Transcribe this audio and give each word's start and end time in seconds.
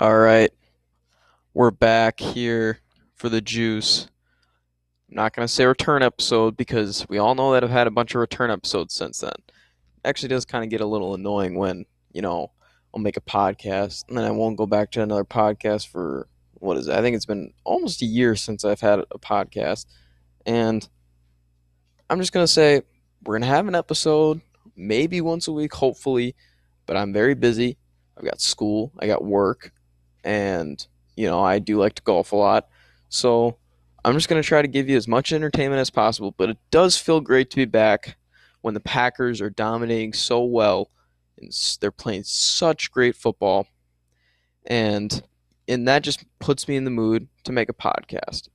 All 0.00 0.16
right. 0.16 0.52
We're 1.54 1.72
back 1.72 2.20
here 2.20 2.78
for 3.16 3.28
the 3.28 3.40
juice. 3.40 4.06
I'm 5.08 5.16
not 5.16 5.34
going 5.34 5.42
to 5.44 5.52
say 5.52 5.66
return 5.66 6.04
episode 6.04 6.56
because 6.56 7.04
we 7.08 7.18
all 7.18 7.34
know 7.34 7.52
that 7.52 7.64
I've 7.64 7.70
had 7.70 7.88
a 7.88 7.90
bunch 7.90 8.14
of 8.14 8.20
return 8.20 8.48
episodes 8.48 8.94
since 8.94 9.18
then. 9.18 9.32
Actually 10.04 10.28
does 10.28 10.44
kind 10.44 10.62
of 10.62 10.70
get 10.70 10.82
a 10.82 10.86
little 10.86 11.14
annoying 11.14 11.56
when, 11.56 11.84
you 12.12 12.22
know, 12.22 12.52
I'll 12.94 13.02
make 13.02 13.16
a 13.16 13.20
podcast 13.20 14.04
and 14.08 14.16
then 14.16 14.24
I 14.24 14.30
won't 14.30 14.56
go 14.56 14.66
back 14.66 14.92
to 14.92 15.02
another 15.02 15.24
podcast 15.24 15.88
for 15.88 16.28
what 16.54 16.76
is 16.76 16.86
it? 16.86 16.94
I 16.94 17.02
think 17.02 17.16
it's 17.16 17.26
been 17.26 17.52
almost 17.64 18.00
a 18.00 18.06
year 18.06 18.36
since 18.36 18.64
I've 18.64 18.80
had 18.80 19.00
a 19.00 19.18
podcast. 19.18 19.86
And 20.46 20.88
I'm 22.08 22.20
just 22.20 22.32
going 22.32 22.44
to 22.46 22.52
say 22.52 22.82
we're 23.24 23.34
going 23.34 23.42
to 23.42 23.48
have 23.48 23.66
an 23.66 23.74
episode 23.74 24.42
maybe 24.76 25.20
once 25.20 25.48
a 25.48 25.52
week, 25.52 25.74
hopefully, 25.74 26.36
but 26.86 26.96
I'm 26.96 27.12
very 27.12 27.34
busy. 27.34 27.78
I've 28.16 28.24
got 28.24 28.40
school, 28.40 28.92
I 29.00 29.08
got 29.08 29.24
work, 29.24 29.72
and 30.28 30.86
you 31.16 31.26
know, 31.26 31.42
I 31.42 31.58
do 31.58 31.78
like 31.78 31.94
to 31.94 32.02
golf 32.02 32.30
a 32.30 32.36
lot. 32.36 32.68
So 33.08 33.56
I'm 34.04 34.14
just 34.14 34.28
going 34.28 34.40
to 34.40 34.46
try 34.46 34.62
to 34.62 34.68
give 34.68 34.88
you 34.88 34.96
as 34.96 35.08
much 35.08 35.32
entertainment 35.32 35.80
as 35.80 35.90
possible, 35.90 36.32
but 36.36 36.50
it 36.50 36.58
does 36.70 36.96
feel 36.96 37.20
great 37.20 37.50
to 37.50 37.56
be 37.56 37.64
back 37.64 38.16
when 38.60 38.74
the 38.74 38.80
Packers 38.80 39.40
are 39.40 39.50
dominating 39.50 40.12
so 40.12 40.44
well 40.44 40.90
and 41.38 41.50
they're 41.80 41.90
playing 41.90 42.22
such 42.24 42.92
great 42.92 43.16
football. 43.16 43.66
And 44.66 45.22
and 45.66 45.88
that 45.88 46.02
just 46.02 46.24
puts 46.38 46.68
me 46.68 46.76
in 46.76 46.84
the 46.84 46.90
mood 46.90 47.28
to 47.44 47.52
make 47.52 47.68
a 47.68 47.74
podcast. 47.74 48.48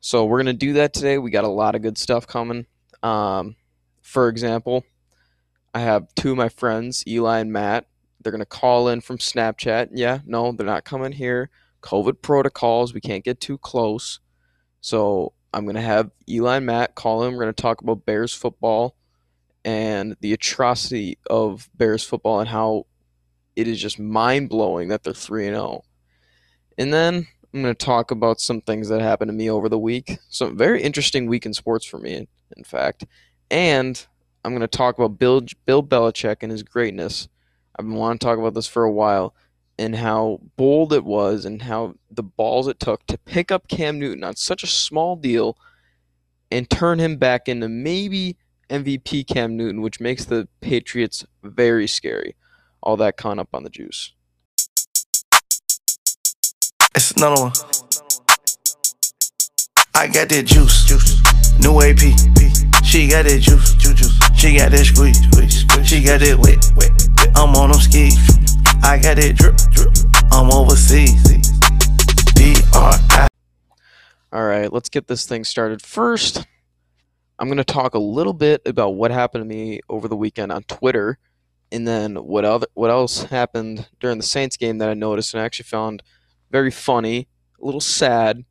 So 0.00 0.24
we're 0.24 0.42
going 0.42 0.46
to 0.46 0.52
do 0.66 0.74
that 0.74 0.92
today. 0.92 1.18
We 1.18 1.30
got 1.30 1.44
a 1.44 1.48
lot 1.48 1.74
of 1.74 1.82
good 1.82 1.98
stuff 1.98 2.26
coming. 2.26 2.66
Um, 3.02 3.56
for 4.02 4.28
example, 4.28 4.84
I 5.74 5.80
have 5.80 6.14
two 6.14 6.32
of 6.32 6.36
my 6.36 6.48
friends, 6.48 7.04
Eli 7.06 7.38
and 7.38 7.52
Matt. 7.52 7.86
They're 8.20 8.32
going 8.32 8.40
to 8.40 8.46
call 8.46 8.88
in 8.88 9.00
from 9.00 9.18
Snapchat. 9.18 9.90
Yeah, 9.92 10.18
no, 10.26 10.52
they're 10.52 10.66
not 10.66 10.84
coming 10.84 11.12
here. 11.12 11.50
COVID 11.82 12.20
protocols. 12.22 12.92
We 12.92 13.00
can't 13.00 13.24
get 13.24 13.40
too 13.40 13.58
close. 13.58 14.20
So 14.80 15.32
I'm 15.52 15.64
going 15.64 15.76
to 15.76 15.82
have 15.82 16.10
Eli 16.28 16.58
Matt 16.58 16.94
call 16.94 17.24
in. 17.24 17.32
We're 17.32 17.44
going 17.44 17.54
to 17.54 17.62
talk 17.62 17.80
about 17.80 18.04
Bears 18.04 18.34
football 18.34 18.96
and 19.64 20.16
the 20.20 20.32
atrocity 20.32 21.18
of 21.28 21.68
Bears 21.74 22.04
football 22.04 22.40
and 22.40 22.48
how 22.48 22.86
it 23.56 23.66
is 23.66 23.80
just 23.80 23.98
mind 23.98 24.48
blowing 24.48 24.88
that 24.88 25.02
they're 25.02 25.12
3 25.12 25.46
0. 25.46 25.82
And 26.76 26.92
then 26.92 27.26
I'm 27.52 27.62
going 27.62 27.74
to 27.74 27.84
talk 27.84 28.10
about 28.10 28.40
some 28.40 28.60
things 28.60 28.88
that 28.88 29.00
happened 29.00 29.30
to 29.30 29.32
me 29.34 29.50
over 29.50 29.68
the 29.68 29.78
week. 29.78 30.18
Some 30.28 30.56
very 30.56 30.82
interesting 30.82 31.26
week 31.26 31.46
in 31.46 31.54
sports 31.54 31.84
for 31.84 31.98
me, 31.98 32.28
in 32.56 32.64
fact. 32.64 33.04
And 33.50 34.06
I'm 34.44 34.52
going 34.52 34.60
to 34.60 34.68
talk 34.68 34.96
about 34.96 35.18
Bill, 35.18 35.42
Bill 35.66 35.82
Belichick 35.82 36.36
and 36.42 36.52
his 36.52 36.62
greatness. 36.62 37.28
I've 37.78 37.86
been 37.86 37.94
wanting 37.94 38.18
to 38.18 38.26
talk 38.26 38.38
about 38.38 38.54
this 38.54 38.66
for 38.66 38.82
a 38.84 38.90
while 38.90 39.34
and 39.78 39.94
how 39.94 40.40
bold 40.56 40.92
it 40.92 41.04
was 41.04 41.44
and 41.44 41.62
how 41.62 41.94
the 42.10 42.24
balls 42.24 42.66
it 42.66 42.80
took 42.80 43.06
to 43.06 43.16
pick 43.18 43.52
up 43.52 43.68
Cam 43.68 43.98
Newton 43.98 44.24
on 44.24 44.34
such 44.34 44.64
a 44.64 44.66
small 44.66 45.14
deal 45.14 45.56
and 46.50 46.68
turn 46.68 46.98
him 46.98 47.16
back 47.16 47.48
into 47.48 47.68
maybe 47.68 48.36
MVP 48.70 49.26
Cam 49.26 49.56
Newton, 49.56 49.80
which 49.80 50.00
makes 50.00 50.24
the 50.24 50.48
Patriots 50.60 51.24
very 51.42 51.86
scary. 51.86 52.34
All 52.82 52.96
that 52.96 53.16
con 53.16 53.38
up 53.38 53.50
on 53.54 53.62
the 53.62 53.70
juice. 53.70 54.12
It's 56.94 57.12
another 57.12 57.40
one. 57.40 57.52
I 59.98 60.06
got 60.06 60.28
that 60.28 60.46
juice, 60.46 60.84
juice. 60.84 61.18
New 61.58 61.82
AP. 61.82 61.98
She 62.84 63.08
got 63.08 63.24
that 63.24 63.40
juice, 63.42 63.74
juice. 63.74 64.14
She 64.38 64.56
got 64.56 64.70
that 64.70 64.84
squeeze, 64.86 65.18
squeeze. 65.26 65.88
She 65.88 66.04
got 66.04 66.20
that 66.20 66.38
wet, 66.38 66.70
wet. 66.76 67.34
I'm 67.36 67.56
on 67.56 67.72
them 67.72 67.80
skis. 67.80 68.14
I 68.84 68.96
got 68.96 69.18
it 69.18 69.34
drip, 69.36 69.56
drip. 69.72 69.90
I'm 70.30 70.52
overseas. 70.52 71.20
D-R-I. 72.34 73.26
All 74.32 74.46
right, 74.46 74.72
let's 74.72 74.88
get 74.88 75.08
this 75.08 75.26
thing 75.26 75.42
started. 75.42 75.82
First, 75.82 76.46
I'm 77.40 77.48
going 77.48 77.58
to 77.58 77.64
talk 77.64 77.94
a 77.94 77.98
little 77.98 78.32
bit 78.32 78.62
about 78.66 78.90
what 78.90 79.10
happened 79.10 79.42
to 79.42 79.48
me 79.48 79.80
over 79.88 80.06
the 80.06 80.14
weekend 80.14 80.52
on 80.52 80.62
Twitter, 80.62 81.18
and 81.72 81.88
then 81.88 82.14
what 82.14 82.44
other 82.44 82.68
what 82.74 82.90
else 82.90 83.24
happened 83.24 83.88
during 83.98 84.18
the 84.18 84.24
Saints 84.24 84.56
game 84.56 84.78
that 84.78 84.88
I 84.88 84.94
noticed 84.94 85.34
and 85.34 85.40
I 85.40 85.44
actually 85.44 85.64
found 85.64 86.04
very 86.52 86.70
funny, 86.70 87.26
a 87.60 87.64
little 87.66 87.80
sad, 87.80 88.44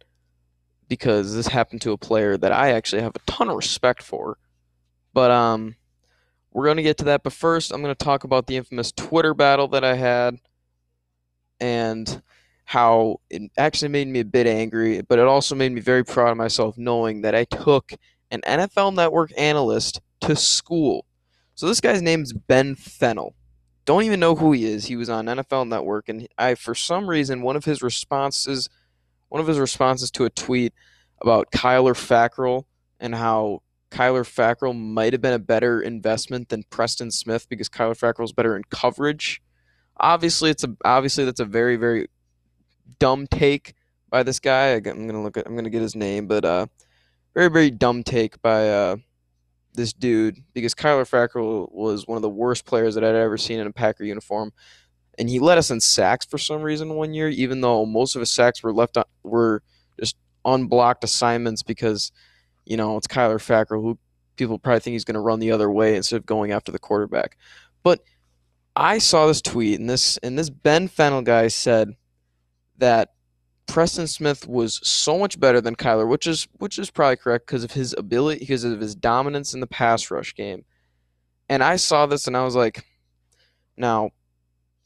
because 0.87 1.35
this 1.35 1.47
happened 1.47 1.81
to 1.81 1.91
a 1.91 1.97
player 1.97 2.37
that 2.37 2.51
I 2.51 2.71
actually 2.71 3.01
have 3.01 3.15
a 3.15 3.31
ton 3.31 3.49
of 3.49 3.55
respect 3.55 4.01
for. 4.01 4.37
But 5.13 5.31
um, 5.31 5.75
we're 6.51 6.65
going 6.65 6.77
to 6.77 6.83
get 6.83 6.97
to 6.99 7.05
that. 7.05 7.23
But 7.23 7.33
first, 7.33 7.71
I'm 7.71 7.81
going 7.81 7.95
to 7.95 8.05
talk 8.05 8.23
about 8.23 8.47
the 8.47 8.57
infamous 8.57 8.91
Twitter 8.91 9.33
battle 9.33 9.67
that 9.69 9.83
I 9.83 9.95
had 9.95 10.37
and 11.59 12.21
how 12.65 13.21
it 13.29 13.43
actually 13.57 13.87
made 13.87 14.07
me 14.07 14.19
a 14.19 14.25
bit 14.25 14.45
angry, 14.45 15.01
but 15.01 15.19
it 15.19 15.25
also 15.25 15.55
made 15.55 15.71
me 15.71 15.79
very 15.79 16.03
proud 16.03 16.31
of 16.31 16.37
myself 16.37 16.77
knowing 16.77 17.21
that 17.21 17.33
I 17.33 17.45
took 17.45 17.93
an 18.29 18.41
NFL 18.41 18.93
Network 18.93 19.31
analyst 19.37 20.01
to 20.21 20.35
school. 20.35 21.05
So 21.55 21.67
this 21.67 21.79
guy's 21.79 22.01
name's 22.01 22.33
Ben 22.33 22.75
Fennell. 22.75 23.35
Don't 23.85 24.03
even 24.03 24.19
know 24.19 24.35
who 24.35 24.51
he 24.51 24.65
is. 24.65 24.85
He 24.85 24.97
was 24.97 25.09
on 25.09 25.27
NFL 25.27 25.69
Network, 25.69 26.09
and 26.09 26.27
I, 26.37 26.55
for 26.55 26.75
some 26.75 27.09
reason, 27.09 27.41
one 27.41 27.55
of 27.55 27.63
his 27.63 27.81
responses, 27.81 28.69
one 29.29 29.41
of 29.41 29.47
his 29.47 29.59
responses 29.59 30.11
to 30.11 30.25
a 30.25 30.29
tweet 30.29 30.73
about 31.21 31.51
Kyler 31.51 31.93
Fackrell 31.93 32.65
and 32.99 33.15
how 33.15 33.61
Kyler 33.91 34.23
Fackrell 34.23 34.77
might 34.77 35.13
have 35.13 35.21
been 35.21 35.33
a 35.33 35.39
better 35.39 35.81
investment 35.81 36.49
than 36.49 36.63
Preston 36.69 37.11
Smith 37.11 37.47
because 37.49 37.69
Kyler 37.69 37.97
Fackrell's 37.97 38.33
better 38.33 38.55
in 38.55 38.63
coverage. 38.69 39.41
Obviously, 39.99 40.49
it's 40.49 40.63
a 40.63 40.75
obviously 40.85 41.25
that's 41.25 41.39
a 41.39 41.45
very 41.45 41.75
very 41.75 42.07
dumb 42.99 43.27
take 43.27 43.73
by 44.09 44.23
this 44.23 44.39
guy. 44.39 44.73
I'm 44.75 44.81
gonna 45.07 45.23
look 45.23 45.37
at 45.37 45.47
I'm 45.47 45.55
gonna 45.55 45.69
get 45.69 45.81
his 45.81 45.95
name, 45.95 46.27
but 46.27 46.45
uh, 46.45 46.67
very 47.33 47.49
very 47.49 47.71
dumb 47.71 48.03
take 48.03 48.41
by 48.41 48.69
uh, 48.69 48.97
this 49.73 49.93
dude 49.93 50.43
because 50.53 50.75
Kyler 50.75 51.09
Fackrell 51.09 51.71
was 51.71 52.05
one 52.07 52.17
of 52.17 52.21
the 52.21 52.29
worst 52.29 52.65
players 52.65 52.95
that 52.95 53.03
I'd 53.03 53.15
ever 53.15 53.37
seen 53.37 53.59
in 53.59 53.67
a 53.67 53.71
Packer 53.71 54.03
uniform, 54.03 54.51
and 55.17 55.29
he 55.29 55.39
led 55.39 55.57
us 55.57 55.71
in 55.71 55.81
sacks 55.81 56.25
for 56.25 56.37
some 56.37 56.61
reason 56.61 56.95
one 56.95 57.13
year, 57.13 57.29
even 57.29 57.61
though 57.61 57.85
most 57.85 58.15
of 58.15 58.19
his 58.19 58.31
sacks 58.31 58.61
were 58.63 58.73
left 58.73 58.97
on, 58.97 59.05
were 59.23 59.63
just 59.99 60.15
unblocked 60.45 61.03
assignments 61.03 61.63
because 61.63 62.11
you 62.67 62.77
know, 62.77 62.97
it's 62.97 63.07
Kyler 63.07 63.37
Fackrell, 63.37 63.81
who 63.81 63.97
people 64.35 64.59
probably 64.59 64.81
think 64.81 64.93
he's 64.93 65.05
going 65.05 65.15
to 65.15 65.21
run 65.21 65.39
the 65.39 65.51
other 65.51 65.71
way 65.71 65.95
instead 65.95 66.17
of 66.17 66.25
going 66.25 66.51
after 66.51 66.71
the 66.71 66.79
quarterback. 66.79 67.37
But 67.81 68.01
I 68.75 68.97
saw 68.97 69.25
this 69.25 69.41
tweet, 69.41 69.79
and 69.79 69.89
this 69.89 70.17
and 70.17 70.37
this 70.37 70.49
Ben 70.49 70.87
Fennell 70.87 71.21
guy 71.21 71.47
said 71.47 71.93
that 72.77 73.13
Preston 73.67 74.07
Smith 74.07 74.47
was 74.47 74.79
so 74.87 75.17
much 75.17 75.39
better 75.39 75.61
than 75.61 75.75
Kyler, 75.75 76.07
which 76.07 76.27
is 76.27 76.47
which 76.53 76.77
is 76.77 76.91
probably 76.91 77.15
correct 77.15 77.47
because 77.47 77.63
of 77.63 77.71
his 77.71 77.95
ability, 77.97 78.39
because 78.39 78.63
of 78.63 78.79
his 78.79 78.95
dominance 78.95 79.53
in 79.53 79.61
the 79.61 79.67
pass 79.67 80.11
rush 80.11 80.35
game. 80.35 80.65
And 81.49 81.63
I 81.63 81.77
saw 81.77 82.05
this, 82.05 82.27
and 82.27 82.35
I 82.35 82.43
was 82.43 82.55
like, 82.55 82.85
now 83.77 84.11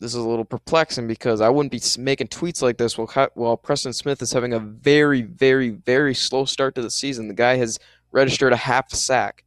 this 0.02 0.16
is 0.16 0.24
a 0.24 0.28
little 0.28 0.44
perplexing 0.44 1.08
because 1.08 1.42
I 1.42 1.50
wouldn't 1.50 1.72
be 1.72 1.80
making 2.02 2.30
tweets 2.30 2.64
like 2.64 2.78
this 2.78 2.98
while, 2.98 3.30
while 3.36 3.56
Preston 3.56 3.94
Smith 3.94 4.20
is 4.24 4.34
having 4.34 4.52
a 4.52 4.60
very, 4.60 5.22
very, 5.22 5.70
very 5.70 6.16
slow 6.16 6.46
start 6.46 6.74
to 6.76 6.82
the 6.82 6.90
season. 6.90 7.28
The 7.28 7.36
guy 7.36 7.58
has 7.58 7.78
registered 8.12 8.52
a 8.52 8.58
half 8.58 8.92
sack. 8.92 9.44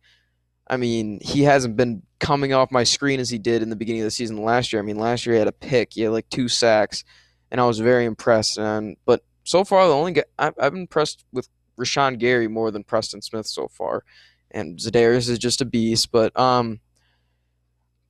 I 0.69 0.77
mean, 0.77 1.19
he 1.21 1.43
hasn't 1.43 1.77
been 1.77 2.05
coming 2.21 2.53
off 2.53 2.71
my 2.71 2.85
screen 2.85 3.19
as 3.19 3.29
he 3.29 3.37
did 3.37 3.63
in 3.63 3.69
the 3.69 3.75
beginning 3.75 4.03
of 4.03 4.07
the 4.07 4.13
season 4.13 4.45
last 4.45 4.73
year. 4.73 4.81
I 4.81 4.85
mean, 4.85 4.97
last 4.97 5.27
year 5.27 5.35
he 5.35 5.41
had 5.41 5.49
a 5.49 5.53
pick, 5.53 5.95
he 5.95 6.03
had 6.03 6.13
like 6.13 6.31
two 6.31 6.49
sacks, 6.49 7.03
and 7.51 7.61
I 7.61 7.67
was 7.67 7.81
very 7.81 8.05
impressed. 8.05 8.57
And 8.57 8.97
but 9.05 9.25
so 9.43 9.65
far, 9.65 9.89
the 9.89 9.93
only 9.93 10.13
guy 10.13 10.25
I've, 10.39 10.55
I've 10.59 10.73
been 10.73 10.83
impressed 10.83 11.25
with 11.33 11.49
Rashan 11.79 12.19
Gary 12.21 12.47
more 12.47 12.71
than 12.71 12.85
Preston 12.85 13.23
Smith 13.23 13.47
so 13.47 13.67
far, 13.67 14.05
and 14.53 14.79
Za'Darius 14.79 15.29
is 15.29 15.41
just 15.41 15.61
a 15.61 15.65
beast. 15.65 16.13
But 16.13 16.39
um, 16.39 16.79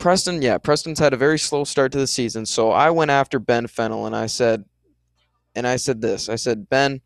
Preston, 0.04 0.42
yeah, 0.42 0.58
Preston's 0.58 0.98
had 0.98 1.14
a 1.14 1.16
very 1.16 1.38
slow 1.38 1.64
start 1.64 1.90
to 1.92 1.98
the 1.98 2.06
season. 2.06 2.44
So 2.44 2.70
I 2.70 2.90
went 2.90 3.10
after 3.10 3.38
Ben 3.38 3.66
Fennell 3.66 4.04
and 4.04 4.14
I 4.14 4.26
said, 4.26 4.66
and 5.54 5.66
I 5.66 5.76
said 5.76 6.02
this 6.02 6.28
I 6.28 6.36
said, 6.36 6.68
Ben, 6.68 7.00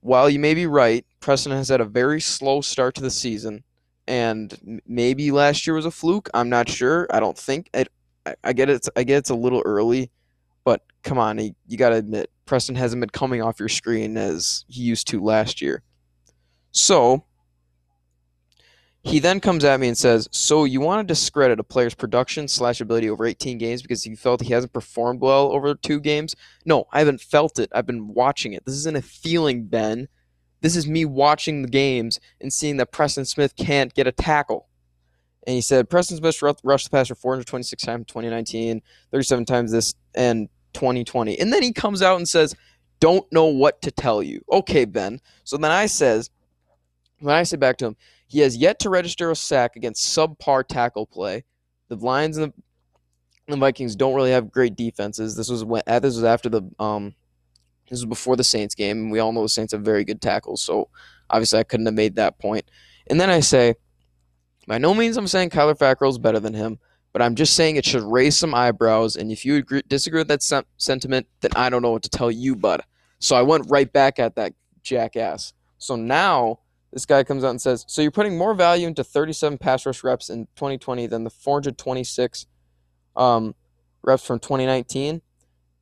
while 0.00 0.28
you 0.28 0.40
may 0.40 0.54
be 0.54 0.66
right, 0.66 1.06
Preston 1.20 1.52
has 1.52 1.68
had 1.68 1.80
a 1.80 1.84
very 1.84 2.20
slow 2.20 2.62
start 2.62 2.96
to 2.96 3.00
the 3.00 3.12
season. 3.12 3.62
And 4.08 4.82
maybe 4.88 5.30
last 5.30 5.64
year 5.64 5.74
was 5.74 5.86
a 5.86 5.92
fluke. 5.92 6.28
I'm 6.34 6.48
not 6.48 6.68
sure. 6.68 7.06
I 7.12 7.20
don't 7.20 7.38
think 7.38 7.70
it. 7.72 7.86
I, 8.42 8.52
get 8.52 8.68
it. 8.68 8.88
I 8.96 9.04
get 9.04 9.18
it's 9.18 9.30
a 9.30 9.36
little 9.36 9.62
early, 9.64 10.10
but 10.64 10.82
come 11.04 11.18
on, 11.18 11.38
you, 11.38 11.54
you 11.68 11.76
got 11.76 11.90
to 11.90 11.96
admit 11.96 12.28
Preston 12.44 12.74
hasn't 12.74 12.98
been 12.98 13.10
coming 13.10 13.40
off 13.40 13.60
your 13.60 13.68
screen 13.68 14.16
as 14.16 14.64
he 14.66 14.82
used 14.82 15.06
to 15.10 15.22
last 15.22 15.62
year. 15.62 15.84
So 16.72 17.24
he 19.04 19.18
then 19.18 19.40
comes 19.40 19.64
at 19.64 19.80
me 19.80 19.88
and 19.88 19.98
says, 19.98 20.28
"So 20.30 20.64
you 20.64 20.80
want 20.80 21.06
to 21.06 21.12
discredit 21.12 21.58
a 21.58 21.64
player's 21.64 21.94
production 21.94 22.46
slash 22.46 22.80
ability 22.80 23.10
over 23.10 23.26
18 23.26 23.58
games 23.58 23.82
because 23.82 24.06
you 24.06 24.16
felt 24.16 24.42
he 24.42 24.52
hasn't 24.52 24.72
performed 24.72 25.20
well 25.20 25.50
over 25.52 25.74
two 25.74 26.00
games? 26.00 26.36
No, 26.64 26.86
I 26.92 27.00
haven't 27.00 27.20
felt 27.20 27.58
it. 27.58 27.70
I've 27.74 27.86
been 27.86 28.14
watching 28.14 28.52
it. 28.52 28.64
This 28.64 28.76
isn't 28.76 28.96
a 28.96 29.02
feeling, 29.02 29.64
Ben. 29.64 30.08
This 30.60 30.76
is 30.76 30.86
me 30.86 31.04
watching 31.04 31.62
the 31.62 31.68
games 31.68 32.20
and 32.40 32.52
seeing 32.52 32.76
that 32.76 32.92
Preston 32.92 33.24
Smith 33.24 33.56
can't 33.56 33.92
get 33.92 34.06
a 34.06 34.12
tackle." 34.12 34.68
And 35.44 35.54
he 35.54 35.60
said, 35.60 35.90
"Preston 35.90 36.18
Smith 36.18 36.40
rushed 36.62 36.84
the 36.84 36.90
passer 36.90 37.16
426 37.16 37.82
times 37.82 38.02
in 38.02 38.04
2019, 38.04 38.82
37 39.10 39.44
times 39.44 39.72
this, 39.72 39.94
and 40.14 40.48
2020. 40.74 41.38
And 41.40 41.52
then 41.52 41.64
he 41.64 41.72
comes 41.72 42.02
out 42.02 42.18
and 42.18 42.28
says, 42.28 42.54
"Don't 43.00 43.30
know 43.32 43.46
what 43.46 43.82
to 43.82 43.90
tell 43.90 44.22
you." 44.22 44.44
Okay, 44.50 44.84
Ben. 44.84 45.20
So 45.42 45.56
then 45.56 45.72
I 45.72 45.86
says, 45.86 46.30
when 47.18 47.34
I 47.34 47.42
say 47.42 47.56
back 47.56 47.76
to 47.78 47.86
him, 47.86 47.96
he 48.32 48.40
has 48.40 48.56
yet 48.56 48.78
to 48.78 48.88
register 48.88 49.30
a 49.30 49.36
sack 49.36 49.76
against 49.76 50.16
subpar 50.16 50.66
tackle 50.66 51.04
play. 51.04 51.44
The 51.88 51.96
Lions 51.96 52.38
and 52.38 52.50
the, 52.50 53.52
the 53.52 53.58
Vikings 53.58 53.94
don't 53.94 54.14
really 54.14 54.30
have 54.30 54.50
great 54.50 54.74
defenses. 54.74 55.36
This 55.36 55.50
was 55.50 55.66
when 55.66 55.82
this 55.86 56.02
was 56.02 56.24
after 56.24 56.48
the 56.48 56.62
um 56.78 57.14
this 57.90 57.98
was 57.98 58.06
before 58.06 58.36
the 58.36 58.44
Saints 58.44 58.74
game, 58.74 58.96
and 58.98 59.12
we 59.12 59.18
all 59.18 59.32
know 59.32 59.42
the 59.42 59.50
Saints 59.50 59.74
have 59.74 59.82
very 59.82 60.02
good 60.02 60.22
tackles. 60.22 60.62
So 60.62 60.88
obviously 61.28 61.58
I 61.58 61.64
couldn't 61.64 61.84
have 61.84 61.94
made 61.94 62.16
that 62.16 62.38
point. 62.38 62.64
And 63.08 63.20
then 63.20 63.28
I 63.28 63.40
say, 63.40 63.74
by 64.66 64.78
no 64.78 64.94
means 64.94 65.18
I'm 65.18 65.26
saying 65.26 65.50
Kyler 65.50 65.76
Fackrell 65.76 66.08
is 66.08 66.16
better 66.16 66.40
than 66.40 66.54
him, 66.54 66.78
but 67.12 67.20
I'm 67.20 67.34
just 67.34 67.54
saying 67.54 67.76
it 67.76 67.84
should 67.84 68.02
raise 68.02 68.34
some 68.34 68.54
eyebrows. 68.54 69.16
And 69.16 69.30
if 69.30 69.44
you 69.44 69.56
agree, 69.56 69.82
disagree 69.88 70.20
with 70.20 70.28
that 70.28 70.42
sen- 70.42 70.64
sentiment, 70.78 71.26
then 71.42 71.50
I 71.54 71.68
don't 71.68 71.82
know 71.82 71.90
what 71.90 72.04
to 72.04 72.08
tell 72.08 72.30
you, 72.30 72.56
bud. 72.56 72.80
So 73.18 73.36
I 73.36 73.42
went 73.42 73.66
right 73.68 73.92
back 73.92 74.18
at 74.18 74.36
that 74.36 74.54
jackass. 74.82 75.52
So 75.76 75.96
now 75.96 76.60
this 76.92 77.06
guy 77.06 77.24
comes 77.24 77.44
out 77.44 77.50
and 77.50 77.60
says, 77.60 77.84
"So 77.88 78.02
you're 78.02 78.10
putting 78.10 78.36
more 78.36 78.54
value 78.54 78.86
into 78.86 79.02
37 79.02 79.58
pass 79.58 79.86
rush 79.86 80.04
reps 80.04 80.30
in 80.30 80.46
2020 80.56 81.06
than 81.06 81.24
the 81.24 81.30
426 81.30 82.46
um, 83.16 83.54
reps 84.02 84.24
from 84.24 84.38
2019." 84.38 85.22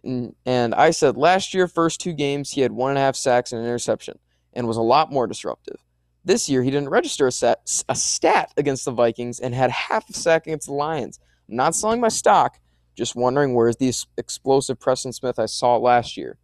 And, 0.03 0.75
I 0.75 0.91
said 0.93 1.17
last 1.17 1.53
year, 1.53 1.69
first 1.69 2.01
two 2.01 2.13
games, 2.13 2.53
he 2.53 2.63
had 2.63 2.73
one 2.73 2.91
and 2.91 2.99
a 2.99 3.03
half 3.03 3.17
sacks 3.17 3.53
and 3.53 3.61
an 3.61 3.67
interception, 3.67 4.19
and 4.53 4.67
was 4.67 4.77
a 4.77 4.83
lot 4.83 5.13
more 5.13 5.27
disruptive. 5.27 5.77
This 6.25 6.49
year, 6.49 6.63
he 6.63 6.71
didn't 6.71 6.89
register 6.89 7.29
a, 7.29 7.57
a 7.89 7.95
stat 7.95 8.53
against 8.57 8.85
the 8.85 8.93
Vikings 8.93 9.41
and 9.41 9.55
had 9.55 9.71
half 9.71 10.09
a 10.09 10.13
sack 10.13 10.47
against 10.47 10.67
the 10.67 10.75
Lions. 10.75 11.19
I'm 11.49 11.57
not 11.57 11.75
selling 11.75 12.01
my 12.01 12.09
stock, 12.09 12.59
just 12.95 13.17
wondering 13.17 13.55
where's 13.55 13.77
the 13.77 13.93
explosive 14.17 14.79
Preston 14.79 15.13
Smith 15.13 15.39
I 15.39 15.47
saw 15.47 15.77
last 15.77 16.17
year. 16.17 16.39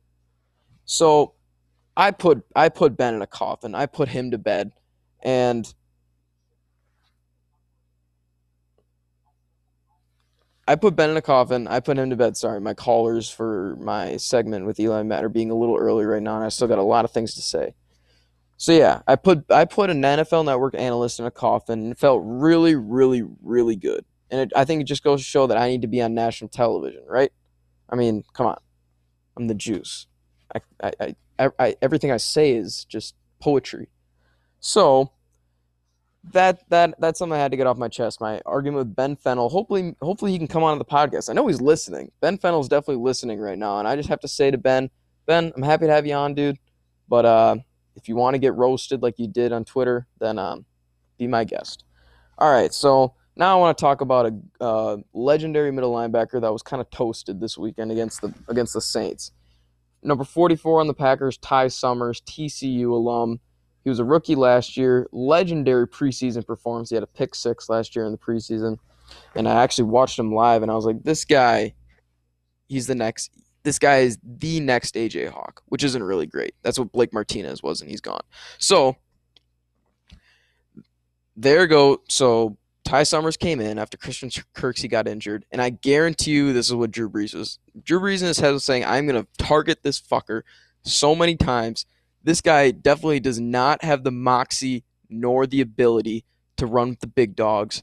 So 0.85 1.35
I 1.97 2.11
put 2.11 2.45
I 2.55 2.69
put 2.69 2.97
Ben 2.97 3.15
in 3.15 3.23
a 3.23 3.27
coffin. 3.27 3.75
I 3.75 3.87
put 3.87 4.09
him 4.09 4.31
to 4.33 4.39
bed, 4.39 4.73
and 5.23 5.73
I 10.69 10.75
put 10.75 10.97
Ben 10.97 11.11
in 11.11 11.17
a 11.17 11.23
coffin. 11.23 11.67
I 11.69 11.81
put 11.81 11.97
him 11.99 12.11
to 12.11 12.17
bed. 12.17 12.37
Sorry, 12.37 12.61
my 12.61 12.75
callers 12.75 13.31
for 13.31 13.77
my 13.81 14.17
segment 14.17 14.67
with 14.67 14.79
Eli 14.81 15.03
Matt 15.05 15.25
are 15.25 15.29
being 15.29 15.51
a 15.51 15.55
little 15.55 15.77
early 15.77 16.05
right 16.05 16.23
now, 16.23 16.37
and 16.37 16.45
I 16.45 16.49
still 16.49 16.69
got 16.69 16.79
a 16.79 16.83
lot 16.83 17.05
of 17.05 17.13
things 17.13 17.35
to 17.35 17.43
say. 17.43 17.75
So 18.59 18.73
yeah, 18.73 19.03
I 19.07 19.17
put 19.17 19.51
I 19.51 19.65
put 19.65 19.91
an 19.91 20.03
NFL 20.03 20.45
Network 20.45 20.75
analyst 20.75 21.21
in 21.21 21.27
a 21.27 21.31
coffin, 21.31 21.81
and 21.85 21.93
it 21.93 21.99
felt 21.99 22.23
really, 22.25 22.75
really, 22.75 23.23
really 23.43 23.77
good. 23.77 24.05
And 24.31 24.41
it, 24.41 24.53
I 24.57 24.65
think 24.65 24.81
it 24.81 24.85
just 24.85 25.05
goes 25.05 25.21
to 25.21 25.25
show 25.25 25.47
that 25.47 25.57
I 25.57 25.69
need 25.69 25.83
to 25.83 25.89
be 25.89 26.03
on 26.03 26.15
national 26.15 26.49
television, 26.49 27.05
right? 27.07 27.31
I 27.89 27.95
mean, 27.95 28.25
come 28.35 28.47
on, 28.47 28.59
I'm 29.37 29.47
the 29.47 29.55
juice. 29.55 30.07
I, 30.83 30.93
I, 31.01 31.15
I 31.39 31.51
I, 31.59 31.77
everything 31.83 32.11
I 32.11 32.17
say 32.17 32.53
is 32.53 32.85
just 32.85 33.15
poetry. 33.41 33.89
So 34.61 35.13
that 36.33 36.69
that 36.71 36.95
that's 37.01 37.19
something 37.19 37.37
I 37.39 37.43
had 37.43 37.51
to 37.53 37.57
get 37.57 37.67
off 37.67 37.77
my 37.77 37.89
chest. 37.89 38.21
My 38.21 38.41
argument 38.47 38.79
with 38.79 38.97
Ben 38.97 39.17
Fennell. 39.17 39.49
Hopefully, 39.49 39.95
hopefully 40.03 40.33
he 40.33 40.39
can 40.39 40.49
come 40.49 40.65
on 40.65 40.79
the 40.79 40.85
podcast. 40.85 41.31
I 41.31 41.35
know 41.35 41.47
he's 41.47 41.61
listening. 41.61 42.11
Ben 42.21 42.39
Fennell's 42.39 42.69
definitely 42.69 43.03
listening 43.03 43.39
right 43.39 43.59
now, 43.59 43.79
and 43.79 43.87
I 43.87 43.97
just 43.97 44.09
have 44.09 44.21
to 44.21 44.29
say 44.29 44.51
to 44.51 44.59
Ben, 44.59 44.91
Ben, 45.27 45.53
I'm 45.57 45.63
happy 45.63 45.87
to 45.87 45.93
have 45.93 46.07
you 46.07 46.15
on, 46.15 46.35
dude. 46.35 46.59
But 47.09 47.25
uh, 47.25 47.57
if 47.95 48.09
you 48.09 48.17
want 48.17 48.35
to 48.35 48.39
get 48.39 48.55
roasted 48.55 49.03
like 49.03 49.19
you 49.19 49.29
did 49.29 49.53
on 49.53 49.65
Twitter, 49.65 50.07
then 50.19 50.39
um, 50.39 50.65
be 51.19 51.27
my 51.27 51.45
guest. 51.45 51.85
All 52.39 52.51
right, 52.51 52.75
so 52.75 53.15
now 53.37 53.57
I 53.57 53.61
want 53.61 53.79
to 53.79 53.81
talk 53.81 54.01
about 54.01 54.27
a 54.27 54.65
uh, 54.65 54.97
legendary 55.13 55.71
middle 55.71 55.93
linebacker 55.93 56.41
that 56.41 56.53
was 56.53 56.63
kind 56.63 56.81
of 56.81 56.91
toasted 56.91 57.41
this 57.41 57.57
weekend 57.57 57.93
against 57.93 58.21
the 58.21 58.35
against 58.49 58.73
the 58.73 58.81
Saints. 58.81 59.31
Number 60.03 60.25
44 60.25 60.81
on 60.81 60.87
the 60.87 60.95
Packers, 60.95 61.39
Ty 61.39 61.69
Summers, 61.69 62.21
TCU 62.23 62.91
alum. 62.91 63.41
He 63.83 63.91
was 63.91 63.99
a 63.99 64.05
rookie 64.05 64.35
last 64.35 64.77
year. 64.77 65.09
Legendary 65.13 65.87
preseason 65.87 66.47
performance. 66.47 66.91
He 66.91 66.97
had 66.97 67.03
a 67.03 67.09
pick 67.09 67.35
six 67.35 67.69
last 67.69 67.95
year 67.97 68.05
in 68.05 68.13
the 68.13 68.19
preseason. 68.19 68.79
And 69.35 69.49
I 69.49 69.63
actually 69.63 69.85
watched 69.85 70.19
him 70.19 70.33
live 70.33 70.63
and 70.63 70.71
I 70.71 70.75
was 70.75 70.85
like, 70.85 71.03
this 71.03 71.25
guy, 71.25 71.75
he's 72.69 72.87
the 72.87 72.95
next. 72.95 73.31
This 73.63 73.79
guy 73.79 73.99
is 73.99 74.19
the 74.23 74.61
next 74.61 74.95
AJ 74.95 75.31
Hawk, 75.31 75.63
which 75.67 75.83
isn't 75.83 76.03
really 76.03 76.27
great. 76.27 76.55
That's 76.63 76.79
what 76.79 76.93
Blake 76.93 77.13
Martinez 77.13 77.65
was, 77.65 77.81
and 77.81 77.91
he's 77.91 78.01
gone. 78.01 78.23
So 78.59 78.97
there 81.37 81.67
go. 81.67 82.01
So 82.09 82.59
Ty 82.87 83.03
Summers 83.03 83.37
came 83.37 83.61
in 83.61 83.81
after 83.81 83.99
Christian 83.99 84.31
Kirksey 84.55 84.89
got 84.89 85.09
injured, 85.09 85.45
and 85.51 85.61
I 85.61 85.71
guarantee 85.71 86.31
you 86.31 86.53
this 86.53 86.69
is 86.69 86.75
what 86.75 86.93
Drew 86.93 87.11
Brees 87.11 87.35
was. 87.35 87.59
Drew 87.83 87.99
Brees 87.99 88.21
in 88.21 88.29
his 88.29 88.39
head 88.39 88.53
was 88.53 88.63
saying, 88.63 88.85
I'm 88.85 89.09
going 89.09 89.21
to 89.21 89.45
target 89.45 89.83
this 89.83 90.01
fucker 90.01 90.43
so 90.85 91.17
many 91.17 91.35
times. 91.35 91.85
This 92.23 92.41
guy 92.41 92.71
definitely 92.71 93.19
does 93.19 93.41
not 93.41 93.83
have 93.83 94.05
the 94.05 94.13
moxie 94.13 94.85
nor 95.11 95.49
the 95.49 95.61
ability 95.61 96.25
to 96.59 96.67
run 96.67 96.91
with 96.91 97.01
the 97.01 97.09
big 97.09 97.35
dogs 97.35 97.83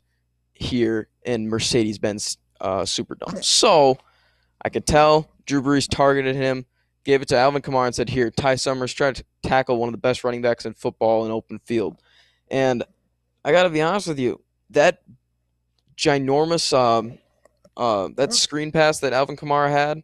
here 0.54 1.10
in 1.24 1.50
Mercedes 1.50 2.00
Benz 2.00 2.38
uh, 2.62 2.84
Superdome. 2.84 3.44
So 3.44 3.98
I 4.62 4.70
could 4.70 4.88
tell 4.88 5.30
Drew 5.46 5.62
Brees 5.62 5.90
targeted 5.90 6.38
him, 6.38 6.66
gave 7.04 7.22
it 7.22 7.28
to 7.28 7.38
Alvin 7.38 7.62
Kamara, 7.62 7.88
and 7.88 7.96
said, 7.96 8.08
Here, 8.08 8.32
Ty 8.32 8.56
Summers, 8.56 8.94
try 8.94 9.12
to 9.12 9.24
tackle 9.42 9.76
one 9.76 9.90
of 9.90 9.94
the 9.94 9.98
best 9.98 10.24
running 10.24 10.42
backs 10.42 10.66
in 10.66 10.74
football 10.74 11.26
in 11.26 11.32
open 11.32 11.60
field. 11.66 12.02
And 12.50 12.86
I 13.44 13.52
got 13.52 13.64
to 13.64 13.70
be 13.70 13.82
honest 13.82 14.08
with 14.08 14.20
you 14.20 14.40
that 14.74 15.02
ginormous 15.96 16.78
um, 16.78 17.18
uh, 17.78 18.10
that 18.16 18.34
screen 18.34 18.72
pass 18.72 19.00
that 19.00 19.14
Alvin 19.14 19.38
Kamara 19.38 19.70
had 19.70 20.04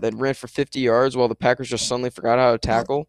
that 0.00 0.14
ran 0.14 0.34
for 0.34 0.46
50 0.46 0.80
yards 0.80 1.16
while 1.16 1.28
the 1.28 1.34
Packers 1.34 1.68
just 1.68 1.88
suddenly 1.88 2.10
forgot 2.10 2.38
how 2.38 2.52
to 2.52 2.58
tackle. 2.58 3.08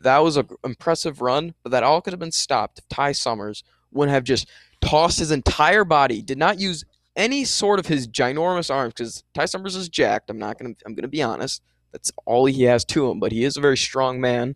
That 0.00 0.18
was 0.18 0.36
an 0.36 0.48
impressive 0.64 1.20
run, 1.20 1.54
but 1.62 1.70
that 1.70 1.82
all 1.82 2.00
could 2.00 2.12
have 2.12 2.20
been 2.20 2.30
stopped 2.30 2.78
if 2.78 2.88
Ty 2.88 3.12
Summers 3.12 3.64
wouldn't 3.90 4.14
have 4.14 4.24
just 4.24 4.48
tossed 4.80 5.18
his 5.18 5.30
entire 5.32 5.84
body, 5.84 6.22
did 6.22 6.38
not 6.38 6.60
use 6.60 6.84
any 7.16 7.44
sort 7.44 7.80
of 7.80 7.86
his 7.86 8.06
ginormous 8.06 8.72
arms 8.72 8.94
because 8.94 9.24
Ty 9.34 9.46
Summers 9.46 9.74
is 9.74 9.88
jacked. 9.88 10.30
I'm 10.30 10.38
not 10.38 10.58
gonna 10.58 10.74
I'm 10.86 10.94
gonna 10.94 11.08
be 11.08 11.22
honest. 11.22 11.62
That's 11.90 12.12
all 12.26 12.44
he 12.44 12.62
has 12.64 12.84
to 12.86 13.10
him, 13.10 13.18
but 13.18 13.32
he 13.32 13.44
is 13.44 13.56
a 13.56 13.60
very 13.60 13.76
strong 13.76 14.20
man. 14.20 14.54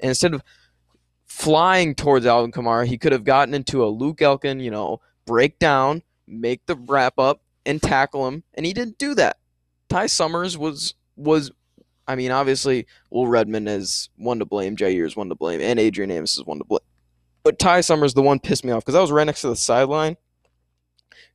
And 0.00 0.08
instead 0.08 0.34
of 0.34 0.42
flying 1.30 1.94
towards 1.94 2.26
Alvin 2.26 2.50
Kamara, 2.50 2.84
he 2.84 2.98
could 2.98 3.12
have 3.12 3.22
gotten 3.22 3.54
into 3.54 3.84
a 3.84 3.86
Luke 3.86 4.20
Elkin, 4.20 4.58
you 4.58 4.70
know, 4.70 5.00
break 5.26 5.60
down, 5.60 6.02
make 6.26 6.66
the 6.66 6.74
wrap 6.74 7.18
up, 7.20 7.40
and 7.64 7.80
tackle 7.80 8.26
him, 8.26 8.42
and 8.54 8.66
he 8.66 8.72
didn't 8.72 8.98
do 8.98 9.14
that. 9.14 9.38
Ty 9.88 10.06
Summers 10.06 10.58
was 10.58 10.94
was 11.16 11.52
I 12.08 12.16
mean, 12.16 12.32
obviously, 12.32 12.86
Will 13.10 13.28
Redmond 13.28 13.68
is 13.68 14.08
one 14.16 14.40
to 14.40 14.44
blame, 14.44 14.74
Jaire 14.74 15.06
is 15.06 15.14
one 15.14 15.28
to 15.28 15.36
blame, 15.36 15.60
and 15.60 15.78
Adrian 15.78 16.10
Amos 16.10 16.36
is 16.36 16.44
one 16.44 16.58
to 16.58 16.64
blame. 16.64 16.80
But 17.44 17.60
Ty 17.60 17.82
Summers, 17.82 18.14
the 18.14 18.22
one 18.22 18.40
pissed 18.40 18.64
me 18.64 18.72
off 18.72 18.84
because 18.84 18.96
I 18.96 19.00
was 19.00 19.12
right 19.12 19.24
next 19.24 19.42
to 19.42 19.48
the 19.48 19.56
sideline. 19.56 20.16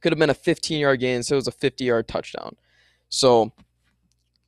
Could 0.02 0.12
have 0.12 0.20
been 0.20 0.30
a 0.30 0.36
15 0.36 0.78
yard 0.78 1.00
gain, 1.00 1.24
so 1.24 1.36
it 1.36 1.38
was 1.38 1.48
a 1.48 1.54
50 1.54 1.86
yard 1.86 2.10
touchdown. 2.10 2.58
So 3.08 3.54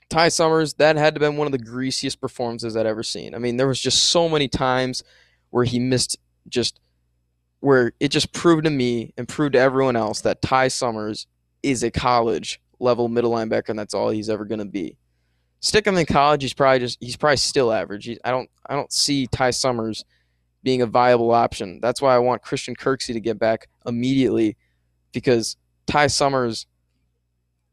Ty 0.10 0.28
Summers, 0.28 0.74
that 0.74 0.98
had 0.98 1.16
to 1.16 1.22
have 1.22 1.32
been 1.32 1.38
one 1.38 1.48
of 1.48 1.54
the 1.54 1.58
greasiest 1.58 2.20
performances 2.20 2.76
I'd 2.76 2.86
ever 2.86 3.04
seen. 3.04 3.34
I 3.34 3.38
mean, 3.38 3.56
there 3.56 3.68
was 3.68 3.80
just 3.80 4.06
so 4.06 4.28
many 4.28 4.50
times 4.50 5.04
where 5.50 5.64
he 5.64 5.80
missed 5.80 6.18
just 6.48 6.80
where 7.60 7.94
it 8.00 8.10
just 8.10 8.34
proved 8.34 8.66
to 8.66 8.70
me 8.70 9.14
and 9.18 9.28
proved 9.28 9.54
to 9.54 9.60
everyone 9.60 9.96
else 9.96 10.22
that 10.22 10.42
Ty 10.42 10.68
Summers 10.70 11.28
is 11.64 11.84
a 11.84 11.92
college 11.92 12.62
level 12.80 13.08
middle 13.08 13.32
linebacker 13.32 13.70
and 13.70 13.80
that's 13.80 13.94
all 13.94 14.10
he's 14.10 14.30
ever 14.30 14.46
going 14.46 14.60
to 14.60 14.66
be. 14.66 14.98
Stick 15.60 15.88
him 15.88 15.98
in 15.98 16.06
college, 16.06 16.44
he's 16.44 16.54
probably 16.54 16.80
just 16.80 16.98
he's 17.02 17.18
probably 17.18 17.38
still 17.38 17.72
average. 17.72 18.06
He, 18.06 18.20
I 18.24 18.32
don't 18.32 18.50
I 18.68 18.76
don't 18.76 18.92
see 18.92 19.28
Ty 19.28 19.52
Summers 19.52 20.06
being 20.64 20.82
a 20.82 20.86
viable 20.86 21.32
option. 21.32 21.80
That's 21.82 22.02
why 22.02 22.16
I 22.16 22.20
want 22.20 22.44
Christian 22.44 22.76
Kirksey 22.76 23.14
to 23.14 23.20
get 23.20 23.40
back 23.40 23.68
immediately 23.86 24.56
because 25.14 25.58
Ty 25.88 26.08
Summers 26.08 26.68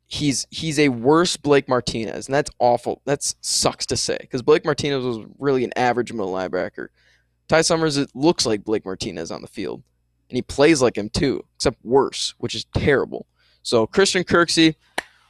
he's 0.07 0.47
he's 0.51 0.79
a 0.79 0.89
worse 0.89 1.37
Blake 1.37 1.69
Martinez 1.69 2.27
and 2.27 2.35
that's 2.35 2.51
awful. 2.59 3.03
That 3.05 3.23
sucks 3.43 3.85
to 3.87 3.97
say 3.97 4.17
because 4.21 4.43
Blake 4.43 4.65
Martinez 4.65 5.05
was 5.05 5.19
really 5.39 5.65
an 5.65 5.73
average 5.77 6.13
middle 6.13 6.33
linebacker. 6.33 6.89
Ty 7.49 7.63
Summers 7.63 7.97
it 7.97 8.11
looks 8.15 8.47
like 8.47 8.65
Blake 8.65 8.85
Martinez 8.85 9.31
on 9.31 9.43
the 9.43 9.49
field, 9.49 9.83
and 10.29 10.37
he 10.37 10.43
plays 10.43 10.81
like 10.81 10.97
him 10.97 11.11
too, 11.11 11.45
except 11.57 11.85
worse, 11.85 12.35
which 12.39 12.55
is 12.55 12.65
terrible. 12.75 13.27
So 13.63 13.87
Christian 13.87 14.25
Kirksey, 14.25 14.77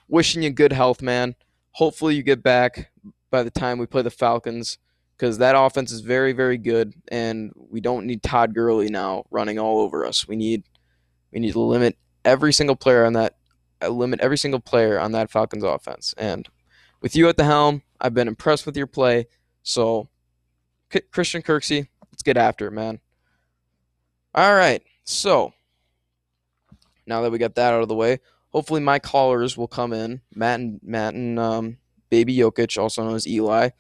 wishing 0.09 0.43
you 0.43 0.51
good 0.51 0.73
health, 0.73 1.03
man. 1.03 1.35
Hopefully 1.73 2.15
you 2.15 2.23
get 2.23 2.43
back 2.43 2.91
by 3.31 3.43
the 3.43 3.51
time 3.51 3.79
we 3.79 3.87
play 3.87 4.03
the 4.03 4.11
Falcons, 4.11 4.79
because 5.17 5.39
that 5.39 5.57
offense 5.57 5.93
is 5.93 6.01
very, 6.01 6.33
very 6.33 6.59
good, 6.59 6.95
and 7.09 7.53
we 7.57 7.81
don't 7.81 8.07
need 8.07 8.23
Todd 8.23 8.55
Gurley 8.55 8.89
now 8.89 9.25
running 9.31 9.59
all 9.59 9.81
over 9.81 10.07
us. 10.07 10.27
We 10.27 10.37
need 10.37 10.65
we 11.33 11.41
need 11.41 11.53
to 11.53 11.61
limit 11.61 11.97
every 12.25 12.53
single 12.53 12.77
player 12.77 13.05
on 13.05 13.15
that 13.15 13.37
uh, 13.83 13.89
limit 13.89 14.21
every 14.21 14.39
single 14.39 14.61
player 14.61 14.99
on 15.01 15.13
that 15.13 15.31
Falcons 15.31 15.65
offense. 15.65 16.15
And 16.17 16.49
with 17.01 17.17
you 17.17 17.29
at 17.29 17.37
the 17.37 17.45
helm, 17.45 17.83
I've 18.01 18.15
been 18.15 18.29
impressed 18.29 18.67
with 18.67 18.77
your 18.77 18.87
play. 18.87 19.27
So 19.63 20.09
Christian 21.11 21.43
Kirksey, 21.43 21.89
Let's 22.15 22.23
get 22.23 22.37
after 22.37 22.69
it, 22.69 22.71
man. 22.71 23.01
All 24.37 24.55
right. 24.55 24.81
So 25.03 25.53
now 27.09 27.23
that 27.23 27.33
we 27.33 27.39
got 27.39 27.57
that 27.57 27.75
out 27.75 27.83
of 27.83 27.89
the 27.89 27.97
way, 27.97 28.21
hopefully 28.51 28.81
my 28.81 29.01
callers 29.01 29.57
will 29.57 29.67
come 29.67 29.93
in. 29.93 30.21
Matt 30.33 30.61
and 30.61 30.79
Matt 30.81 31.15
and 31.15 31.41
um, 31.41 31.77
Baby 32.11 32.37
Jokic, 32.37 32.81
also 32.81 33.03
known 33.03 33.17
as 33.17 33.27
Eli. 33.27 33.71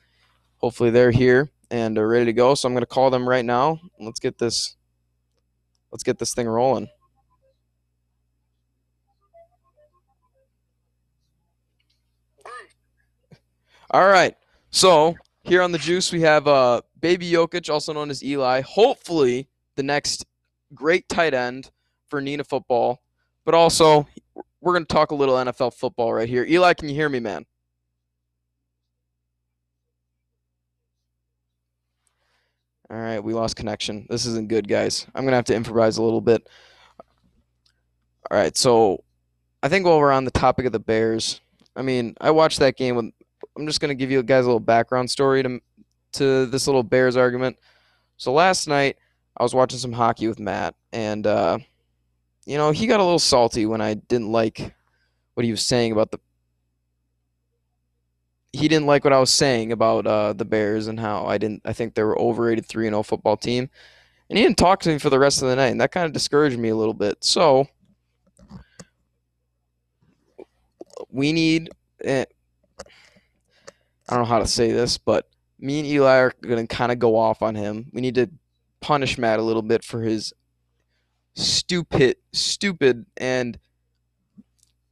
Hopefully 0.56 0.90
they're 0.90 1.12
here 1.12 1.48
and 1.70 1.96
are 1.96 2.08
ready 2.08 2.24
to 2.24 2.32
go. 2.32 2.56
So 2.56 2.66
I'm 2.66 2.74
to 2.74 2.86
call 2.86 3.08
them 3.08 3.28
right 3.28 3.44
now. 3.44 3.78
Let's 4.00 4.18
get 4.18 4.36
this. 4.36 4.74
Let's 5.92 6.02
get 6.02 6.18
this 6.18 6.34
thing 6.34 6.48
rolling. 6.48 6.88
All 13.92 14.08
right. 14.08 14.34
So 14.70 15.14
here 15.44 15.62
on 15.62 15.70
the 15.70 15.78
juice 15.78 16.10
we 16.10 16.22
have 16.22 16.48
uh, 16.48 16.80
Baby 17.04 17.30
Jokic, 17.30 17.68
also 17.68 17.92
known 17.92 18.08
as 18.08 18.24
Eli. 18.24 18.62
Hopefully 18.62 19.46
the 19.76 19.82
next 19.82 20.24
great 20.72 21.06
tight 21.06 21.34
end 21.34 21.70
for 22.08 22.22
Neenah 22.22 22.48
football, 22.48 23.02
but 23.44 23.54
also 23.54 24.08
we're 24.62 24.72
going 24.72 24.86
to 24.86 24.90
talk 24.90 25.10
a 25.10 25.14
little 25.14 25.34
NFL 25.34 25.74
football 25.74 26.14
right 26.14 26.26
here. 26.26 26.46
Eli, 26.46 26.72
can 26.72 26.88
you 26.88 26.94
hear 26.94 27.10
me, 27.10 27.20
man? 27.20 27.44
All 32.88 32.96
right, 32.96 33.22
we 33.22 33.34
lost 33.34 33.54
connection. 33.54 34.06
This 34.08 34.24
isn't 34.24 34.48
good, 34.48 34.66
guys. 34.66 35.06
I'm 35.14 35.24
going 35.24 35.32
to 35.32 35.36
have 35.36 35.44
to 35.44 35.54
improvise 35.54 35.98
a 35.98 36.02
little 36.02 36.22
bit. 36.22 36.48
All 38.30 38.38
right, 38.38 38.56
so 38.56 39.04
I 39.62 39.68
think 39.68 39.84
while 39.84 39.98
we're 39.98 40.10
on 40.10 40.24
the 40.24 40.30
topic 40.30 40.64
of 40.64 40.72
the 40.72 40.80
Bears, 40.80 41.42
I 41.76 41.82
mean, 41.82 42.16
I 42.22 42.30
watched 42.30 42.60
that 42.60 42.78
game 42.78 42.96
with 42.96 43.12
I'm 43.56 43.66
just 43.66 43.80
going 43.80 43.90
to 43.90 43.94
give 43.94 44.10
you 44.10 44.22
guys 44.22 44.44
a 44.44 44.48
little 44.48 44.58
background 44.58 45.10
story 45.10 45.42
to 45.42 45.60
to 46.14 46.46
this 46.46 46.66
little 46.66 46.82
Bears 46.82 47.16
argument. 47.16 47.56
So 48.16 48.32
last 48.32 48.66
night 48.68 48.96
I 49.36 49.42
was 49.42 49.54
watching 49.54 49.78
some 49.78 49.92
hockey 49.92 50.28
with 50.28 50.38
Matt 50.38 50.74
and 50.92 51.26
uh, 51.26 51.58
you 52.46 52.58
know, 52.58 52.70
he 52.70 52.86
got 52.86 53.00
a 53.00 53.04
little 53.04 53.18
salty 53.18 53.66
when 53.66 53.80
I 53.80 53.94
didn't 53.94 54.30
like 54.30 54.74
what 55.34 55.44
he 55.44 55.50
was 55.50 55.64
saying 55.64 55.92
about 55.92 56.10
the 56.10 56.20
he 58.54 58.68
didn't 58.68 58.86
like 58.86 59.02
what 59.02 59.12
I 59.12 59.18
was 59.18 59.30
saying 59.30 59.72
about 59.72 60.06
uh, 60.06 60.32
the 60.32 60.44
Bears 60.44 60.86
and 60.86 60.98
how 60.98 61.26
I 61.26 61.38
didn't. 61.38 61.62
I 61.64 61.72
think 61.72 61.94
they 61.94 62.04
were 62.04 62.18
overrated 62.18 62.66
three 62.66 62.86
and 62.86 62.94
zero 62.94 63.02
football 63.02 63.36
team, 63.36 63.68
and 64.28 64.38
he 64.38 64.44
didn't 64.44 64.58
talk 64.58 64.80
to 64.82 64.90
me 64.90 64.98
for 64.98 65.10
the 65.10 65.18
rest 65.18 65.42
of 65.42 65.48
the 65.48 65.56
night, 65.56 65.68
and 65.68 65.80
that 65.80 65.90
kind 65.90 66.06
of 66.06 66.12
discouraged 66.12 66.58
me 66.58 66.68
a 66.68 66.76
little 66.76 66.94
bit. 66.94 67.22
So 67.24 67.66
we 71.10 71.32
need. 71.32 71.70
Eh, 72.04 72.24
I 74.08 74.14
don't 74.14 74.20
know 74.20 74.28
how 74.28 74.38
to 74.38 74.46
say 74.46 74.70
this, 74.70 74.98
but 74.98 75.28
me 75.64 75.78
and 75.78 75.88
Eli 75.88 76.18
are 76.18 76.32
going 76.42 76.66
to 76.66 76.72
kind 76.72 76.92
of 76.92 76.98
go 76.98 77.16
off 77.16 77.40
on 77.40 77.54
him. 77.54 77.86
We 77.92 78.02
need 78.02 78.16
to 78.16 78.28
punish 78.80 79.16
Matt 79.16 79.38
a 79.38 79.42
little 79.42 79.62
bit 79.62 79.82
for 79.82 80.02
his 80.02 80.34
stupid, 81.34 82.16
stupid, 82.32 83.06
and 83.16 83.58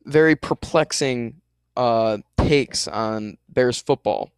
very 0.07 0.35
perplexing 0.35 1.43
uh, 1.77 2.19
takes 2.39 2.89
on 2.89 3.37
Bears 3.51 3.83
football. 3.83 4.33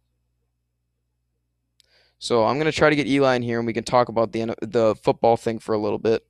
So 2.19 2.43
I'm 2.43 2.57
gonna 2.57 2.71
try 2.71 2.89
to 2.89 2.95
get 2.95 3.07
Eli 3.07 3.35
in 3.35 3.41
here, 3.41 3.59
and 3.59 3.67
we 3.67 3.73
can 3.73 3.83
talk 3.83 4.09
about 4.09 4.31
the 4.31 4.55
the 4.61 4.95
football 4.95 5.37
thing 5.37 5.59
for 5.59 5.73
a 5.73 5.77
little 5.77 5.99
bit. 5.99 6.25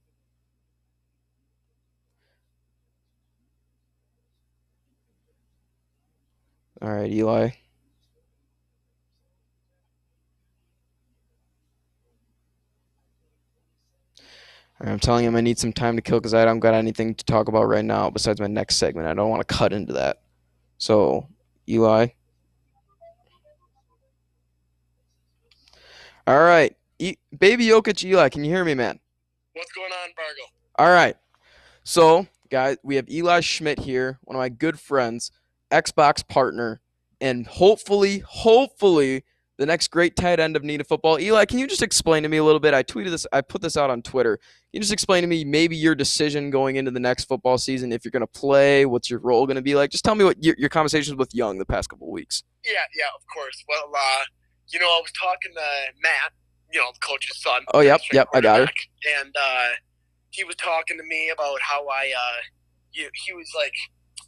All 6.81 6.89
right, 6.89 7.11
Eli. 7.11 7.51
I'm 14.81 14.99
telling 14.99 15.25
him 15.25 15.35
I 15.35 15.41
need 15.41 15.57
some 15.57 15.71
time 15.73 15.95
to 15.95 16.01
kill 16.01 16.19
because 16.19 16.33
I 16.33 16.43
don't 16.43 16.59
got 16.59 16.73
anything 16.73 17.15
to 17.15 17.25
talk 17.25 17.47
about 17.47 17.63
right 17.63 17.85
now 17.85 18.09
besides 18.09 18.41
my 18.41 18.47
next 18.47 18.75
segment. 18.75 19.07
I 19.07 19.13
don't 19.13 19.29
want 19.29 19.47
to 19.47 19.55
cut 19.55 19.71
into 19.71 19.93
that. 19.93 20.21
So, 20.77 21.27
Eli. 21.69 22.07
All 26.27 26.43
right. 26.43 26.75
E- 26.99 27.15
Baby 27.37 27.67
Jokic 27.67 28.03
Eli, 28.03 28.29
can 28.29 28.43
you 28.43 28.51
hear 28.51 28.65
me, 28.65 28.73
man? 28.73 28.99
What's 29.53 29.71
going 29.71 29.91
on, 29.91 30.09
Bargo? 30.15 30.41
All 30.77 30.93
right. 30.93 31.15
So, 31.83 32.27
guys, 32.49 32.77
we 32.83 32.95
have 32.95 33.09
Eli 33.09 33.39
Schmidt 33.39 33.79
here, 33.79 34.19
one 34.23 34.35
of 34.35 34.39
my 34.39 34.49
good 34.49 34.79
friends, 34.79 35.31
Xbox 35.71 36.27
partner, 36.27 36.81
and 37.21 37.47
hopefully, 37.47 38.19
hopefully, 38.19 39.23
the 39.57 39.65
next 39.65 39.89
great 39.89 40.15
tight 40.15 40.39
end 40.39 40.55
of 40.55 40.63
Neenah 40.63 40.85
football. 40.85 41.19
Eli, 41.19 41.45
can 41.45 41.59
you 41.59 41.67
just 41.67 41.81
explain 41.81 42.23
to 42.23 42.29
me 42.29 42.37
a 42.37 42.43
little 42.43 42.59
bit? 42.59 42.73
I 42.73 42.83
tweeted 42.83 43.09
this, 43.09 43.25
I 43.31 43.41
put 43.41 43.61
this 43.61 43.77
out 43.77 43.89
on 43.89 44.01
Twitter. 44.01 44.37
Can 44.37 44.45
you 44.73 44.79
just 44.81 44.91
explain 44.91 45.21
to 45.21 45.27
me 45.27 45.45
maybe 45.45 45.75
your 45.75 45.95
decision 45.95 46.49
going 46.49 46.75
into 46.75 46.91
the 46.91 46.99
next 46.99 47.25
football 47.25 47.57
season, 47.57 47.91
if 47.91 48.03
you're 48.03 48.11
going 48.11 48.21
to 48.21 48.27
play, 48.27 48.85
what's 48.85 49.09
your 49.09 49.19
role 49.19 49.45
going 49.45 49.55
to 49.55 49.61
be 49.61 49.75
like? 49.75 49.91
Just 49.91 50.03
tell 50.03 50.15
me 50.15 50.25
what 50.25 50.43
your, 50.43 50.55
your 50.57 50.69
conversations 50.69 51.15
with 51.15 51.33
Young 51.33 51.57
the 51.57 51.65
past 51.65 51.89
couple 51.89 52.11
weeks. 52.11 52.43
Yeah, 52.65 52.73
yeah, 52.97 53.05
of 53.15 53.21
course. 53.33 53.63
Well, 53.69 53.91
uh, 53.95 54.23
you 54.67 54.79
know, 54.79 54.87
I 54.87 54.99
was 55.01 55.11
talking 55.19 55.53
to 55.53 56.01
Matt, 56.01 56.33
you 56.73 56.79
know, 56.79 56.87
the 56.93 56.99
coach's 56.99 57.41
son. 57.41 57.61
Oh, 57.73 57.79
yep, 57.79 58.01
yep, 58.11 58.27
I 58.33 58.41
got 58.41 58.59
her. 58.59 58.73
And 59.21 59.33
uh, 59.35 59.67
he 60.31 60.43
was 60.43 60.55
talking 60.57 60.97
to 60.97 61.03
me 61.03 61.29
about 61.29 61.61
how 61.61 61.87
I, 61.87 62.11
uh, 62.11 62.41
he, 62.91 63.07
he 63.25 63.33
was 63.33 63.49
like, 63.55 63.73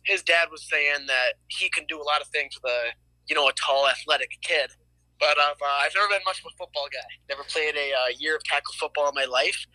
his 0.06 0.24
dad 0.24 0.48
was 0.52 0.66
saying 0.70 1.08
that 1.08 1.34
he 1.48 1.70
can 1.70 1.86
do 1.88 2.02
a 2.02 2.04
lot 2.04 2.22
of 2.22 2.28
things 2.28 2.54
with 2.56 2.72
a, 2.72 2.80
you 3.28 3.36
know, 3.36 3.50
a 3.50 3.54
tall, 3.54 3.90
athletic 3.90 4.30
kid 4.42 4.72
but 5.20 5.38
I've, 5.40 5.62
uh, 5.62 5.78
I've 5.82 5.94
never 5.96 6.10
been 6.10 6.22
much 6.26 6.40
of 6.40 6.46
a 6.46 6.56
football 6.58 6.88
guy. 6.92 7.08
Never 7.30 7.44
played 7.44 7.76
a 7.76 7.92
uh, 7.94 8.14
year 8.18 8.36
of 8.36 8.44
tackle 8.44 8.74
football 8.80 9.10
in 9.10 9.16
my 9.16 9.26
life. 9.26 9.66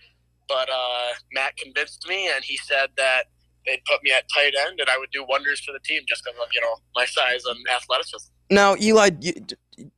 But 0.48 0.68
uh, 0.68 1.08
Matt 1.32 1.56
convinced 1.56 2.06
me, 2.08 2.28
and 2.34 2.44
he 2.44 2.56
said 2.56 2.90
that 2.96 3.26
they'd 3.66 3.82
put 3.86 4.02
me 4.02 4.12
at 4.12 4.24
tight 4.32 4.52
end, 4.66 4.80
and 4.80 4.88
I 4.88 4.98
would 4.98 5.10
do 5.12 5.24
wonders 5.28 5.60
for 5.60 5.72
the 5.72 5.80
team 5.80 6.02
just 6.08 6.24
because 6.24 6.38
of 6.38 6.48
you 6.52 6.60
know 6.60 6.74
my 6.94 7.04
size 7.04 7.44
and 7.44 7.58
athleticism. 7.74 8.30
Now, 8.50 8.76
Eli, 8.78 9.10
you, 9.20 9.32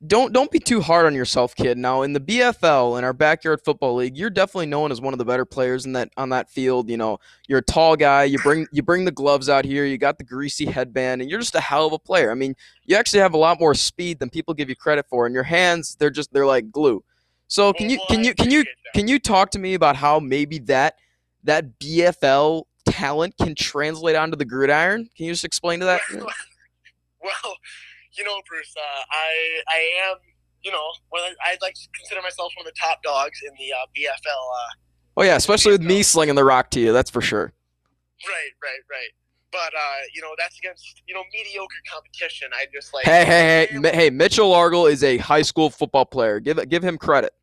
don't 0.07 0.31
don't 0.31 0.49
be 0.49 0.59
too 0.59 0.79
hard 0.79 1.05
on 1.05 1.13
yourself, 1.13 1.55
kid. 1.55 1.77
Now, 1.77 2.03
in 2.03 2.13
the 2.13 2.19
BFL, 2.19 2.97
in 2.97 3.03
our 3.03 3.11
backyard 3.11 3.59
football 3.65 3.95
league, 3.95 4.17
you're 4.17 4.29
definitely 4.29 4.67
known 4.67 4.91
as 4.91 5.01
one 5.01 5.13
of 5.13 5.17
the 5.17 5.25
better 5.25 5.45
players 5.45 5.85
in 5.85 5.93
that 5.93 6.09
on 6.15 6.29
that 6.29 6.49
field. 6.49 6.89
You 6.89 6.97
know, 6.97 7.17
you're 7.47 7.59
a 7.59 7.63
tall 7.63 7.95
guy. 7.95 8.23
You 8.23 8.39
bring 8.39 8.67
you 8.71 8.81
bring 8.81 9.03
the 9.03 9.11
gloves 9.11 9.49
out 9.49 9.65
here. 9.65 9.85
You 9.85 9.97
got 9.97 10.17
the 10.17 10.23
greasy 10.23 10.65
headband, 10.65 11.21
and 11.21 11.29
you're 11.29 11.39
just 11.39 11.55
a 11.55 11.59
hell 11.59 11.85
of 11.85 11.93
a 11.93 11.99
player. 11.99 12.31
I 12.31 12.35
mean, 12.35 12.55
you 12.85 12.95
actually 12.95 13.19
have 13.19 13.33
a 13.33 13.37
lot 13.37 13.59
more 13.59 13.73
speed 13.73 14.19
than 14.19 14.29
people 14.29 14.53
give 14.53 14.69
you 14.69 14.75
credit 14.75 15.05
for, 15.09 15.25
and 15.25 15.33
your 15.33 15.43
hands 15.43 15.95
they're 15.99 16.09
just 16.09 16.31
they're 16.31 16.45
like 16.45 16.71
glue. 16.71 17.03
So 17.47 17.67
oh, 17.67 17.73
can 17.73 17.89
you 17.89 17.99
can 18.07 18.23
you 18.23 18.33
can 18.33 18.51
you 18.51 18.63
can 18.93 19.07
you 19.07 19.19
talk 19.19 19.51
to 19.51 19.59
me 19.59 19.73
about 19.73 19.97
how 19.97 20.19
maybe 20.19 20.59
that 20.59 20.95
that 21.43 21.79
BFL 21.79 22.63
talent 22.95 23.35
can 23.37 23.55
translate 23.55 24.15
onto 24.15 24.37
the 24.37 24.45
gridiron? 24.45 25.09
Can 25.15 25.25
you 25.25 25.31
just 25.33 25.45
explain 25.45 25.79
to 25.79 25.85
that? 25.85 26.01
well 26.13 27.55
you 28.17 28.23
know, 28.23 28.41
Bruce, 28.47 28.73
uh, 28.77 29.01
I 29.11 29.61
I 29.67 30.09
am, 30.09 30.17
you 30.63 30.71
know, 30.71 30.85
I'd 31.45 31.61
like 31.61 31.73
to 31.75 31.87
consider 31.95 32.21
myself 32.21 32.51
one 32.57 32.65
of 32.67 32.73
the 32.73 32.79
top 32.79 33.03
dogs 33.03 33.39
in 33.45 33.53
the 33.57 33.73
uh, 33.73 33.85
BFL. 33.95 34.27
Uh, 34.27 34.73
oh 35.17 35.23
yeah, 35.23 35.35
especially 35.35 35.73
with 35.73 35.81
me 35.81 36.03
slinging 36.03 36.35
the 36.35 36.43
rock 36.43 36.71
to 36.71 36.79
you, 36.79 36.93
that's 36.93 37.09
for 37.09 37.21
sure. 37.21 37.53
Right, 38.27 38.51
right, 38.63 38.79
right. 38.89 39.09
But 39.51 39.73
uh, 39.73 39.97
you 40.13 40.21
know, 40.21 40.31
that's 40.37 40.57
against 40.59 41.01
you 41.07 41.13
know 41.13 41.23
mediocre 41.33 41.75
competition. 41.91 42.49
I 42.53 42.65
just 42.73 42.93
like. 42.93 43.05
Hey, 43.05 43.25
hey, 43.25 43.67
hey, 43.71 43.95
hey! 43.95 44.09
Mitchell 44.09 44.51
Largle 44.51 44.89
is 44.91 45.03
a 45.03 45.17
high 45.17 45.43
school 45.43 45.69
football 45.69 46.05
player. 46.05 46.39
Give 46.39 46.67
give 46.69 46.83
him 46.83 46.97
credit. 46.97 47.33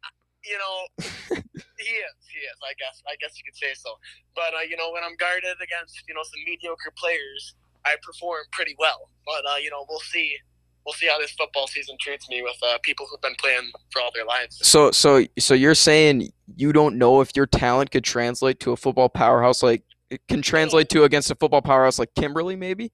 You 0.45 0.59
know, 0.59 1.07
he 1.79 1.91
is. 1.91 2.22
Is. 2.45 2.59
I 2.63 2.75
guess. 2.79 3.03
I 3.07 3.15
guess 3.21 3.39
you 3.39 3.45
could 3.45 3.57
say 3.57 3.75
so. 3.75 3.95
But 4.35 4.55
uh, 4.55 4.67
you 4.69 4.77
know, 4.77 4.91
when 4.93 5.03
I'm 5.03 5.17
guarded 5.17 5.57
against 5.63 6.03
you 6.09 6.15
know 6.15 6.23
some 6.23 6.43
mediocre 6.47 6.93
players, 6.97 7.55
I 7.85 7.97
perform 8.03 8.45
pretty 8.53 8.77
well. 8.79 9.11
But 9.27 9.47
uh, 9.47 9.57
you 9.63 9.71
know, 9.71 9.87
we'll 9.89 10.01
see 10.01 10.37
we'll 10.85 10.95
see 10.95 11.07
how 11.07 11.19
this 11.19 11.33
football 11.33 11.67
season 11.67 11.97
treats 12.01 12.29
me 12.29 12.43
with 12.43 12.57
uh, 12.63 12.79
people 12.83 13.07
who've 13.11 13.21
been 13.21 13.37
playing 13.39 13.71
for 13.91 14.03
all 14.03 14.11
their 14.15 14.25
lives. 14.25 14.59
So, 14.63 14.91
so, 14.91 15.25
so 15.39 15.55
you're 15.55 15.75
saying 15.75 16.33
you 16.57 16.73
don't 16.73 16.99
know 16.99 17.21
if 17.21 17.37
your 17.37 17.47
talent 17.47 17.91
could 17.91 18.05
translate 18.05 18.61
to 18.61 18.73
a 18.73 18.77
football 18.77 19.09
powerhouse 19.09 19.63
like 19.63 19.83
it 20.11 20.21
can 20.29 20.43
translate 20.43 20.89
to 20.91 21.05
against 21.05 21.31
a 21.31 21.35
football 21.35 21.63
powerhouse 21.63 21.99
like 21.99 22.15
Kimberly, 22.15 22.57
maybe? 22.57 22.93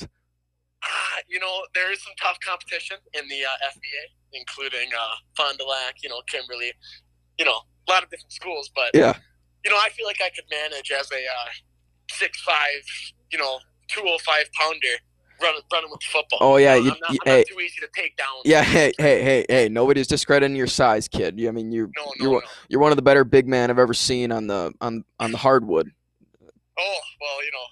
Uh, 0.00 0.06
you 1.28 1.38
know, 1.38 1.62
there 1.74 1.92
is 1.92 2.02
some 2.02 2.12
tough 2.20 2.36
competition 2.44 2.96
in 3.14 3.28
the 3.28 3.44
uh, 3.44 3.68
FVA, 3.70 4.10
including 4.32 4.88
uh, 4.92 5.14
Fond 5.36 5.56
du 5.58 5.64
Lac, 5.64 6.02
you 6.02 6.08
know, 6.08 6.20
Kimberly, 6.26 6.72
you 7.38 7.44
know, 7.44 7.60
a 7.88 7.92
lot 7.92 8.02
of 8.02 8.10
different 8.10 8.32
schools. 8.32 8.70
But 8.74 8.90
yeah, 8.94 9.16
you 9.64 9.70
know, 9.70 9.76
I 9.76 9.88
feel 9.90 10.06
like 10.06 10.20
I 10.24 10.30
could 10.30 10.44
manage 10.50 10.90
as 10.90 11.10
a 11.10 11.16
uh, 11.16 11.50
six 12.10 12.40
five, 12.42 12.82
you 13.30 13.38
know, 13.38 13.58
two 13.88 14.02
oh 14.04 14.18
five 14.24 14.46
pounder 14.58 14.86
running, 15.40 15.60
running 15.72 15.90
with 15.90 16.02
football. 16.02 16.38
Oh 16.40 16.56
yeah, 16.56 16.74
you, 16.74 16.92
I'm, 16.92 16.98
not, 17.00 17.10
I'm 17.10 17.16
hey, 17.24 17.44
too 17.44 17.60
easy 17.60 17.80
to 17.80 17.88
take 17.94 18.16
down. 18.16 18.28
Yeah, 18.44 18.62
hey, 18.62 18.92
hey, 18.98 19.22
hey, 19.22 19.46
hey! 19.48 19.68
Nobody's 19.68 20.06
discrediting 20.06 20.56
your 20.56 20.66
size, 20.66 21.08
kid. 21.08 21.40
I 21.46 21.50
mean, 21.50 21.72
you, 21.72 21.90
no, 21.96 22.04
no, 22.04 22.12
you're, 22.18 22.40
no. 22.40 22.46
you're 22.68 22.80
one 22.80 22.92
of 22.92 22.96
the 22.96 23.02
better 23.02 23.24
big 23.24 23.48
men 23.48 23.70
I've 23.70 23.78
ever 23.78 23.94
seen 23.94 24.32
on 24.32 24.46
the 24.46 24.72
on 24.80 25.04
on 25.18 25.32
the 25.32 25.38
hardwood. 25.38 25.90
Oh 26.78 26.98
well, 27.20 27.44
you 27.44 27.50
know, 27.52 27.66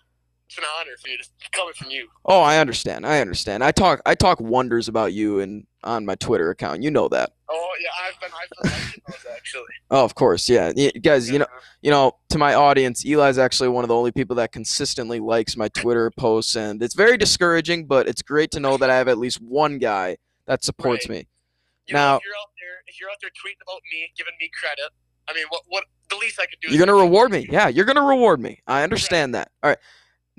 it's 0.51 0.59
an 0.59 0.65
honor 0.81 0.97
for 1.01 1.09
you 1.09 1.17
to 1.19 1.25
coming 1.53 1.75
from 1.75 1.91
you. 1.91 2.09
Oh, 2.25 2.41
I 2.41 2.59
understand. 2.59 3.07
I 3.07 3.21
understand. 3.21 3.63
I 3.63 3.71
talk 3.71 4.01
I 4.05 4.15
talk 4.17 4.41
wonders 4.41 4.89
about 4.89 5.13
you 5.13 5.39
and 5.41 5.65
on 5.85 6.05
my 6.05 6.17
Twitter 6.17 6.51
account. 6.51 6.83
You 6.83 6.91
know 6.91 7.09
that. 7.09 7.31
Oh 7.49 7.71
yeah, 7.81 7.89
I've 8.09 8.21
been 8.21 8.31
I've 8.35 8.73
been 8.73 9.03
those 9.07 9.27
actually. 9.35 9.63
Oh, 9.93 10.05
of 10.05 10.15
course. 10.15 10.49
Yeah. 10.49 10.73
Y- 10.77 10.91
guys, 11.03 11.31
you 11.31 11.39
know, 11.39 11.47
you 11.83 11.91
know, 11.91 12.13
to 12.31 12.39
my 12.39 12.55
audience, 12.55 13.05
Eli's 13.05 13.39
actually 13.39 13.69
one 13.69 13.85
of 13.85 13.89
the 13.89 13.95
only 13.95 14.13
people 14.13 14.37
that 14.37 14.51
consistently 14.53 15.19
likes 15.21 15.57
my 15.57 15.69
Twitter 15.69 16.11
posts 16.17 16.57
and 16.57 16.83
it's 16.83 16.95
very 16.95 17.17
discouraging, 17.17 17.87
but 17.87 18.09
it's 18.09 18.23
great 18.23 18.51
to 18.53 18.61
know 18.61 18.77
that 18.77 18.91
I 18.91 18.97
have 18.97 19.09
at 19.09 19.19
least 19.19 19.41
one 19.41 19.79
guy 19.79 20.17
that 20.47 20.65
supports 20.65 21.09
Right. 21.09 21.19
me. 21.21 21.29
You 21.87 21.95
Now- 21.95 22.13
know, 22.13 22.17
if 22.19 22.25
you're 22.25 22.35
out 22.35 22.51
there, 22.61 22.83
if 22.87 23.01
you're 23.01 23.11
out 23.11 23.17
there 23.21 23.31
tweeting 23.31 23.63
about 23.63 23.81
me, 23.93 24.13
giving 24.17 24.35
me 24.41 24.51
credit, 24.61 24.91
I 25.29 25.33
mean, 25.33 25.45
what 25.49 25.63
what 25.69 25.85
the 26.09 26.17
least 26.17 26.41
I 26.41 26.47
could 26.47 26.59
do? 26.61 26.69
You're 26.75 26.85
gonna 26.85 26.99
reward 26.99 27.31
me. 27.31 27.47
Yeah, 27.51 27.69
you're 27.69 27.85
gonna 27.85 28.03
reward 28.05 28.41
me. 28.41 28.61
I 28.67 28.83
understand 28.83 29.35
that. 29.37 29.51
All 29.63 29.71
right. 29.71 29.79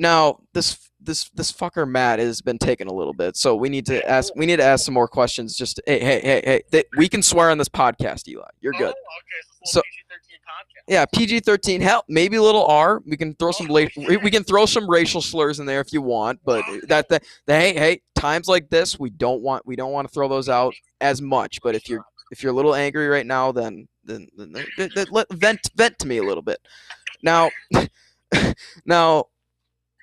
Now 0.01 0.39
this 0.53 0.89
this 0.99 1.29
this 1.29 1.51
fucker 1.51 1.87
Matt 1.87 2.17
has 2.17 2.41
been 2.41 2.57
taken 2.57 2.87
a 2.87 2.93
little 2.93 3.13
bit, 3.13 3.37
so 3.37 3.55
we 3.55 3.69
need 3.69 3.85
to 3.85 4.07
ask 4.09 4.33
we 4.35 4.47
need 4.47 4.57
to 4.57 4.63
ask 4.63 4.83
some 4.83 4.95
more 4.95 5.07
questions. 5.07 5.55
Just 5.55 5.79
hey 5.85 5.99
hey 5.99 6.19
hey 6.21 6.41
hey, 6.43 6.61
th- 6.71 6.87
we 6.97 7.07
can 7.07 7.21
swear 7.21 7.51
on 7.51 7.59
this 7.59 7.69
podcast, 7.69 8.27
Eli. 8.27 8.41
You're 8.61 8.73
good. 8.73 8.87
Oh, 8.87 8.89
okay, 8.89 9.41
so, 9.63 9.79
So- 9.79 9.79
so 9.79 9.81
PG-13 9.81 10.37
podcast. 10.39 10.83
Yeah, 10.87 11.05
PG-13. 11.05 11.81
Hell, 11.81 12.03
maybe 12.09 12.37
a 12.37 12.41
little 12.41 12.65
R. 12.65 12.99
We 13.05 13.15
can 13.15 13.35
throw 13.35 13.51
some 13.51 13.69
Oh, 13.69 13.73
la- 13.75 14.17
we, 14.23 14.31
can 14.31 14.43
throw 14.43 14.65
some 14.65 14.89
racial 14.89 15.21
slurs 15.21 15.59
in 15.59 15.67
there 15.67 15.81
if 15.81 15.93
you 15.93 16.01
want, 16.01 16.39
but 16.43 16.65
that 16.87 17.07
the, 17.07 17.21
the 17.45 17.53
hey 17.53 17.73
hey 17.75 18.01
times 18.15 18.47
like 18.47 18.69
this 18.71 18.99
we 18.99 19.11
don't 19.11 19.41
want 19.43 19.65
we 19.67 19.75
don't 19.75 19.91
want 19.91 20.07
to 20.07 20.13
throw 20.13 20.27
those 20.27 20.49
out 20.49 20.73
as 20.99 21.21
much. 21.21 21.59
But 21.61 21.75
if 21.75 21.87
you're 21.87 22.03
if 22.31 22.41
you're 22.41 22.51
a 22.53 22.55
little 22.55 22.73
angry 22.73 23.07
right 23.07 23.25
now, 23.27 23.51
then 23.51 23.87
then, 24.03 24.27
then, 24.35 24.51
then, 24.51 24.65
then- 24.77 24.89
then 24.95 25.05
let 25.11 25.31
vent 25.31 25.59
vent 25.75 25.99
to 25.99 26.07
me 26.07 26.17
a 26.17 26.23
little 26.23 26.41
bit. 26.41 26.59
Now, 27.21 27.51
now, 28.85 29.25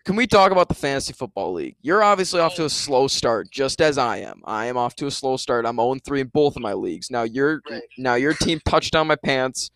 can 0.05 0.17
we 0.17 0.27
talk 0.27 0.53
about 0.53 0.69
the 0.69 0.75
fantasy 0.75 1.13
football 1.13 1.53
league? 1.53 1.77
You're 1.83 2.03
obviously 2.03 2.41
off 2.41 2.55
to 2.57 2.65
a 2.65 2.71
slow 2.71 3.09
start, 3.09 3.51
just 3.51 3.81
as 3.81 3.99
I 3.99 4.19
am. 4.19 4.41
I 4.45 4.67
am 4.67 4.77
off 4.77 4.95
to 4.97 5.07
a 5.07 5.11
slow 5.11 5.37
start. 5.37 5.67
I'm 5.67 5.77
0 5.77 5.97
3 6.05 6.21
in 6.23 6.27
both 6.29 6.57
of 6.57 6.63
my 6.63 6.73
leagues. 6.73 7.11
Now 7.11 7.25
your 7.25 7.61
Right. 7.71 7.83
now 7.99 8.15
your 8.15 8.35
team 8.35 8.61
Touchdown 8.65 9.07
my 9.07 9.17
pants 9.17 9.71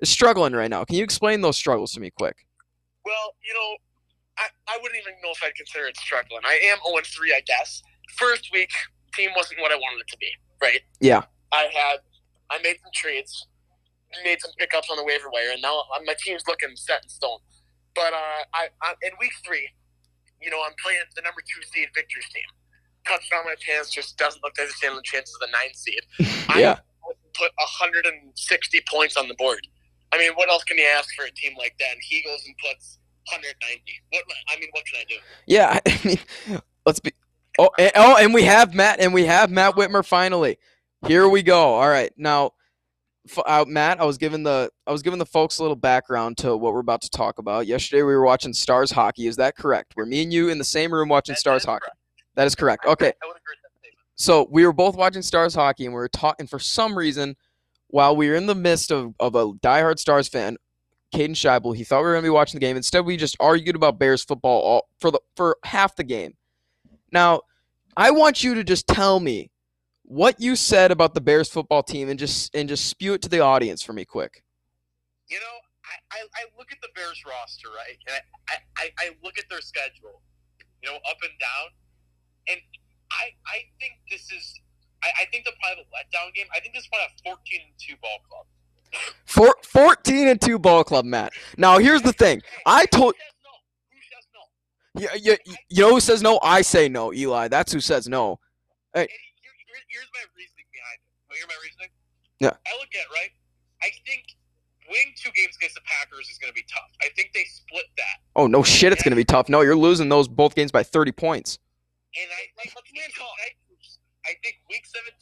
is 0.00 0.08
struggling 0.08 0.52
right 0.52 0.70
now. 0.70 0.84
Can 0.84 0.96
you 0.96 1.04
explain 1.04 1.40
those 1.40 1.56
struggles 1.56 1.92
to 1.92 2.00
me 2.00 2.10
quick? 2.10 2.36
Well, 3.04 3.34
you 3.46 3.54
know, 3.54 3.76
I, 4.38 4.46
I 4.68 4.78
wouldn't 4.82 5.00
even 5.00 5.14
know 5.22 5.30
if 5.30 5.42
I'd 5.44 5.54
consider 5.54 5.86
it 5.86 5.96
struggling. 5.96 6.40
I 6.44 6.58
am 6.64 6.78
0 6.86 7.00
3, 7.04 7.32
I 7.34 7.40
guess. 7.46 7.82
First 8.16 8.50
week, 8.52 8.70
team 9.14 9.30
wasn't 9.36 9.60
what 9.60 9.72
I 9.72 9.76
wanted 9.76 10.00
it 10.02 10.08
to 10.08 10.18
be, 10.18 10.30
right? 10.60 10.80
Yeah. 11.00 11.22
I 11.52 11.68
had, 11.72 11.98
I 12.50 12.58
made 12.62 12.76
some 12.82 12.90
trades, 12.94 13.46
made 14.24 14.40
some 14.40 14.50
pickups 14.58 14.88
on 14.90 14.96
the 14.96 15.04
waiver 15.04 15.30
wire, 15.30 15.50
and 15.52 15.62
now 15.62 15.82
my 16.04 16.14
team's 16.22 16.42
looking 16.46 16.70
set 16.76 17.02
in 17.02 17.08
stone. 17.08 17.38
But 17.96 18.14
uh, 18.14 18.42
I, 18.54 18.68
I 18.82 18.94
in 19.02 19.12
week 19.20 19.32
three, 19.46 19.68
you 20.42 20.50
know, 20.50 20.62
I'm 20.66 20.74
playing 20.82 21.00
the 21.16 21.22
number 21.22 21.42
two 21.42 21.62
seed 21.72 21.88
Victor's 21.94 22.26
team. 22.34 22.44
Touchdown 23.08 23.44
my 23.46 23.56
pants 23.66 23.90
just 23.90 24.18
doesn't 24.18 24.42
look 24.44 24.54
like 24.58 24.68
they 24.68 24.72
stand 24.74 24.98
a 24.98 25.02
chance 25.04 25.32
of 25.34 25.40
the 25.40 25.52
nine 25.52 25.74
seed. 25.74 26.00
I 26.50 26.60
Yeah. 26.60 26.76
put 27.34 27.52
160 27.56 28.82
points 28.90 29.16
on 29.16 29.28
the 29.28 29.34
board. 29.34 29.66
I 30.12 30.18
mean, 30.18 30.32
what 30.34 30.48
else 30.50 30.64
can 30.64 30.78
you 30.78 30.86
ask 30.96 31.08
for 31.16 31.24
a 31.26 31.30
team 31.32 31.54
like 31.58 31.74
that? 31.80 31.92
And 31.92 32.00
he 32.02 32.22
goes 32.22 32.44
and 32.46 32.54
puts 32.58 32.98
190. 33.32 33.82
What? 34.12 34.24
I 34.48 34.60
mean, 34.60 34.70
what 34.72 34.84
can 34.86 35.00
I 35.00 35.04
do? 35.08 35.16
Yeah, 35.46 35.80
I 35.86 36.00
mean, 36.04 36.18
let's 36.86 37.00
be. 37.00 37.12
Oh, 37.58 37.70
and, 37.78 37.92
oh, 37.96 38.16
and 38.18 38.34
we 38.34 38.44
have 38.44 38.74
Matt, 38.74 39.00
and 39.00 39.14
we 39.14 39.26
have 39.26 39.50
Matt 39.50 39.74
Whitmer 39.76 40.04
finally. 40.06 40.58
Here 41.06 41.28
we 41.28 41.42
go. 41.42 41.58
All 41.76 41.88
right, 41.88 42.12
now, 42.16 42.52
uh, 43.46 43.64
Matt, 43.66 44.00
I 44.00 44.04
was 44.04 44.18
giving 44.18 44.42
the 44.42 44.70
I 44.86 44.92
was 44.92 45.02
giving 45.02 45.18
the 45.18 45.26
folks 45.26 45.58
a 45.58 45.62
little 45.62 45.76
background 45.76 46.38
to 46.38 46.56
what 46.56 46.72
we're 46.72 46.80
about 46.80 47.02
to 47.02 47.10
talk 47.10 47.38
about. 47.38 47.66
Yesterday, 47.66 48.02
we 48.02 48.14
were 48.14 48.24
watching 48.24 48.52
Stars 48.52 48.90
hockey. 48.90 49.26
Is 49.26 49.36
that 49.36 49.56
correct? 49.56 49.94
Were 49.96 50.06
me 50.06 50.22
and 50.22 50.32
you 50.32 50.48
in 50.48 50.58
the 50.58 50.64
same 50.64 50.92
room 50.92 51.08
watching 51.08 51.32
That- 51.34 51.40
Stars 51.40 51.64
that 51.64 51.70
hockey? 51.72 51.84
correct. 51.84 51.96
That 52.34 52.46
is 52.46 52.54
correct. 52.54 52.84
Okay, 52.86 53.12
I 53.22 53.26
would 53.26 53.36
agree 53.36 53.54
with 53.62 53.82
that 53.82 53.90
so 54.18 54.48
we 54.50 54.64
were 54.64 54.72
both 54.72 54.96
watching 54.96 55.22
Stars 55.22 55.54
hockey, 55.54 55.84
and 55.84 55.94
we 55.94 55.98
were 55.98 56.08
talking 56.08 56.46
for 56.46 56.58
some 56.58 56.96
reason 56.96 57.36
while 57.88 58.16
we 58.16 58.28
were 58.28 58.34
in 58.34 58.46
the 58.46 58.54
midst 58.54 58.90
of, 58.90 59.14
of 59.20 59.34
a 59.34 59.52
diehard 59.52 59.98
Stars 59.98 60.28
fan. 60.28 60.56
Caden 61.14 61.30
Scheibel, 61.30 61.74
he 61.74 61.84
thought 61.84 62.00
we 62.00 62.06
were 62.06 62.12
going 62.14 62.24
to 62.24 62.26
be 62.26 62.30
watching 62.30 62.58
the 62.58 62.66
game. 62.66 62.76
Instead, 62.76 63.06
we 63.06 63.16
just 63.16 63.36
argued 63.38 63.76
about 63.76 63.98
Bears 63.98 64.24
football 64.24 64.60
all, 64.60 64.88
for 64.98 65.10
the 65.10 65.20
for 65.36 65.56
half 65.64 65.94
the 65.96 66.02
game. 66.02 66.34
Now, 67.12 67.42
I 67.96 68.10
want 68.10 68.42
you 68.42 68.54
to 68.54 68.64
just 68.64 68.86
tell 68.88 69.20
me 69.20 69.50
what 70.06 70.40
you 70.40 70.54
said 70.54 70.90
about 70.92 71.14
the 71.14 71.20
Bears 71.20 71.48
football 71.48 71.82
team 71.82 72.08
and 72.08 72.18
just 72.18 72.54
and 72.54 72.68
just 72.68 72.86
spew 72.86 73.14
it 73.14 73.22
to 73.22 73.28
the 73.28 73.40
audience 73.40 73.82
for 73.82 73.92
me 73.92 74.04
quick. 74.04 74.42
You 75.28 75.38
know, 75.38 75.56
I, 75.84 76.18
I, 76.18 76.20
I 76.22 76.42
look 76.56 76.70
at 76.70 76.78
the 76.80 76.88
Bears 76.94 77.22
roster, 77.26 77.68
right? 77.68 77.98
And 78.06 78.22
I, 78.48 78.54
I, 78.78 78.90
I 78.98 79.10
look 79.24 79.38
at 79.38 79.44
their 79.50 79.60
schedule, 79.60 80.22
you 80.82 80.90
know, 80.90 80.96
up 80.96 81.18
and 81.22 81.34
down. 81.40 81.68
And 82.48 82.60
I 83.10 83.34
I 83.50 83.58
think 83.80 83.94
this 84.08 84.30
is 84.30 84.60
I, 85.02 85.08
I 85.22 85.24
think 85.32 85.44
they'll 85.44 85.58
probably 85.60 85.82
a 85.82 85.90
letdown 85.90 86.32
game. 86.34 86.46
I 86.54 86.60
think 86.60 86.74
this 86.74 86.84
is 86.84 86.88
probably 86.88 87.10
a 87.10 87.22
fourteen 87.28 87.60
and 87.66 87.74
two 87.78 87.96
ball 88.00 88.18
club. 88.30 88.46
Four, 89.26 89.54
14 89.62 90.28
and 90.28 90.40
2 90.40 90.58
ball 90.58 90.84
club, 90.84 91.04
Matt. 91.04 91.32
Now, 91.58 91.78
here's 91.78 92.00
the 92.00 92.12
thing. 92.12 92.40
I 92.64 92.86
told 92.86 93.14
Who 94.94 95.02
no? 95.02 95.02
Who 95.02 95.08
says 95.10 95.18
no? 95.20 95.20
you, 95.20 95.36
you, 95.46 95.54
you 95.68 95.82
know 95.82 95.94
who 95.94 96.00
says 96.00 96.22
no? 96.22 96.38
I 96.42 96.62
say 96.62 96.88
no, 96.88 97.12
Eli. 97.12 97.48
That's 97.48 97.72
who 97.72 97.80
says 97.80 98.08
no. 98.08 98.38
And 98.94 99.08
here, 99.76 99.84
here, 99.92 100.00
here's 100.00 100.10
my 100.16 100.24
reasoning 100.32 100.68
behind 100.72 100.98
it. 101.04 101.12
To 101.28 101.32
hear 101.36 101.48
my 101.48 101.60
reasoning? 101.60 101.90
Yeah. 102.40 102.54
I 102.64 102.72
look 102.80 102.92
at 102.96 103.06
right. 103.12 103.32
I 103.84 103.92
think 104.08 104.32
winning 104.88 105.12
two 105.18 105.32
games 105.36 105.56
against 105.56 105.76
the 105.76 105.84
Packers 105.84 106.28
is 106.32 106.38
going 106.38 106.48
to 106.52 106.56
be 106.56 106.64
tough. 106.64 106.88
I 107.02 107.12
think 107.12 107.36
they 107.36 107.44
split 107.44 107.88
that. 108.00 108.24
Oh, 108.36 108.46
no 108.46 108.62
shit, 108.62 108.92
it's 108.92 109.02
going 109.02 109.12
to 109.12 109.20
be 109.20 109.26
tough. 109.26 109.48
No, 109.48 109.60
you're 109.60 109.76
losing 109.76 110.08
those 110.08 110.28
both 110.28 110.54
games 110.54 110.72
by 110.72 110.82
30 110.82 111.12
points. 111.12 111.58
And 112.16 112.28
I 112.32 112.48
like 112.56 112.72
let's 112.72 114.00
I 114.24 114.34
think 114.42 114.58
week 114.72 114.82
17. 114.88 115.12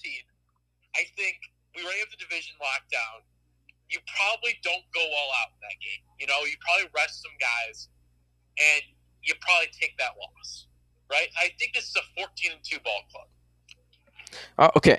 I 0.94 1.04
think 1.18 1.36
we 1.74 1.82
already 1.82 2.00
have 2.00 2.12
the 2.14 2.22
division 2.22 2.54
locked 2.62 2.88
down. 2.88 3.26
You 3.90 3.98
probably 4.08 4.56
don't 4.62 4.86
go 4.94 5.02
all 5.02 5.30
out 5.44 5.52
in 5.58 5.60
that 5.60 5.76
game. 5.82 6.00
You 6.16 6.30
know, 6.30 6.40
you 6.46 6.56
probably 6.62 6.88
rest 6.96 7.20
some 7.20 7.34
guys, 7.36 7.92
and 8.56 8.82
you 9.20 9.36
probably 9.44 9.68
take 9.74 9.92
that 10.00 10.16
loss. 10.16 10.70
Right? 11.10 11.28
I 11.36 11.52
think 11.60 11.76
this 11.76 11.92
is 11.92 11.96
a 12.00 12.06
14 12.16 12.56
and 12.56 12.62
two 12.64 12.80
ball 12.80 13.04
club. 13.12 13.28
Uh, 14.58 14.70
okay. 14.76 14.98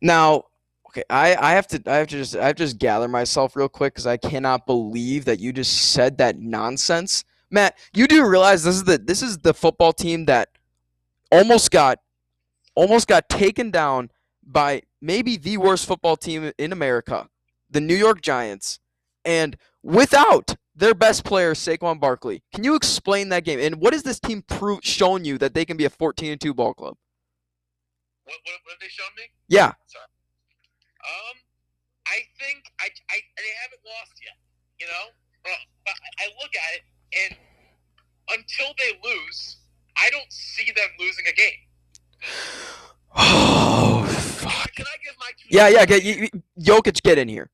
Now, 0.00 0.44
okay, 0.88 1.02
I, 1.10 1.36
I 1.36 1.52
have 1.52 1.66
to 1.68 1.82
I 1.86 1.96
have 1.96 2.08
to 2.08 2.16
just 2.16 2.36
I 2.36 2.46
have 2.46 2.56
to 2.56 2.64
just 2.64 2.78
gather 2.78 3.08
myself 3.08 3.56
real 3.56 3.68
quick 3.68 3.94
because 3.94 4.06
I 4.06 4.16
cannot 4.16 4.66
believe 4.66 5.24
that 5.26 5.40
you 5.40 5.52
just 5.52 5.92
said 5.92 6.18
that 6.18 6.38
nonsense, 6.38 7.24
Matt. 7.50 7.78
You 7.94 8.06
do 8.06 8.26
realize 8.26 8.64
this 8.64 8.76
is 8.76 8.84
the 8.84 8.98
this 8.98 9.22
is 9.22 9.38
the 9.38 9.54
football 9.54 9.92
team 9.92 10.26
that 10.26 10.50
almost 11.30 11.70
got 11.70 11.98
almost 12.74 13.08
got 13.08 13.28
taken 13.28 13.70
down 13.70 14.10
by 14.42 14.82
maybe 15.00 15.36
the 15.36 15.56
worst 15.56 15.86
football 15.86 16.16
team 16.16 16.52
in 16.58 16.72
America, 16.72 17.28
the 17.70 17.80
New 17.80 17.94
York 17.94 18.20
Giants, 18.20 18.80
and 19.24 19.56
without 19.82 20.56
their 20.74 20.94
best 20.94 21.24
player 21.24 21.54
Saquon 21.54 22.00
Barkley. 22.00 22.42
Can 22.54 22.64
you 22.64 22.74
explain 22.74 23.28
that 23.28 23.44
game? 23.44 23.60
And 23.60 23.76
what 23.76 23.92
has 23.92 24.02
this 24.02 24.18
team 24.18 24.42
prove 24.42 24.80
shown 24.82 25.24
you 25.24 25.38
that 25.38 25.54
they 25.54 25.64
can 25.64 25.76
be 25.76 25.84
a 25.84 25.90
14 25.90 26.32
and 26.32 26.40
2 26.40 26.54
ball 26.54 26.74
club? 26.74 26.96
What, 28.30 28.38
what, 28.46 28.62
what 28.62 28.72
have 28.78 28.82
they 28.82 28.92
shown 28.94 29.10
me? 29.18 29.26
Yeah. 29.50 29.74
Sorry. 29.90 30.06
Um, 31.02 31.36
I 32.06 32.22
think 32.38 32.70
I, 32.78 32.86
I 33.10 33.18
they 33.34 33.52
haven't 33.66 33.82
lost 33.82 34.14
yet. 34.22 34.38
You 34.78 34.86
know, 34.86 35.04
but 35.42 35.58
I 35.90 35.92
I 36.22 36.26
look 36.38 36.54
at 36.54 36.70
it, 36.78 36.84
and 37.26 37.32
until 38.30 38.70
they 38.78 38.94
lose, 39.02 39.58
I 39.98 40.06
don't 40.14 40.30
see 40.30 40.70
them 40.70 40.88
losing 41.02 41.26
a 41.26 41.34
game. 41.34 41.60
Oh 43.12 44.06
fuck. 44.06 44.70
Can 44.78 44.86
I 44.86 44.96
give 45.02 45.18
my 45.18 45.34
two 45.34 45.50
Yeah, 45.50 45.66
yeah. 45.66 45.82
Get 45.82 46.06
you, 46.06 46.30
you- 46.30 46.42
Jokic, 46.62 47.02
get 47.02 47.18
in 47.18 47.26
here. 47.26 47.50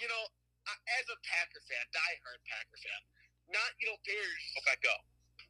You 0.00 0.08
know, 0.08 0.24
as 0.96 1.04
a 1.12 1.16
Packer 1.20 1.60
fan, 1.68 1.84
diehard 1.92 2.40
Packer 2.48 2.80
fan, 2.80 3.00
not 3.52 3.68
you 3.76 3.92
know 3.92 4.00
Bears. 4.08 4.44
Hope 4.56 4.64
I 4.72 4.76
go. 4.80 4.96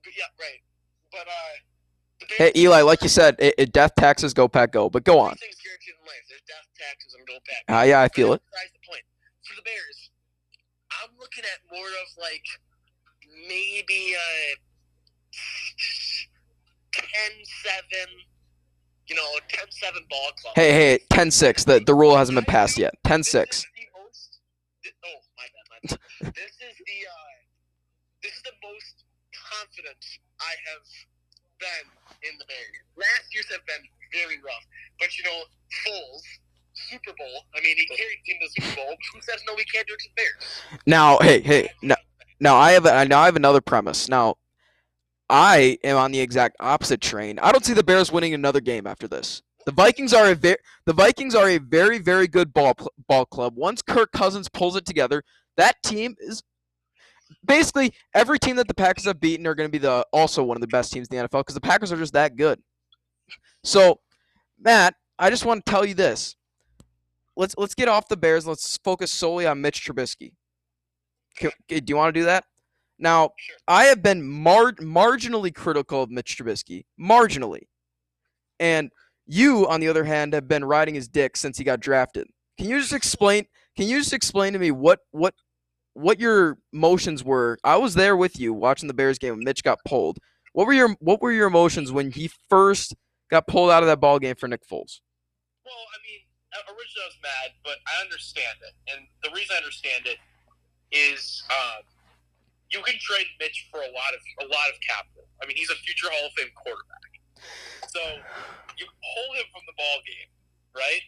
But 0.02 0.12
yeah, 0.18 0.26
right. 0.42 0.58
But 1.14 1.30
uh, 1.30 1.54
the 1.54 1.62
Bears. 1.62 1.73
Hey, 2.36 2.52
Eli, 2.56 2.82
like 2.82 3.02
you 3.02 3.08
said, 3.08 3.36
it, 3.38 3.54
it 3.58 3.72
death 3.72 3.94
taxes, 3.96 4.34
go 4.34 4.48
pack, 4.48 4.72
go. 4.72 4.88
But 4.90 5.04
go 5.04 5.18
on. 5.18 5.34
Guaranteed 5.36 5.94
in 6.00 6.06
life. 6.06 6.24
There's 6.28 6.42
death 6.46 6.68
taxes 6.78 7.14
and 7.18 7.26
go 7.26 7.34
back. 7.46 7.64
Ah, 7.68 7.82
yeah, 7.82 8.00
I 8.02 8.08
feel 8.08 8.32
it. 8.32 8.42
The 8.50 8.88
point. 8.88 9.02
For 9.42 9.54
the 9.56 9.62
Bears, 9.62 10.10
I'm 11.02 11.10
looking 11.18 11.44
at 11.44 11.60
more 11.70 11.86
of 11.86 12.08
like 12.18 12.44
maybe 13.48 14.14
a 14.14 14.56
10-7, 16.92 18.06
you 19.08 19.16
know, 19.16 19.28
10-7 19.48 20.08
ball 20.08 20.30
club. 20.40 20.54
Hey, 20.54 20.72
hey, 20.72 20.98
10-6. 21.12 21.64
The 21.64 21.80
the 21.84 21.94
rule 21.94 22.16
hasn't 22.16 22.36
been 22.36 22.44
passed 22.44 22.78
yet. 22.78 22.94
This 23.04 23.12
10-6. 23.12 23.20
is 23.20 23.32
the 23.32 23.86
most. 24.00 24.38
thi- 24.82 24.90
oh, 25.04 25.20
my 25.36 25.44
bad, 25.44 25.66
my 25.70 25.96
bad. 26.22 26.34
this 26.34 26.54
is 26.62 26.76
the. 26.78 26.98
Uh, 27.08 27.34
this 28.22 28.32
is 28.32 28.42
the 28.42 28.56
most 28.62 29.04
confident 29.36 30.00
I 30.40 30.54
have 30.72 30.86
been 31.60 31.86
in 32.24 32.38
the 32.38 32.44
Bears. 32.46 32.76
Last 32.96 33.32
year's 33.32 33.50
have 33.52 33.64
been 33.66 33.84
very 34.12 34.38
rough, 34.40 34.64
but 34.98 35.16
you 35.18 35.24
know, 35.24 35.42
Foles, 35.86 36.24
Super 36.72 37.12
Bowl. 37.18 37.44
I 37.54 37.60
mean, 37.60 37.76
he 37.76 37.86
carried 37.86 38.18
team 38.24 38.36
to 38.40 38.48
the 38.48 38.62
Super 38.62 38.76
Bowl. 38.76 38.96
Who 39.14 39.20
says 39.20 39.40
no? 39.46 39.54
We 39.56 39.64
can't 39.64 39.86
do 39.86 39.94
it 39.94 40.00
to 40.00 40.08
the 40.08 40.16
Bears. 40.16 40.80
Now, 40.86 41.18
hey, 41.20 41.40
hey. 41.40 41.70
Now, 41.82 41.96
now 42.40 42.56
I 42.56 42.72
have 42.72 42.86
a, 42.86 43.04
now 43.04 43.20
I 43.20 43.26
have 43.26 43.36
another 43.36 43.60
premise. 43.60 44.08
Now, 44.08 44.36
I 45.30 45.78
am 45.84 45.96
on 45.96 46.12
the 46.12 46.20
exact 46.20 46.56
opposite 46.60 47.00
train. 47.00 47.38
I 47.38 47.52
don't 47.52 47.64
see 47.64 47.72
the 47.72 47.84
Bears 47.84 48.12
winning 48.12 48.34
another 48.34 48.60
game 48.60 48.86
after 48.86 49.08
this. 49.08 49.42
The 49.66 49.72
Vikings 49.72 50.12
are 50.12 50.30
a 50.30 50.34
very 50.34 50.58
the 50.84 50.92
Vikings 50.92 51.34
are 51.34 51.48
a 51.48 51.58
very 51.58 51.98
very 51.98 52.28
good 52.28 52.52
ball 52.52 52.74
ball 53.08 53.24
club. 53.24 53.54
Once 53.56 53.80
Kirk 53.80 54.12
Cousins 54.12 54.48
pulls 54.48 54.76
it 54.76 54.84
together, 54.84 55.24
that 55.56 55.82
team 55.82 56.16
is 56.18 56.42
basically 57.44 57.92
every 58.14 58.38
team 58.38 58.56
that 58.56 58.68
the 58.68 58.74
Packers 58.74 59.04
have 59.04 59.20
beaten 59.20 59.46
are 59.46 59.54
going 59.54 59.68
to 59.68 59.72
be 59.72 59.78
the 59.78 60.06
also 60.12 60.42
one 60.42 60.56
of 60.56 60.60
the 60.60 60.66
best 60.66 60.92
teams 60.92 61.08
in 61.08 61.16
the 61.16 61.28
NFL 61.28 61.40
because 61.40 61.54
the 61.54 61.60
Packers 61.60 61.92
are 61.92 61.96
just 61.96 62.12
that 62.12 62.36
good. 62.36 62.60
So, 63.62 64.00
Matt, 64.60 64.94
I 65.18 65.30
just 65.30 65.44
want 65.44 65.64
to 65.64 65.70
tell 65.70 65.84
you 65.84 65.94
this. 65.94 66.36
Let's 67.36 67.54
let's 67.56 67.74
get 67.74 67.88
off 67.88 68.08
the 68.08 68.16
Bears. 68.16 68.46
Let's 68.46 68.78
focus 68.84 69.10
solely 69.10 69.46
on 69.46 69.60
Mitch 69.60 69.84
Trubisky. 69.84 70.32
Can, 71.36 71.50
do 71.68 71.82
you 71.86 71.96
want 71.96 72.14
to 72.14 72.20
do 72.20 72.26
that? 72.26 72.44
Now, 72.98 73.30
I 73.66 73.84
have 73.84 74.02
been 74.02 74.22
mar- 74.22 74.72
marginally 74.74 75.52
critical 75.52 76.02
of 76.02 76.10
Mitch 76.10 76.38
Trubisky, 76.38 76.84
marginally, 77.00 77.62
and 78.60 78.90
you, 79.26 79.66
on 79.66 79.80
the 79.80 79.88
other 79.88 80.04
hand, 80.04 80.32
have 80.32 80.46
been 80.46 80.64
riding 80.64 80.94
his 80.94 81.08
dick 81.08 81.36
since 81.36 81.58
he 81.58 81.64
got 81.64 81.80
drafted. 81.80 82.28
Can 82.56 82.68
you 82.68 82.78
just 82.78 82.92
explain? 82.92 83.46
Can 83.76 83.88
you 83.88 83.98
just 83.98 84.12
explain 84.12 84.52
to 84.52 84.58
me 84.58 84.70
what 84.70 85.00
what 85.10 85.34
what 85.94 86.20
your 86.20 86.58
emotions 86.72 87.24
were? 87.24 87.58
I 87.64 87.76
was 87.76 87.94
there 87.94 88.16
with 88.16 88.38
you 88.38 88.52
watching 88.52 88.88
the 88.88 88.94
Bears 88.94 89.18
game 89.18 89.34
when 89.34 89.44
Mitch 89.44 89.62
got 89.62 89.78
pulled. 89.86 90.18
What 90.52 90.66
were 90.66 90.72
your 90.72 90.94
what 91.00 91.20
were 91.20 91.32
your 91.32 91.48
emotions 91.48 91.90
when 91.90 92.10
he 92.12 92.30
first 92.48 92.94
got 93.30 93.46
pulled 93.46 93.70
out 93.70 93.82
of 93.82 93.88
that 93.88 94.00
ball 94.00 94.18
game 94.18 94.36
for 94.36 94.46
Nick 94.46 94.62
Foles? 94.62 95.00
Well, 95.64 95.74
I 95.74 95.98
mean, 96.06 96.20
originally 96.54 97.02
I 97.02 97.10
was 97.10 97.18
mad, 97.22 97.48
but 97.64 97.76
I 97.90 98.02
understand 98.02 98.58
it, 98.62 98.74
and 98.92 99.06
the 99.22 99.30
reason 99.34 99.54
I 99.54 99.58
understand 99.58 100.06
it 100.06 100.18
is 100.94 101.42
uh, 101.50 101.82
you 102.70 102.82
can 102.82 102.94
trade 103.00 103.26
Mitch 103.40 103.66
for 103.70 103.78
a 103.78 103.90
lot 103.90 104.12
of 104.14 104.22
a 104.42 104.48
lot 104.50 104.70
of 104.70 104.76
capital. 104.82 105.26
I 105.42 105.46
mean, 105.46 105.56
he's 105.56 105.70
a 105.70 105.78
future 105.82 106.06
Hall 106.10 106.26
of 106.26 106.32
Fame 106.38 106.54
quarterback. 106.54 107.12
So 107.90 108.00
you 108.78 108.86
pull 108.86 109.30
him 109.34 109.46
from 109.50 109.62
the 109.66 109.74
ball 109.78 109.98
game, 110.06 110.30
right? 110.74 111.04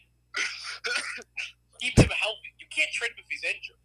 Keep 1.80 1.98
him 1.98 2.12
healthy. 2.14 2.50
You 2.58 2.66
can't 2.70 2.90
trade 2.92 3.14
him 3.14 3.22
if 3.22 3.30
he's 3.30 3.44
injured. 3.44 3.80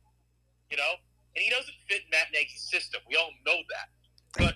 You 0.69 0.77
know, 0.77 0.93
and 1.35 1.41
he 1.43 1.49
doesn't 1.49 1.75
fit 1.89 2.07
Matt 2.11 2.31
Nagy's 2.31 2.69
system. 2.69 3.01
We 3.09 3.15
all 3.15 3.31
know 3.45 3.59
that. 3.73 3.87
But 4.37 4.55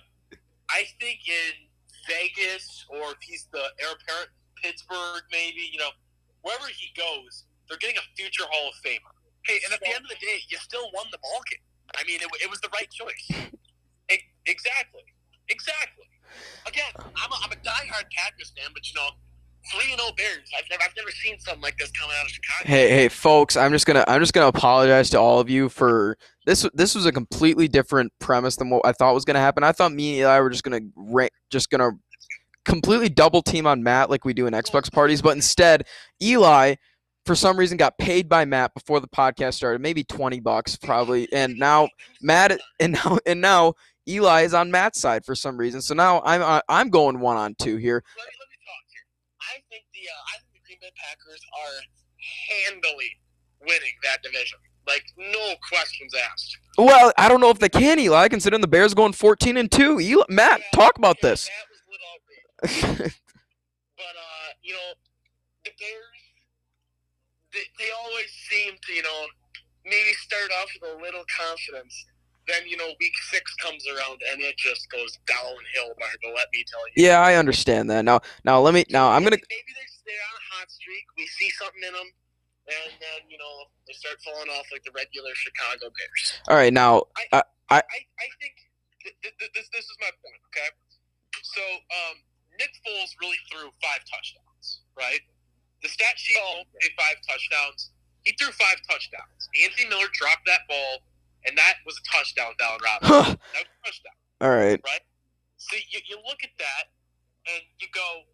I 0.70 0.88
think 1.00 1.20
in 1.28 1.68
Vegas 2.08 2.86
or 2.88 3.12
if 3.12 3.20
he's 3.20 3.48
the 3.52 3.74
heir 3.80 3.92
apparent 3.92 4.30
Pittsburgh, 4.62 5.22
maybe 5.30 5.65
you 5.76 5.84
know, 5.84 5.92
wherever 6.40 6.64
he 6.72 6.88
goes, 6.96 7.44
they're 7.68 7.76
getting 7.76 8.00
a 8.00 8.06
future 8.16 8.44
Hall 8.48 8.72
of 8.72 8.76
Famer. 8.80 9.12
Hey, 9.44 9.60
and 9.64 9.74
at 9.74 9.80
the 9.80 9.92
end 9.92 10.00
of 10.04 10.08
the 10.08 10.16
day, 10.24 10.40
you 10.48 10.56
still 10.56 10.88
won 10.94 11.04
the 11.12 11.18
ball 11.18 11.40
game. 11.52 11.60
I 11.94 12.02
mean, 12.08 12.16
it, 12.16 12.28
it 12.42 12.48
was 12.48 12.60
the 12.60 12.70
right 12.72 12.88
choice. 12.90 13.52
It, 14.08 14.20
exactly. 14.46 15.02
Exactly. 15.48 16.04
Again, 16.64 16.92
I'm 16.96 17.32
a, 17.32 17.36
I'm 17.42 17.50
a 17.50 17.56
diehard 17.56 18.06
Packers 18.16 18.52
fan, 18.56 18.70
but 18.72 18.88
you 18.88 18.94
know, 18.94 19.08
three 19.72 19.90
and 19.90 19.98
zero 19.98 20.10
oh 20.12 20.14
Bears. 20.16 20.48
I've 20.56 20.64
never 20.70 20.82
I've 20.84 20.94
never 20.96 21.10
seen 21.10 21.40
something 21.40 21.60
like 21.60 21.76
this 21.76 21.90
coming 21.90 22.14
out 22.16 22.24
of 22.24 22.30
Chicago. 22.30 22.68
Hey, 22.68 22.88
hey, 22.88 23.08
folks! 23.08 23.56
I'm 23.56 23.72
just 23.72 23.84
gonna 23.84 24.04
I'm 24.06 24.20
just 24.20 24.32
gonna 24.32 24.46
apologize 24.46 25.10
to 25.10 25.18
all 25.18 25.40
of 25.40 25.50
you 25.50 25.68
for 25.68 26.16
this. 26.46 26.68
This 26.74 26.94
was 26.94 27.04
a 27.04 27.10
completely 27.10 27.66
different 27.66 28.12
premise 28.20 28.54
than 28.54 28.70
what 28.70 28.82
I 28.84 28.92
thought 28.92 29.12
was 29.12 29.24
gonna 29.24 29.40
happen. 29.40 29.64
I 29.64 29.72
thought 29.72 29.92
me 29.92 30.10
and 30.10 30.20
Eli 30.20 30.38
were 30.38 30.50
just 30.50 30.62
gonna 30.62 30.82
just 31.50 31.68
gonna 31.68 31.90
completely 32.66 33.08
double 33.08 33.42
team 33.42 33.66
on 33.66 33.82
Matt 33.82 34.10
like 34.10 34.24
we 34.24 34.34
do 34.34 34.46
in 34.46 34.52
Xbox 34.52 34.92
parties, 34.92 35.22
but 35.22 35.36
instead, 35.36 35.86
Eli 36.22 36.74
for 37.24 37.34
some 37.34 37.58
reason 37.58 37.76
got 37.76 37.98
paid 37.98 38.28
by 38.28 38.44
Matt 38.44 38.72
before 38.72 39.00
the 39.00 39.08
podcast 39.08 39.54
started, 39.54 39.80
maybe 39.80 40.04
20 40.04 40.40
bucks 40.40 40.76
probably. 40.76 41.30
And 41.32 41.58
now 41.58 41.88
Matt 42.22 42.58
and 42.80 42.92
now 42.92 43.18
and 43.26 43.40
now 43.40 43.74
Eli 44.08 44.42
is 44.42 44.54
on 44.54 44.70
Matt's 44.70 45.00
side 45.00 45.24
for 45.24 45.34
some 45.34 45.56
reason. 45.56 45.82
So 45.82 45.94
now 45.94 46.22
I'm 46.24 46.42
uh, 46.42 46.60
I'm 46.68 46.90
going 46.90 47.18
one 47.20 47.36
on 47.36 47.54
two 47.60 47.76
here. 47.76 48.02
Let 48.16 48.26
me, 48.26 48.32
let 48.38 48.48
me 48.48 48.56
talk 48.64 48.84
here. 48.92 49.06
I 49.40 49.54
think 49.68 49.84
the 49.92 50.08
uh, 50.08 50.22
I 50.28 50.38
think 50.38 50.52
the 50.54 50.60
Green 50.66 50.78
Bay 50.80 50.92
Packers 50.96 51.40
are 51.64 52.70
handily 52.70 53.10
winning 53.60 53.94
that 54.04 54.22
division. 54.22 54.58
Like 54.86 55.04
no 55.18 55.54
questions 55.68 56.14
asked. 56.30 56.56
Well, 56.78 57.12
I 57.18 57.28
don't 57.28 57.40
know 57.40 57.50
if 57.50 57.58
they 57.58 57.68
can, 57.68 57.98
Eli, 57.98 58.28
considering 58.28 58.60
the 58.60 58.68
Bears 58.68 58.94
going 58.94 59.12
14 59.12 59.56
and 59.56 59.70
two. 59.70 59.98
Eli, 59.98 60.24
Matt, 60.28 60.60
yeah, 60.60 60.78
talk 60.78 60.96
about 60.96 61.16
yeah, 61.22 61.30
this. 61.30 61.50
But 62.62 64.14
uh, 64.16 64.48
you 64.62 64.72
know, 64.72 64.94
the 65.64 65.70
Bears 65.78 66.26
they, 67.56 67.64
they 67.80 67.90
always 68.04 68.28
seem 68.52 68.76
to, 68.76 68.90
you 68.92 69.02
know, 69.02 69.20
maybe 69.84 70.12
start 70.20 70.50
off 70.60 70.68
with 70.76 70.92
a 70.92 71.02
little 71.02 71.24
confidence. 71.32 71.94
Then, 72.46 72.68
you 72.68 72.76
know, 72.76 72.86
week 73.00 73.16
six 73.32 73.42
comes 73.56 73.82
around 73.88 74.22
and 74.30 74.40
it 74.40 74.56
just 74.56 74.86
goes 74.90 75.18
downhill, 75.26 75.96
Marco, 75.98 76.30
let 76.36 76.46
me 76.52 76.62
tell 76.68 76.84
you. 76.94 77.08
Yeah, 77.08 77.18
I 77.18 77.34
understand 77.34 77.90
that. 77.90 78.04
Now, 78.04 78.20
now 78.44 78.60
let 78.60 78.72
me, 78.72 78.84
now 78.88 79.10
I'm 79.10 79.22
going 79.22 79.34
to. 79.34 79.42
Maybe 79.50 79.72
they're, 79.74 79.94
they're 80.06 80.26
on 80.30 80.36
a 80.38 80.44
hot 80.54 80.70
streak. 80.70 81.02
We 81.18 81.26
see 81.26 81.50
something 81.50 81.82
in 81.82 81.92
them. 81.92 82.10
And 82.66 82.92
then, 82.98 83.30
you 83.30 83.38
know, 83.38 83.54
they 83.86 83.94
start 83.94 84.18
falling 84.22 84.50
off 84.50 84.66
like 84.70 84.82
the 84.82 84.90
regular 84.94 85.30
Chicago 85.34 85.90
Bears. 85.90 86.22
All 86.50 86.58
right, 86.58 86.74
now. 86.74 87.06
I, 87.32 87.42
I, 87.70 87.78
I, 87.78 87.78
I 87.78 88.26
think 88.42 88.54
th- 89.02 89.14
th- 89.22 89.52
this, 89.54 89.66
this 89.70 89.86
is 89.86 89.96
my 90.02 90.10
point, 90.22 90.38
okay? 90.50 90.70
So, 91.42 91.62
um, 91.62 92.16
Nick 92.58 92.72
Foles 92.84 93.12
really 93.20 93.40
threw 93.50 93.68
five 93.80 94.02
touchdowns, 94.08 94.84
right? 94.96 95.20
The 95.82 95.88
stat 95.88 96.16
sheet 96.16 96.38
oh, 96.40 96.64
okay. 96.64 96.92
five 96.96 97.20
touchdowns. 97.24 97.92
He 98.24 98.32
threw 98.34 98.50
five 98.52 98.80
touchdowns. 98.88 99.48
Anthony 99.62 99.88
Miller 99.88 100.10
dropped 100.12 100.44
that 100.46 100.66
ball, 100.66 101.04
and 101.46 101.56
that 101.56 101.78
was 101.86 101.94
a 102.00 102.04
touchdown 102.10 102.58
down 102.58 102.80
Robinson. 102.82 103.38
that 103.54 103.62
was 103.62 103.70
a 103.70 103.80
touchdown. 103.86 104.16
All 104.40 104.50
right. 104.50 104.80
Right? 104.82 105.04
So 105.56 105.76
you, 105.76 106.00
you 106.08 106.16
look 106.26 106.42
at 106.42 106.52
that, 106.58 106.90
and 107.46 107.62
you 107.78 107.86
go, 107.94 108.26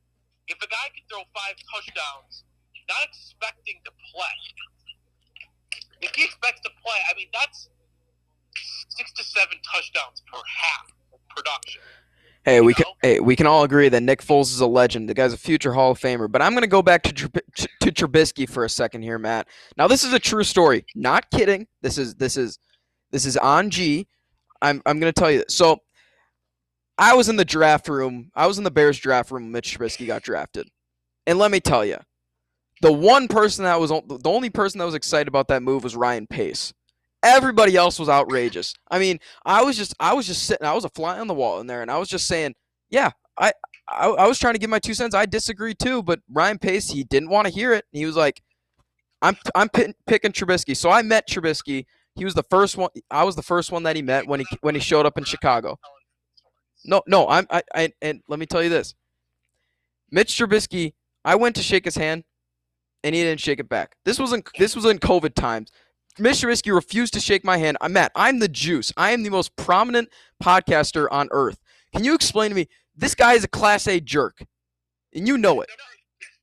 if 0.49 0.59
a 0.59 0.69
guy 0.69 0.87
can 0.95 1.05
throw 1.11 1.23
five 1.37 1.55
touchdowns, 1.71 2.45
not 2.89 3.05
expecting 3.05 3.79
to 3.85 3.93
play, 4.11 4.39
if 6.03 6.11
he 6.17 6.25
expects 6.25 6.61
to 6.67 6.73
play, 6.83 6.99
I 7.11 7.15
mean, 7.15 7.31
that's 7.31 7.71
six 8.89 9.13
to 9.13 9.23
seven 9.25 9.59
touchdowns 9.63 10.23
per 10.27 10.41
half 10.41 10.91
of 11.15 11.21
production. 11.31 11.83
Hey, 12.45 12.61
we 12.61 12.75
can 12.75 12.87
hey, 13.03 13.21
we 13.21 13.37
can 13.37 13.47
all 13.47 13.63
agree 13.63 13.89
that 13.89 14.03
Nick 14.03 14.21
Foles 14.21 14.53
is 14.53 14.61
a 14.61 14.67
legend. 14.67 15.09
The 15.09 15.15
guy's 15.15 15.33
a 15.33 15.39
future 15.39 15.73
Hall 15.73 15.93
of 15.93 16.01
Famer. 16.01 16.31
But 16.31 16.43
I'm 16.43 16.53
going 16.53 16.63
to 16.63 16.69
go 16.69 16.83
back 16.83 17.05
to 17.05 17.13
to 17.15 17.93
Trubisky 17.93 18.49
for 18.49 18.65
a 18.65 18.69
second 18.69 19.03
here, 19.03 19.19
Matt. 19.19 19.47
Now 19.77 19.87
this 19.87 20.03
is 20.03 20.13
a 20.13 20.19
true 20.19 20.43
story. 20.43 20.85
Not 20.97 21.31
kidding. 21.31 21.69
This 21.83 21.99
is 21.99 22.17
this 22.17 22.37
is 22.37 22.59
this 23.13 23.27
is 23.27 23.37
on 23.37 23.71
G. 23.71 24.09
I'm 24.61 24.83
I'm 24.87 24.99
going 24.99 25.13
to 25.13 25.19
tell 25.19 25.31
you. 25.31 25.39
This. 25.39 25.55
So 25.55 25.79
I 26.99 27.15
was 27.15 27.29
in 27.29 27.37
the 27.37 27.45
draft 27.45 27.89
room. 27.89 28.31
I 28.35 28.47
was 28.47 28.59
in 28.59 28.65
the 28.65 28.71
Bears 28.71 28.99
draft 28.99 29.31
room 29.31 29.45
when 29.45 29.53
Mitch 29.53 29.79
Trubisky 29.79 30.07
got 30.07 30.23
drafted. 30.23 30.69
And 31.27 31.39
let 31.39 31.53
me 31.53 31.61
tell 31.61 31.85
you, 31.85 31.99
the 32.81 32.93
one 32.93 33.29
person 33.29 33.65
that 33.65 33.79
was 33.79 33.91
the 33.91 34.21
only 34.25 34.51
person 34.51 34.79
that 34.79 34.85
was 34.85 34.97
excited 34.97 35.29
about 35.29 35.47
that 35.49 35.63
move 35.63 35.85
was 35.85 35.95
Ryan 35.95 36.27
Pace. 36.27 36.75
Everybody 37.23 37.77
else 37.77 37.99
was 37.99 38.09
outrageous. 38.09 38.75
I 38.91 38.99
mean, 38.99 39.21
I 39.45 39.63
was 39.63 39.77
just 39.77 39.95
I 40.01 40.15
was 40.15 40.27
just 40.27 40.45
sitting. 40.45 40.67
I 40.67 40.75
was 40.75 40.85
a 40.85 40.91
fly 40.91 41.19
on 41.19 41.29
the 41.29 41.35
wall 41.35 41.61
in 41.61 41.67
there, 41.67 41.83
and 41.83 41.91
I 41.91 41.99
was 41.99 42.09
just 42.09 42.27
saying, 42.27 42.55
yeah, 42.91 43.11
I 43.39 43.53
I, 43.89 44.09
I 44.09 44.27
was 44.27 44.39
trying 44.39 44.55
to 44.55 44.59
give 44.59 44.71
my 44.71 44.79
two 44.79 44.95
cents. 44.95 45.15
I 45.15 45.27
disagree 45.27 45.75
too, 45.75 46.03
but 46.03 46.21
Ryan 46.31 46.59
Pace 46.59 46.91
he 46.91 47.05
didn't 47.05 47.29
want 47.31 47.47
to 47.47 47.53
hear 47.53 47.73
it. 47.73 47.85
He 47.93 48.07
was 48.07 48.17
like, 48.17 48.43
I'm 49.21 49.37
I'm 49.55 49.69
p- 49.69 49.95
picking 50.07 50.33
Trubisky. 50.33 50.77
So 50.77 50.91
I 50.91 51.03
met 51.03 51.29
Trubisky. 51.29 51.87
He 52.17 52.25
was 52.25 52.35
the 52.35 52.45
first 52.51 52.77
one. 52.77 52.91
I 53.11 53.25
was 53.25 53.37
the 53.37 53.43
first 53.43 53.73
one 53.73 53.85
that 53.85 53.97
he 53.97 54.03
met 54.03 54.27
when 54.27 54.41
he 54.41 54.47
when 54.61 54.75
he 54.75 54.81
showed 54.81 55.07
up 55.07 55.17
in 55.17 55.25
Chicago. 55.25 55.79
No, 56.85 57.03
no, 57.07 57.29
I'm 57.29 57.47
I, 57.51 57.63
I 57.75 57.93
and 58.03 58.21
let 58.29 58.41
me 58.41 58.47
tell 58.47 58.63
you 58.63 58.69
this. 58.69 58.95
Mitch 60.11 60.37
Trubisky, 60.37 60.95
I 61.25 61.37
went 61.37 61.57
to 61.57 61.63
shake 61.63 61.85
his 61.85 61.97
hand, 61.97 62.25
and 63.05 63.15
he 63.15 63.23
didn't 63.23 63.41
shake 63.41 63.61
it 63.61 63.69
back. 63.69 63.97
This 64.05 64.19
wasn't 64.19 64.49
this 64.59 64.75
was 64.75 64.85
in 64.85 64.99
COVID 64.99 65.35
times. 65.35 65.71
Mr. 66.19 66.47
Risky 66.47 66.71
refused 66.71 67.15
to 67.15 67.21
shake 67.21 67.45
my 67.45 67.57
hand. 67.57 67.77
I'm 67.81 67.95
Matt. 67.95 68.13
I'm 68.15 68.39
the 68.39 68.49
juice. 68.49 68.93
I 68.97 69.13
am 69.13 69.23
the 69.23 69.31
most 69.31 69.57
prominent 69.57 70.09
podcaster 70.43 71.09
on 71.11 71.29
earth. 71.31 71.59
Can 71.95 72.05
you 72.05 72.15
explain 72.15 72.51
to 72.51 72.57
me? 72.57 72.69
This 72.95 73.15
guy 73.15 73.33
is 73.33 73.45
a 73.45 73.49
class 73.49 73.89
A 73.89 74.01
jerk, 74.01 74.45
and 75.15 75.27
you 75.27 75.39
know 75.39 75.63
it. 75.63 75.71
No, 75.73 75.77
no, 75.81 75.89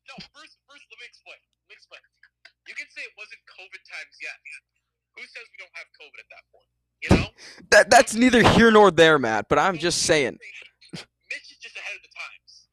no. 0.09 0.15
First, 0.33 0.57
first, 0.65 0.85
let 0.89 0.97
me 0.97 1.05
explain. 1.05 1.37
Let 1.37 1.69
me 1.69 1.75
explain. 1.77 2.01
You 2.65 2.73
can 2.73 2.89
say 2.89 3.01
it 3.05 3.13
wasn't 3.13 3.41
COVID 3.45 3.81
times 3.85 4.15
yet. 4.17 4.37
Who 5.13 5.21
says 5.29 5.45
we 5.53 5.57
don't 5.61 5.75
have 5.77 5.89
COVID 5.93 6.17
at 6.17 6.29
that 6.33 6.43
point? 6.49 6.69
You 7.05 7.09
know. 7.13 7.29
That 7.69 7.85
that's 7.93 8.15
neither 8.15 8.41
here 8.57 8.71
nor 8.71 8.89
there, 8.89 9.19
Matt. 9.19 9.45
But 9.49 9.59
I'm 9.59 9.77
just 9.77 10.01
saying. 10.09 10.37
Mitch 11.29 11.47
is 11.53 11.61
just 11.61 11.77
ahead 11.77 11.93
of 11.93 12.01
the 12.01 12.13
times. 12.17 12.65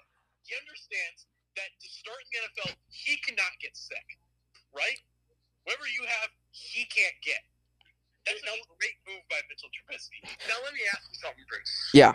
He 0.49 0.57
understands 0.57 1.29
that 1.61 1.69
to 1.77 1.89
start 1.93 2.17
in 2.25 2.29
the 2.33 2.39
NFL, 2.49 2.71
he 2.89 3.21
cannot 3.21 3.53
get 3.61 3.77
sick, 3.77 4.17
right? 4.73 5.01
Whatever 5.65 5.85
you 5.89 6.07
have, 6.07 6.31
he 6.77 6.85
can't 6.93 7.17
get. 7.25 7.41
That's 8.29 8.37
a 8.45 8.61
great 8.77 9.01
move 9.09 9.25
by 9.33 9.41
Mitchell 9.49 9.73
Trubisky. 9.73 10.21
Now 10.45 10.61
let 10.61 10.77
me 10.77 10.85
ask 10.93 11.09
you 11.09 11.17
something, 11.25 11.47
Bruce. 11.49 11.73
Yeah. 11.97 12.13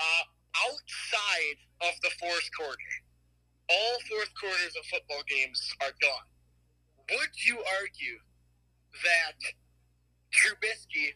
Uh, 0.00 0.24
outside 0.66 1.58
of 1.86 1.94
the 2.02 2.10
fourth 2.18 2.48
quarter, 2.58 2.92
all 3.70 3.94
fourth 4.10 4.32
quarters 4.34 4.74
of 4.74 4.82
football 4.90 5.22
games 5.28 5.60
are 5.86 5.94
gone. 6.02 6.26
Would 7.14 7.34
you 7.46 7.62
argue 7.78 8.18
that 9.06 9.38
Trubisky 10.34 11.14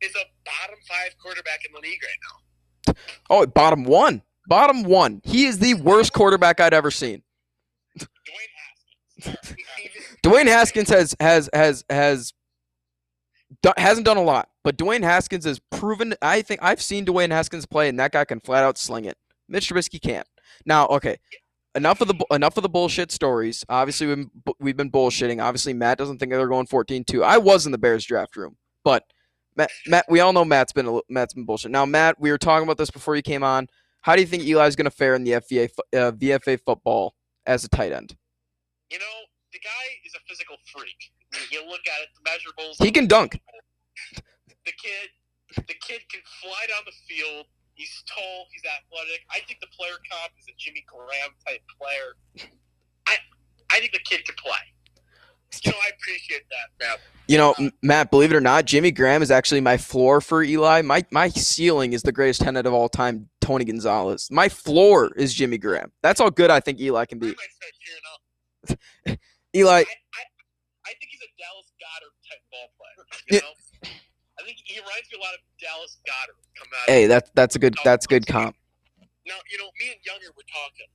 is 0.00 0.14
a 0.16 0.26
bottom 0.42 0.80
five 0.88 1.14
quarterback 1.22 1.60
in 1.66 1.72
the 1.72 1.80
league 1.80 2.00
right 2.02 2.22
now? 2.26 2.94
Oh, 3.30 3.46
bottom 3.46 3.84
one. 3.84 4.22
Bottom 4.48 4.82
one. 4.82 5.20
He 5.22 5.44
is 5.44 5.58
the 5.58 5.74
worst 5.74 6.12
quarterback 6.12 6.58
I'd 6.58 6.74
ever 6.74 6.90
seen. 6.90 7.22
Dwayne 7.98 8.54
Haskins. 9.22 9.56
Dwayne 10.24 10.46
Haskins 10.46 10.88
has 10.90 11.14
has 11.20 11.48
has 11.52 11.84
has 11.88 12.32
hasn't 13.76 14.06
done 14.06 14.16
a 14.16 14.22
lot, 14.22 14.48
but 14.64 14.76
Dwayne 14.76 15.02
Haskins 15.02 15.44
has 15.44 15.60
proven. 15.70 16.14
I 16.22 16.42
think 16.42 16.60
I've 16.62 16.82
seen 16.82 17.06
Dwayne 17.06 17.30
Haskins 17.30 17.66
play, 17.66 17.88
and 17.88 17.98
that 17.98 18.12
guy 18.12 18.24
can 18.24 18.40
flat 18.40 18.64
out 18.64 18.78
sling 18.78 19.04
it. 19.04 19.16
Mitch 19.48 19.70
Trubisky 19.70 20.00
can't. 20.00 20.26
Now, 20.66 20.86
okay, 20.86 21.16
enough 21.74 22.00
of 22.00 22.08
the 22.08 22.26
enough 22.30 22.56
of 22.56 22.62
the 22.62 22.68
bullshit 22.68 23.10
stories. 23.10 23.64
Obviously, 23.68 24.06
we've 24.06 24.16
been, 24.16 24.54
we've 24.60 24.76
been 24.76 24.90
bullshitting. 24.90 25.42
Obviously, 25.42 25.72
Matt 25.72 25.98
doesn't 25.98 26.18
think 26.18 26.32
they're 26.32 26.48
going 26.48 26.66
14-2. 26.66 27.22
I 27.22 27.38
was 27.38 27.66
in 27.66 27.72
the 27.72 27.78
Bears 27.78 28.04
draft 28.04 28.36
room, 28.36 28.56
but 28.84 29.04
Matt, 29.56 29.70
Matt 29.86 30.06
we 30.08 30.20
all 30.20 30.32
know 30.32 30.44
Matt's 30.44 30.72
been 30.72 30.86
a, 30.86 31.00
Matt's 31.08 31.34
been 31.34 31.44
bullshit. 31.44 31.70
Now, 31.70 31.86
Matt, 31.86 32.20
we 32.20 32.30
were 32.30 32.38
talking 32.38 32.64
about 32.64 32.76
this 32.76 32.90
before 32.90 33.16
you 33.16 33.22
came 33.22 33.42
on. 33.42 33.68
How 34.02 34.14
do 34.14 34.20
you 34.20 34.26
think 34.26 34.44
Eli's 34.44 34.76
going 34.76 34.84
to 34.84 34.90
fare 34.90 35.14
in 35.14 35.24
the 35.24 35.32
FVA 35.32 35.70
uh, 35.94 36.12
VFA 36.12 36.60
football 36.64 37.14
as 37.46 37.64
a 37.64 37.68
tight 37.68 37.92
end? 37.92 38.16
You 38.90 38.98
know, 38.98 39.04
the 39.58 39.66
guy 39.66 39.86
is 40.06 40.14
a 40.14 40.22
physical 40.28 40.56
freak. 40.70 40.94
You 41.50 41.66
look 41.66 41.82
at 41.90 41.98
it, 42.02 42.10
the 42.14 42.22
measurables. 42.22 42.82
He 42.82 42.90
can 42.90 43.06
dunk. 43.06 43.40
The 44.14 44.72
kid, 44.78 45.08
the 45.66 45.74
kid 45.82 46.02
can 46.10 46.20
fly 46.42 46.66
down 46.68 46.82
the 46.86 46.94
field. 47.08 47.46
He's 47.74 47.90
tall. 48.06 48.46
He's 48.52 48.62
athletic. 48.64 49.22
I 49.30 49.40
think 49.46 49.60
the 49.60 49.66
player 49.76 49.94
comp 50.10 50.32
is 50.38 50.46
a 50.48 50.54
Jimmy 50.58 50.84
Graham 50.86 51.34
type 51.46 51.62
player. 51.80 52.50
I, 53.06 53.16
I 53.72 53.80
think 53.80 53.92
the 53.92 54.00
kid 54.04 54.24
can 54.24 54.34
play. 54.36 54.58
You 55.64 55.72
know, 55.72 55.78
I 55.78 55.90
appreciate 55.98 56.42
that, 56.50 56.84
man. 56.84 56.96
You 57.26 57.38
know, 57.38 57.54
um, 57.58 57.66
M- 57.66 57.72
Matt, 57.82 58.10
believe 58.10 58.30
it 58.30 58.36
or 58.36 58.40
not, 58.40 58.66
Jimmy 58.66 58.90
Graham 58.90 59.22
is 59.22 59.30
actually 59.30 59.62
my 59.62 59.78
floor 59.78 60.20
for 60.20 60.42
Eli. 60.42 60.82
My 60.82 61.04
my 61.10 61.30
ceiling 61.30 61.94
is 61.94 62.02
the 62.02 62.12
greatest 62.12 62.42
tight 62.42 62.48
end 62.48 62.66
of 62.66 62.74
all 62.74 62.88
time, 62.88 63.30
Tony 63.40 63.64
Gonzalez. 63.64 64.28
My 64.30 64.48
floor 64.50 65.10
is 65.16 65.32
Jimmy 65.32 65.56
Graham. 65.56 65.90
That's 66.02 66.20
how 66.20 66.28
good 66.28 66.50
I 66.50 66.60
think 66.60 66.80
Eli 66.80 67.06
can 67.06 67.18
be. 67.18 67.34
Eli, 69.56 69.80
I, 69.80 69.80
I, 69.80 70.22
I 70.84 70.92
think 71.00 71.08
he's 71.10 71.24
a 71.24 71.30
Dallas 71.40 71.72
Goedert 71.80 72.14
type 72.28 72.44
ball 72.52 72.68
player. 72.76 73.00
You 73.32 73.40
know, 73.40 73.54
I 74.38 74.44
think 74.44 74.58
he 74.64 74.76
reminds 74.76 75.08
me 75.10 75.18
a 75.18 75.24
lot 75.24 75.34
of 75.34 75.42
Dallas 75.56 75.96
Goedert. 76.04 76.40
Come 76.56 76.68
out. 76.68 76.86
hey, 76.86 77.06
that 77.06 77.30
that's 77.34 77.56
a 77.56 77.58
good 77.58 77.76
that's 77.84 78.06
good 78.06 78.26
comp. 78.26 78.56
Now, 79.26 79.40
you 79.50 79.58
know, 79.58 79.68
me 79.80 79.92
and 79.92 80.00
Younger 80.04 80.32
were 80.36 80.48
talking. 80.48 80.88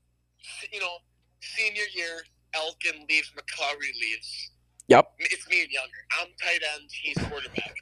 You 0.71 0.79
know, 0.81 1.01
senior 1.41 1.85
year, 1.93 2.25
Elkin 2.53 3.05
leaves, 3.09 3.31
McClaughry 3.33 3.93
leaves. 3.99 4.51
Yep. 4.87 5.05
It's 5.19 5.47
me 5.47 5.61
and 5.63 5.71
Younger. 5.71 6.01
I'm 6.19 6.27
tight 6.41 6.61
end. 6.75 6.89
He's 6.91 7.17
quarterback. 7.29 7.75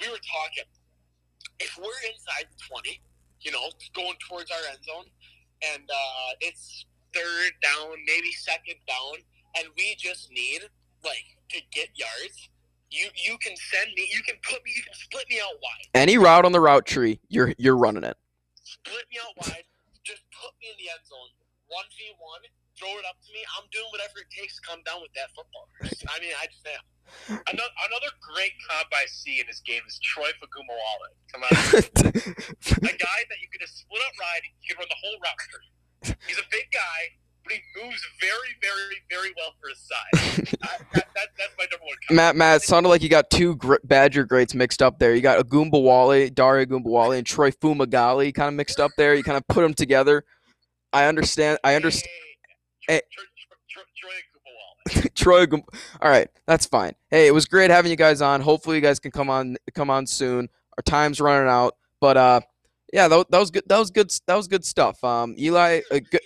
We 0.00 0.08
were 0.08 0.22
talking. 0.22 0.66
If 1.60 1.76
we're 1.76 2.00
inside 2.06 2.46
the 2.46 2.58
20, 2.70 3.00
you 3.40 3.50
know, 3.50 3.66
going 3.94 4.14
towards 4.28 4.50
our 4.50 4.62
end 4.70 4.78
zone, 4.86 5.10
and 5.74 5.82
uh, 5.90 6.30
it's 6.40 6.86
third 7.14 7.52
down, 7.62 7.98
maybe 8.06 8.30
second 8.32 8.78
down, 8.86 9.18
and 9.56 9.68
we 9.76 9.94
just 9.98 10.30
need 10.30 10.62
like 11.04 11.38
to 11.50 11.60
get 11.72 11.88
yards. 11.94 12.48
You 12.90 13.08
you 13.16 13.36
can 13.38 13.54
send 13.56 13.90
me. 13.96 14.08
You 14.12 14.22
can 14.22 14.36
put 14.42 14.64
me. 14.64 14.72
You 14.74 14.82
can 14.82 14.94
split 14.94 15.24
me 15.28 15.40
out 15.40 15.56
wide. 15.60 15.86
Any 15.94 16.16
route 16.16 16.44
on 16.44 16.52
the 16.52 16.60
route 16.60 16.86
tree, 16.86 17.20
you're 17.28 17.52
you're 17.58 17.76
running 17.76 18.04
it. 18.04 18.16
split 18.64 19.04
me 19.12 19.18
out 19.20 19.36
wide, 19.36 19.64
just 20.04 20.24
put 20.32 20.52
me 20.60 20.72
in 20.72 20.76
the 20.80 20.88
end 20.88 21.04
zone, 21.04 21.28
one 21.68 21.84
v 21.92 22.16
one, 22.16 22.40
throw 22.80 22.88
it 22.96 23.04
up 23.04 23.20
to 23.20 23.30
me. 23.36 23.44
I'm 23.60 23.68
doing 23.68 23.90
whatever 23.92 24.24
it 24.24 24.30
takes 24.32 24.56
to 24.56 24.62
come 24.64 24.80
down 24.88 25.04
with 25.04 25.12
that 25.20 25.28
football. 25.36 25.68
I 25.84 26.16
mean, 26.22 26.32
I 26.38 26.48
just 26.48 26.64
am. 26.64 26.84
Another, 27.28 27.72
another 27.88 28.12
great 28.20 28.52
comp 28.68 28.88
I 28.92 29.08
see 29.08 29.40
in 29.40 29.46
this 29.48 29.60
game 29.64 29.80
is 29.88 29.98
Troy 30.00 30.28
Fagumawale. 30.40 31.12
Come 31.32 31.40
on, 31.44 31.52
a 32.88 32.94
guy 32.96 33.20
that 33.28 33.38
you 33.40 33.48
can 33.52 33.60
just 33.60 33.84
split 33.84 34.00
up 34.00 34.14
ride. 34.16 34.44
He 34.44 34.68
can 34.68 34.76
run 34.80 34.88
the 34.88 35.00
whole 35.00 35.16
route. 35.20 36.16
He's 36.28 36.38
a 36.38 36.48
big 36.52 36.68
guy, 36.72 37.00
but 37.48 37.56
he 37.56 37.82
moves 37.82 38.06
very, 38.20 38.32
very, 38.60 38.96
very 39.10 39.32
well 39.36 39.52
for 39.60 39.68
his 39.68 39.78
size. 39.78 40.54
I, 40.62 40.68
that, 40.94 41.08
that, 41.14 41.28
that's 41.38 41.54
my 41.58 41.64
number 41.70 41.84
one 41.84 41.96
comp. 42.06 42.16
Matt, 42.16 42.36
Matt, 42.36 42.56
it 42.56 42.62
sounded 42.62 42.88
like 42.88 43.02
you 43.02 43.08
got 43.08 43.30
two 43.30 43.56
gr- 43.56 43.76
Badger 43.84 44.24
greats 44.24 44.54
mixed 44.54 44.82
up 44.82 44.98
there. 44.98 45.14
You 45.14 45.20
got 45.20 45.44
Ogunbowale, 45.44 46.34
Daria 46.34 46.66
Ogunbowale, 46.66 47.16
and 47.16 47.26
Troy 47.26 47.50
Fumagalli 47.50 48.34
kind 48.34 48.48
of 48.48 48.54
mixed 48.54 48.80
up 48.80 48.90
there. 48.96 49.14
You 49.14 49.22
kind 49.22 49.36
of 49.36 49.46
put 49.48 49.62
them 49.62 49.74
together. 49.74 50.24
I 50.92 51.06
understand. 51.06 51.58
I 51.64 51.74
understand. 51.74 52.10
Hey, 52.86 53.00
Troy, 53.12 53.24
Troy, 53.68 53.82
Troy 55.14 55.46
Troy. 55.46 55.62
All 56.00 56.10
right, 56.10 56.28
that's 56.46 56.66
fine. 56.66 56.92
Hey, 57.10 57.26
it 57.26 57.34
was 57.34 57.46
great 57.46 57.70
having 57.70 57.90
you 57.90 57.96
guys 57.96 58.22
on. 58.22 58.40
Hopefully, 58.40 58.76
you 58.76 58.82
guys 58.82 58.98
can 58.98 59.10
come 59.10 59.30
on 59.30 59.56
come 59.74 59.90
on 59.90 60.06
soon. 60.06 60.48
Our 60.76 60.82
time's 60.82 61.20
running 61.20 61.48
out, 61.48 61.76
but 62.00 62.16
uh, 62.16 62.40
yeah, 62.92 63.08
that, 63.08 63.30
that 63.30 63.38
was 63.38 63.50
good. 63.50 63.64
That 63.66 63.78
was 63.78 63.90
good. 63.90 64.10
That 64.26 64.36
was 64.36 64.48
good 64.48 64.64
stuff. 64.64 65.02
Um, 65.04 65.34
Eli, 65.38 65.80
uh, 65.90 66.00
good, 66.10 66.20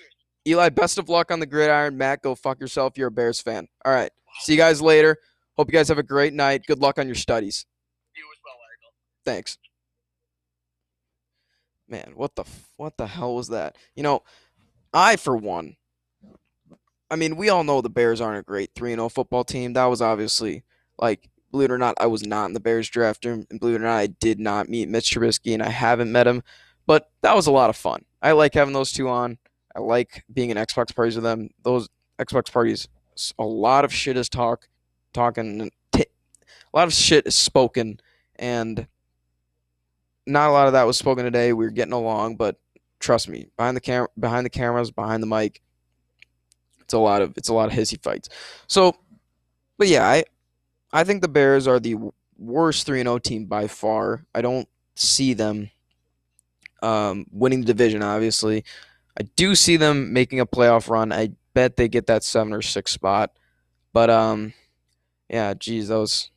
Eli, 0.46 0.68
best 0.70 0.98
of 0.98 1.08
luck 1.08 1.30
on 1.30 1.40
the 1.40 1.46
gridiron. 1.46 1.96
Matt, 1.96 2.22
go 2.22 2.34
fuck 2.34 2.60
yourself. 2.60 2.98
You're 2.98 3.08
a 3.08 3.12
Bears 3.12 3.40
fan. 3.40 3.68
All 3.84 3.92
right, 3.92 4.10
see 4.40 4.52
you 4.52 4.58
guys 4.58 4.82
later. 4.82 5.16
Hope 5.56 5.68
you 5.68 5.72
guys 5.72 5.88
have 5.88 5.98
a 5.98 6.02
great 6.02 6.32
night. 6.32 6.64
Good 6.66 6.80
luck 6.80 6.98
on 6.98 7.06
your 7.06 7.14
studies. 7.14 7.66
You 8.16 8.24
as 8.32 8.38
well. 8.44 8.54
Thanks. 9.24 9.58
Man, 11.88 12.12
what 12.14 12.34
the 12.34 12.44
what 12.76 12.96
the 12.96 13.06
hell 13.06 13.34
was 13.34 13.48
that? 13.48 13.76
You 13.94 14.02
know, 14.02 14.22
I 14.92 15.16
for 15.16 15.36
one. 15.36 15.76
I 17.10 17.16
mean, 17.16 17.36
we 17.36 17.50
all 17.50 17.62
know 17.62 17.82
the 17.82 17.90
Bears 17.90 18.22
aren't 18.22 18.40
a 18.40 18.42
great 18.42 18.74
3-0 18.74 19.12
football 19.12 19.44
team. 19.44 19.74
That 19.74 19.84
was 19.84 20.00
obviously 20.00 20.64
like 20.98 21.28
believe 21.52 21.70
it 21.70 21.74
or 21.74 21.78
not, 21.78 21.94
I 22.00 22.06
was 22.06 22.26
not 22.26 22.46
in 22.46 22.54
the 22.54 22.60
Bears 22.60 22.88
draft 22.88 23.24
room, 23.24 23.46
and 23.50 23.60
believe 23.60 23.76
it 23.76 23.82
or 23.82 23.84
not, 23.84 23.98
I 23.98 24.06
did 24.08 24.40
not 24.40 24.68
meet 24.68 24.88
Mitch 24.88 25.10
Trubisky, 25.10 25.52
and 25.54 25.62
I 25.62 25.68
haven't 25.68 26.10
met 26.10 26.26
him. 26.26 26.42
But 26.86 27.10
that 27.20 27.36
was 27.36 27.46
a 27.46 27.52
lot 27.52 27.70
of 27.70 27.76
fun. 27.76 28.04
I 28.22 28.32
like 28.32 28.54
having 28.54 28.74
those 28.74 28.90
two 28.90 29.08
on. 29.08 29.38
I 29.74 29.80
like 29.80 30.24
being 30.32 30.50
in 30.50 30.56
Xbox 30.56 30.94
parties 30.94 31.14
with 31.14 31.24
them. 31.24 31.50
Those 31.62 31.88
Xbox 32.18 32.52
parties, 32.52 32.88
a 33.38 33.44
lot 33.44 33.84
of 33.84 33.92
shit 33.92 34.16
is 34.16 34.28
talk, 34.28 34.68
talking, 35.12 35.70
t- 35.92 36.02
a 36.02 36.76
lot 36.76 36.86
of 36.86 36.92
shit 36.92 37.26
is 37.26 37.34
spoken, 37.34 38.00
and 38.36 38.86
not 40.26 40.50
a 40.50 40.52
lot 40.52 40.66
of 40.66 40.72
that 40.74 40.86
was 40.86 40.96
spoken 40.96 41.24
today. 41.24 41.52
We 41.52 41.64
were 41.64 41.70
getting 41.70 41.92
along, 41.92 42.36
but 42.36 42.56
trust 43.00 43.28
me, 43.28 43.48
behind 43.56 43.76
the 43.76 43.80
camera, 43.80 44.08
behind 44.18 44.46
the 44.46 44.50
cameras, 44.50 44.90
behind 44.90 45.22
the 45.22 45.26
mic, 45.26 45.60
it's 46.80 46.92
a 46.92 46.98
lot 46.98 47.22
of 47.22 47.36
it's 47.36 47.48
a 47.48 47.54
lot 47.54 47.70
of 47.70 47.78
hissy 47.78 48.00
fights. 48.02 48.28
So, 48.66 48.94
but 49.78 49.88
yeah, 49.88 50.06
I 50.06 50.24
I 50.92 51.04
think 51.04 51.22
the 51.22 51.28
Bears 51.28 51.66
are 51.66 51.80
the 51.80 51.96
worst 52.38 52.86
three 52.86 53.00
and 53.00 53.08
zero 53.08 53.18
team 53.18 53.46
by 53.46 53.66
far. 53.66 54.24
I 54.34 54.42
don't 54.42 54.68
see 54.94 55.32
them 55.34 55.70
um, 56.82 57.26
winning 57.30 57.60
the 57.60 57.66
division, 57.66 58.02
obviously. 58.02 58.64
I 59.18 59.24
do 59.36 59.54
see 59.54 59.76
them 59.76 60.12
making 60.12 60.40
a 60.40 60.46
playoff 60.46 60.88
run. 60.88 61.12
I 61.12 61.30
bet 61.54 61.76
they 61.76 61.88
get 61.88 62.06
that 62.06 62.24
seven 62.24 62.52
or 62.52 62.62
six 62.62 62.92
spot. 62.92 63.30
But 63.92 64.10
um, 64.10 64.54
yeah, 65.28 65.54
geez, 65.54 65.88
that 65.88 65.98
was 65.98 66.30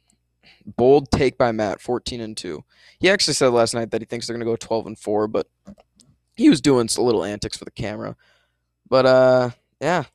bold 0.65 1.09
take 1.11 1.37
by 1.37 1.51
Matt, 1.51 1.79
fourteen 1.81 2.21
and 2.21 2.35
two. 2.35 2.63
He 2.99 3.09
actually 3.09 3.35
said 3.35 3.49
last 3.49 3.73
night 3.73 3.91
that 3.91 4.01
he 4.01 4.05
thinks 4.05 4.27
they're 4.27 4.35
gonna 4.35 4.45
go 4.45 4.55
twelve 4.55 4.87
and 4.87 4.97
four, 4.99 5.27
but 5.27 5.47
he 6.35 6.49
was 6.49 6.59
doing 6.61 6.85
s- 6.85 6.97
little 6.97 7.23
antics 7.23 7.57
for 7.57 7.65
the 7.65 7.71
camera. 7.71 8.15
But 8.89 9.05
uh, 9.05 9.49
yeah, 9.79 10.01
it 10.01 10.07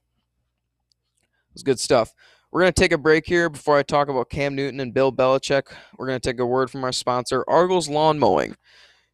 was 1.54 1.62
good 1.62 1.80
stuff. 1.80 2.12
We're 2.50 2.60
gonna 2.60 2.72
take 2.72 2.92
a 2.92 2.98
break 2.98 3.26
here 3.26 3.48
before 3.48 3.78
I 3.78 3.82
talk 3.82 4.08
about 4.08 4.28
Cam 4.28 4.54
Newton 4.54 4.80
and 4.80 4.92
Bill 4.92 5.12
Belichick. 5.12 5.72
We're 5.96 6.06
gonna 6.06 6.20
take 6.20 6.40
a 6.40 6.46
word 6.46 6.70
from 6.70 6.84
our 6.84 6.92
sponsor, 6.92 7.44
Argos 7.48 7.88
Lawn 7.88 8.18
Mowing. 8.18 8.56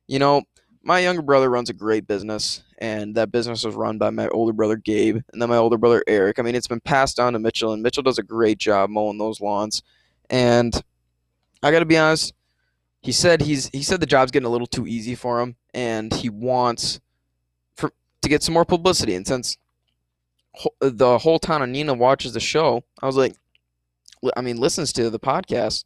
You 0.08 0.18
know, 0.18 0.42
my 0.82 1.00
younger 1.00 1.22
brother 1.22 1.50
runs 1.50 1.70
a 1.70 1.74
great 1.74 2.06
business, 2.06 2.62
and 2.78 3.14
that 3.14 3.32
business 3.32 3.64
was 3.64 3.74
run 3.74 3.98
by 3.98 4.10
my 4.10 4.28
older 4.28 4.52
brother 4.52 4.76
Gabe, 4.76 5.16
and 5.32 5.40
then 5.40 5.48
my 5.48 5.56
older 5.56 5.78
brother 5.78 6.02
Eric. 6.06 6.38
I 6.38 6.42
mean, 6.42 6.54
it's 6.54 6.68
been 6.68 6.80
passed 6.80 7.16
down 7.16 7.32
to 7.32 7.38
Mitchell, 7.38 7.72
and 7.72 7.82
Mitchell 7.82 8.02
does 8.02 8.18
a 8.18 8.22
great 8.22 8.58
job 8.58 8.90
mowing 8.90 9.18
those 9.18 9.40
lawns. 9.40 9.82
And 10.28 10.74
I 11.62 11.70
got 11.70 11.80
to 11.80 11.86
be 11.86 11.96
honest, 11.96 12.34
he 13.02 13.12
said 13.12 13.40
he's 13.40 13.68
he 13.68 13.82
said 13.82 14.00
the 14.00 14.06
job's 14.06 14.32
getting 14.32 14.46
a 14.46 14.50
little 14.50 14.66
too 14.66 14.86
easy 14.86 15.14
for 15.14 15.40
him, 15.40 15.56
and 15.72 16.12
he 16.12 16.28
wants 16.28 17.00
for 17.74 17.92
to 18.22 18.28
get 18.28 18.42
some 18.42 18.54
more 18.54 18.64
publicity. 18.64 19.14
And 19.14 19.26
since 19.26 19.56
the 20.80 21.18
whole 21.18 21.38
town 21.38 21.62
of 21.62 21.68
Neenah 21.68 21.96
watches 21.96 22.32
the 22.32 22.40
show, 22.40 22.82
I 23.00 23.06
was 23.06 23.16
like, 23.16 23.36
I 24.36 24.40
mean, 24.40 24.56
listens 24.56 24.92
to 24.94 25.10
the 25.10 25.20
podcast. 25.20 25.84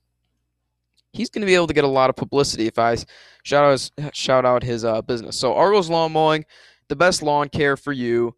He's 1.13 1.29
going 1.29 1.43
to 1.43 1.47
be 1.47 1.57
able 1.57 1.67
to 1.67 1.75
get 1.75 1.85
a 1.85 1.89
lot 1.89 2.09
of 2.09 2.17
publicity 2.17 2.67
if 2.69 2.79
I 2.79 2.97
shout 3.43 3.65
out 3.65 3.73
his, 3.73 3.91
shout 4.13 4.45
out 4.45 4.63
his 4.63 4.85
uh, 4.85 5.03
business. 5.03 5.37
So 5.37 5.55
Argos 5.55 5.91
Lawn 5.91 6.13
Mowing, 6.13 6.45
the 6.91 6.97
best 6.97 7.23
lawn 7.23 7.49
care 7.49 7.77
for 7.77 7.93
you. 7.93 8.35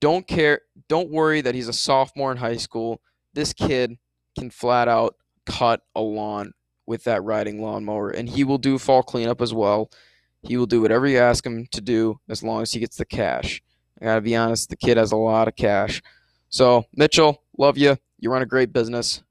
Don't 0.00 0.26
care. 0.26 0.62
Don't 0.88 1.10
worry 1.10 1.42
that 1.42 1.54
he's 1.54 1.68
a 1.68 1.72
sophomore 1.72 2.32
in 2.32 2.38
high 2.38 2.56
school. 2.56 3.00
This 3.34 3.52
kid 3.52 3.98
can 4.36 4.50
flat 4.50 4.88
out 4.88 5.14
cut 5.46 5.82
a 5.94 6.00
lawn 6.00 6.54
with 6.86 7.04
that 7.04 7.22
riding 7.22 7.60
lawnmower, 7.60 8.10
and 8.10 8.28
he 8.30 8.44
will 8.44 8.58
do 8.58 8.78
fall 8.78 9.02
cleanup 9.02 9.40
as 9.40 9.52
well. 9.52 9.90
He 10.40 10.56
will 10.56 10.66
do 10.66 10.80
whatever 10.80 11.06
you 11.06 11.18
ask 11.18 11.46
him 11.46 11.68
to 11.70 11.80
do 11.80 12.18
as 12.28 12.42
long 12.42 12.62
as 12.62 12.72
he 12.72 12.80
gets 12.80 12.96
the 12.96 13.04
cash. 13.04 13.62
I 14.00 14.06
gotta 14.06 14.20
be 14.22 14.34
honest, 14.34 14.70
the 14.70 14.76
kid 14.76 14.96
has 14.96 15.12
a 15.12 15.16
lot 15.16 15.46
of 15.46 15.54
cash. 15.54 16.02
So 16.48 16.86
Mitchell, 16.96 17.42
love 17.58 17.76
you. 17.76 17.96
You 18.18 18.30
run 18.30 18.42
a 18.42 18.46
great 18.46 18.72
business. 18.72 19.22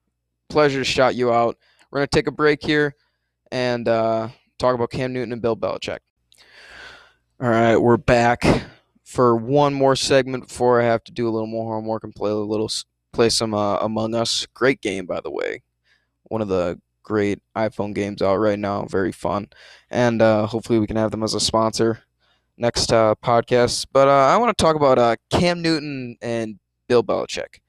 Pleasure 0.50 0.80
to 0.80 0.86
shout 0.86 1.16
you 1.16 1.34
out. 1.34 1.58
We're 1.90 2.00
gonna 2.00 2.08
take 2.08 2.28
a 2.28 2.32
break 2.32 2.64
here 2.64 2.96
and 3.52 3.88
uh, 3.88 4.30
talk 4.60 4.76
about 4.76 4.92
Cam 4.92 5.14
Newton 5.14 5.34
and 5.34 5.42
Bill 5.42 5.58
Belichick. 5.58 6.00
All 7.42 7.50
right, 7.50 7.76
we're 7.76 7.98
back 7.98 8.44
for 9.04 9.36
one 9.36 9.74
more 9.74 9.96
segment 9.96 10.48
before 10.48 10.80
I 10.80 10.86
have 10.86 11.04
to 11.06 11.12
do 11.12 11.28
a 11.28 11.32
little 11.32 11.48
more 11.48 11.74
homework 11.74 12.04
and 12.04 12.14
play 12.14 12.30
a 12.30 12.36
little 12.36 12.70
play 13.14 13.30
some 13.30 13.56
uh, 13.56 13.78
Among 13.78 14.14
Us. 14.14 14.46
Great 14.54 14.80
game, 14.80 15.08
by 15.08 15.22
the 15.22 15.32
way. 15.32 15.64
One 16.26 16.44
of 16.44 16.50
the 16.50 16.80
great 17.02 17.40
iPhone 17.56 17.96
games 17.96 18.22
out 18.22 18.36
right 18.36 18.60
now. 18.60 18.86
Very 18.86 19.12
fun, 19.12 19.48
and 19.90 20.22
uh, 20.22 20.46
hopefully 20.46 20.78
we 20.78 20.86
can 20.86 20.98
have 20.98 21.10
them 21.10 21.24
as 21.24 21.34
a 21.34 21.40
sponsor 21.40 22.04
next 22.58 22.94
uh, 22.94 23.16
podcast. 23.26 23.88
But 23.92 24.08
uh, 24.08 24.12
I 24.12 24.38
want 24.38 24.56
to 24.56 24.64
talk 24.64 24.76
about 24.76 25.00
uh, 25.00 25.16
Cam 25.32 25.64
Newton 25.64 26.18
and 26.22 26.60
Bill 26.88 27.04
Belichick. 27.04 27.60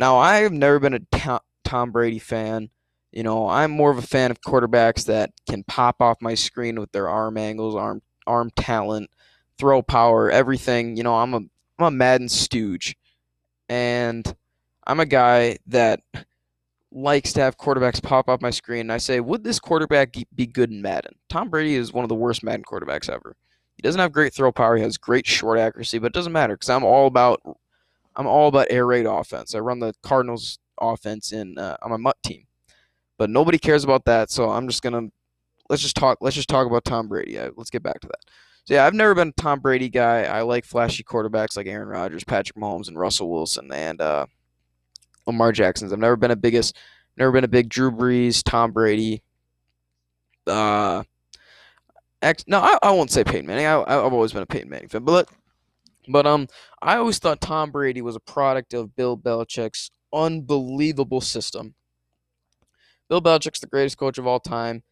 Now, 0.00 0.18
I 0.18 0.38
have 0.38 0.52
never 0.52 0.80
been 0.80 0.94
a 0.94 1.40
Tom 1.62 1.92
Brady 1.92 2.18
fan. 2.18 2.70
You 3.12 3.22
know, 3.22 3.48
I'm 3.48 3.70
more 3.70 3.92
of 3.92 3.98
a 3.98 4.02
fan 4.02 4.32
of 4.32 4.40
quarterbacks 4.40 5.04
that 5.04 5.30
can 5.48 5.62
pop 5.62 6.02
off 6.02 6.16
my 6.20 6.34
screen 6.34 6.80
with 6.80 6.90
their 6.90 7.08
arm 7.08 7.36
angles, 7.36 7.76
arm 7.76 8.02
arm 8.30 8.50
talent, 8.56 9.10
throw 9.58 9.82
power, 9.82 10.30
everything. 10.30 10.96
You 10.96 11.02
know, 11.02 11.16
I'm 11.16 11.34
a 11.34 11.40
I'm 11.78 11.86
a 11.86 11.90
Madden 11.90 12.28
stooge, 12.28 12.96
and 13.68 14.34
I'm 14.86 15.00
a 15.00 15.06
guy 15.06 15.58
that 15.66 16.00
likes 16.92 17.32
to 17.34 17.40
have 17.40 17.56
quarterbacks 17.56 18.02
pop 18.02 18.28
off 18.28 18.40
my 18.40 18.50
screen. 18.50 18.82
And 18.82 18.92
I 18.92 18.98
say, 18.98 19.20
would 19.20 19.44
this 19.44 19.60
quarterback 19.60 20.16
be 20.34 20.46
good 20.46 20.70
in 20.70 20.82
Madden? 20.82 21.14
Tom 21.28 21.48
Brady 21.48 21.74
is 21.74 21.92
one 21.92 22.04
of 22.04 22.08
the 22.08 22.14
worst 22.14 22.42
Madden 22.42 22.64
quarterbacks 22.64 23.08
ever. 23.08 23.36
He 23.76 23.82
doesn't 23.82 24.00
have 24.00 24.12
great 24.12 24.34
throw 24.34 24.52
power. 24.52 24.76
He 24.76 24.82
has 24.82 24.96
great 24.96 25.26
short 25.26 25.58
accuracy, 25.58 25.98
but 25.98 26.08
it 26.08 26.12
doesn't 26.12 26.32
matter 26.32 26.54
because 26.54 26.68
I'm 26.68 26.84
all 26.84 27.06
about 27.06 27.40
I'm 28.16 28.26
all 28.26 28.48
about 28.48 28.66
air 28.70 28.86
raid 28.86 29.06
offense. 29.06 29.54
I 29.54 29.60
run 29.60 29.78
the 29.78 29.94
Cardinals 30.02 30.58
offense 30.80 31.32
in 31.32 31.58
uh, 31.58 31.76
on 31.82 31.90
my 31.90 31.96
MUT 31.96 32.16
team, 32.22 32.44
but 33.16 33.30
nobody 33.30 33.58
cares 33.58 33.84
about 33.84 34.04
that. 34.04 34.30
So 34.30 34.50
I'm 34.50 34.68
just 34.68 34.82
gonna 34.82 35.08
let's 35.70 35.80
just 35.80 35.96
talk. 35.96 36.18
Let's 36.20 36.36
just 36.36 36.48
talk 36.48 36.66
about 36.66 36.84
Tom 36.84 37.08
Brady. 37.08 37.38
let's 37.56 37.70
get 37.70 37.82
back 37.82 38.00
to 38.00 38.08
that. 38.08 38.20
So 38.66 38.74
yeah, 38.74 38.84
I've 38.84 38.94
never 38.94 39.14
been 39.14 39.28
a 39.28 39.40
Tom 39.40 39.60
Brady 39.60 39.88
guy. 39.88 40.24
I 40.24 40.42
like 40.42 40.66
flashy 40.66 41.02
quarterbacks 41.02 41.56
like 41.56 41.66
Aaron 41.66 41.88
Rodgers, 41.88 42.24
Patrick 42.24 42.58
Mahomes, 42.58 42.88
and 42.88 42.98
Russell 42.98 43.30
Wilson, 43.30 43.72
and 43.72 44.00
uh, 44.00 44.26
Lamar 45.26 45.52
Jackson's. 45.52 45.92
I've 45.92 45.98
never 45.98 46.16
been 46.16 46.30
a 46.30 46.36
biggest, 46.36 46.76
never 47.16 47.32
been 47.32 47.44
a 47.44 47.48
big 47.48 47.70
Drew 47.70 47.90
Brees, 47.90 48.42
Tom 48.44 48.72
Brady. 48.72 49.22
Uh, 50.46 51.04
no, 52.46 52.60
I, 52.60 52.78
I 52.82 52.90
won't 52.90 53.10
say 53.10 53.24
Peyton 53.24 53.46
Manning. 53.46 53.66
I, 53.66 53.80
I've 53.80 54.12
always 54.12 54.32
been 54.32 54.42
a 54.42 54.46
Peyton 54.46 54.68
Manning 54.68 54.88
fan, 54.88 55.04
but 55.04 55.28
but 56.08 56.26
um, 56.26 56.48
I 56.82 56.96
always 56.96 57.18
thought 57.18 57.40
Tom 57.40 57.70
Brady 57.70 58.02
was 58.02 58.16
a 58.16 58.20
product 58.20 58.74
of 58.74 58.94
Bill 58.96 59.16
Belichick's 59.16 59.90
unbelievable 60.12 61.20
system. 61.20 61.74
Bill 63.08 63.22
Belichick's 63.22 63.60
the 63.60 63.66
greatest 63.66 63.96
coach 63.96 64.18
of 64.18 64.26
all 64.26 64.40
time, 64.40 64.82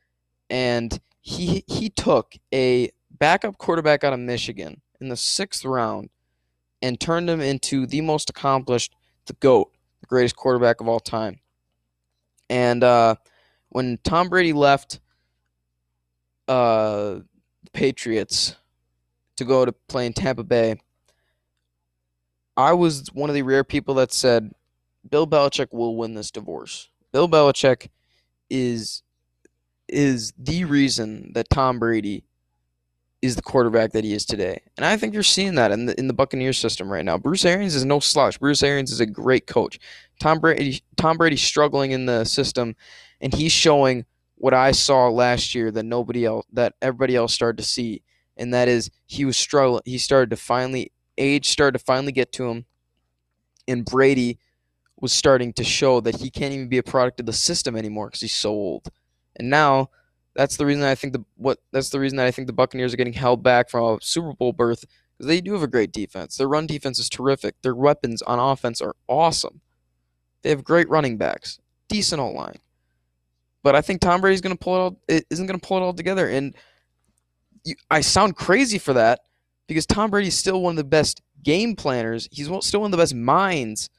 and 0.50 1.00
he 1.20 1.64
he 1.66 1.90
took 1.90 2.34
a 2.52 2.90
backup 3.10 3.58
quarterback 3.58 4.04
out 4.04 4.12
of 4.12 4.20
Michigan 4.20 4.80
in 5.00 5.08
the 5.08 5.16
sixth 5.16 5.64
round 5.64 6.10
and 6.80 7.00
turned 7.00 7.28
him 7.28 7.40
into 7.40 7.86
the 7.86 8.00
most 8.00 8.30
accomplished, 8.30 8.94
the 9.26 9.32
GOAT, 9.34 9.70
the 10.00 10.06
greatest 10.06 10.36
quarterback 10.36 10.80
of 10.80 10.88
all 10.88 11.00
time. 11.00 11.40
And 12.48 12.82
uh, 12.82 13.16
when 13.70 13.98
Tom 14.04 14.28
Brady 14.28 14.52
left 14.52 15.00
uh, 16.46 17.20
the 17.62 17.70
Patriots 17.72 18.56
to 19.36 19.44
go 19.44 19.64
to 19.64 19.72
play 19.72 20.06
in 20.06 20.12
Tampa 20.12 20.44
Bay, 20.44 20.76
I 22.56 22.72
was 22.72 23.08
one 23.12 23.28
of 23.28 23.34
the 23.34 23.42
rare 23.42 23.64
people 23.64 23.94
that 23.96 24.12
said 24.12 24.52
Bill 25.08 25.26
Belichick 25.26 25.72
will 25.72 25.96
win 25.96 26.14
this 26.14 26.30
divorce. 26.30 26.88
Bill 27.12 27.28
Belichick 27.28 27.88
is 28.50 29.02
is 29.88 30.32
the 30.38 30.64
reason 30.64 31.32
that 31.34 31.50
Tom 31.50 31.78
Brady 31.78 32.24
is 33.20 33.34
the 33.36 33.42
quarterback 33.42 33.92
that 33.92 34.04
he 34.04 34.12
is 34.12 34.24
today. 34.24 34.60
And 34.76 34.86
I 34.86 34.96
think 34.96 35.12
you're 35.12 35.22
seeing 35.22 35.56
that 35.56 35.72
in 35.72 35.86
the 35.86 35.98
in 35.98 36.06
the 36.06 36.14
Buccaneers 36.14 36.58
system 36.58 36.90
right 36.90 37.04
now. 37.04 37.18
Bruce 37.18 37.44
Arians 37.44 37.74
is 37.74 37.84
no 37.84 37.98
slouch. 37.98 38.38
Bruce 38.38 38.62
Arians 38.62 38.92
is 38.92 39.00
a 39.00 39.06
great 39.06 39.46
coach. 39.46 39.78
Tom 40.20 40.38
Brady 40.38 40.82
Tom 40.96 41.16
Brady's 41.16 41.42
struggling 41.42 41.90
in 41.90 42.06
the 42.06 42.24
system 42.24 42.76
and 43.20 43.34
he's 43.34 43.52
showing 43.52 44.04
what 44.36 44.54
I 44.54 44.70
saw 44.70 45.08
last 45.08 45.54
year 45.54 45.70
that 45.72 45.82
nobody 45.82 46.24
else 46.24 46.46
that 46.52 46.74
everybody 46.80 47.16
else 47.16 47.34
started 47.34 47.58
to 47.58 47.68
see. 47.68 48.02
And 48.36 48.54
that 48.54 48.68
is 48.68 48.90
he 49.06 49.24
was 49.24 49.36
struggling 49.36 49.82
he 49.84 49.98
started 49.98 50.30
to 50.30 50.36
finally 50.36 50.92
age 51.16 51.48
started 51.48 51.78
to 51.78 51.84
finally 51.84 52.12
get 52.12 52.30
to 52.32 52.48
him. 52.48 52.66
And 53.66 53.84
Brady 53.84 54.38
was 55.00 55.12
starting 55.12 55.52
to 55.54 55.64
show 55.64 56.00
that 56.00 56.16
he 56.16 56.30
can't 56.30 56.54
even 56.54 56.68
be 56.68 56.78
a 56.78 56.82
product 56.82 57.20
of 57.20 57.26
the 57.26 57.32
system 57.32 57.76
anymore 57.76 58.06
because 58.06 58.20
he's 58.20 58.34
so 58.34 58.50
old. 58.50 58.88
And 59.38 59.50
now 59.50 59.90
that's 60.34 60.56
the 60.56 60.64
reason 60.66 60.84
I 60.84 60.94
think 60.94 61.12
the 61.12 61.24
what 61.36 61.58
that's 61.72 61.90
the 61.90 61.98
reason 61.98 62.16
that 62.16 62.26
I 62.26 62.30
think 62.30 62.46
the 62.46 62.52
Buccaneers 62.52 62.94
are 62.94 62.96
getting 62.96 63.12
held 63.12 63.42
back 63.42 63.68
from 63.68 63.84
a 63.84 63.98
Super 64.00 64.32
Bowl 64.32 64.52
berth 64.52 64.84
because 65.16 65.28
they 65.28 65.40
do 65.40 65.52
have 65.52 65.64
a 65.64 65.68
great 65.68 65.92
defense. 65.92 66.36
Their 66.36 66.48
run 66.48 66.66
defense 66.66 66.98
is 67.00 67.08
terrific. 67.08 67.56
Their 67.62 67.74
weapons 67.74 68.22
on 68.22 68.38
offense 68.38 68.80
are 68.80 68.94
awesome. 69.08 69.60
They 70.42 70.50
have 70.50 70.62
great 70.62 70.88
running 70.88 71.18
backs, 71.18 71.58
decent 71.88 72.20
O 72.20 72.30
line. 72.30 72.58
But 73.64 73.74
I 73.74 73.80
think 73.80 74.00
Tom 74.00 74.20
Brady's 74.20 74.40
going 74.40 74.56
to 74.56 74.64
pull 74.64 74.76
it 74.76 74.78
all. 74.78 75.00
It 75.08 75.26
isn't 75.30 75.46
going 75.46 75.58
to 75.58 75.66
pull 75.66 75.78
it 75.78 75.80
all 75.80 75.92
together. 75.92 76.28
And 76.28 76.54
you, 77.64 77.74
I 77.90 78.00
sound 78.00 78.36
crazy 78.36 78.78
for 78.78 78.92
that 78.92 79.20
because 79.66 79.86
Tom 79.86 80.10
Brady's 80.10 80.38
still 80.38 80.62
one 80.62 80.72
of 80.72 80.76
the 80.76 80.84
best 80.84 81.20
game 81.42 81.74
planners. 81.74 82.28
He's 82.30 82.46
still 82.64 82.80
one 82.80 82.88
of 82.88 82.92
the 82.92 83.02
best 83.02 83.14
minds 83.14 83.90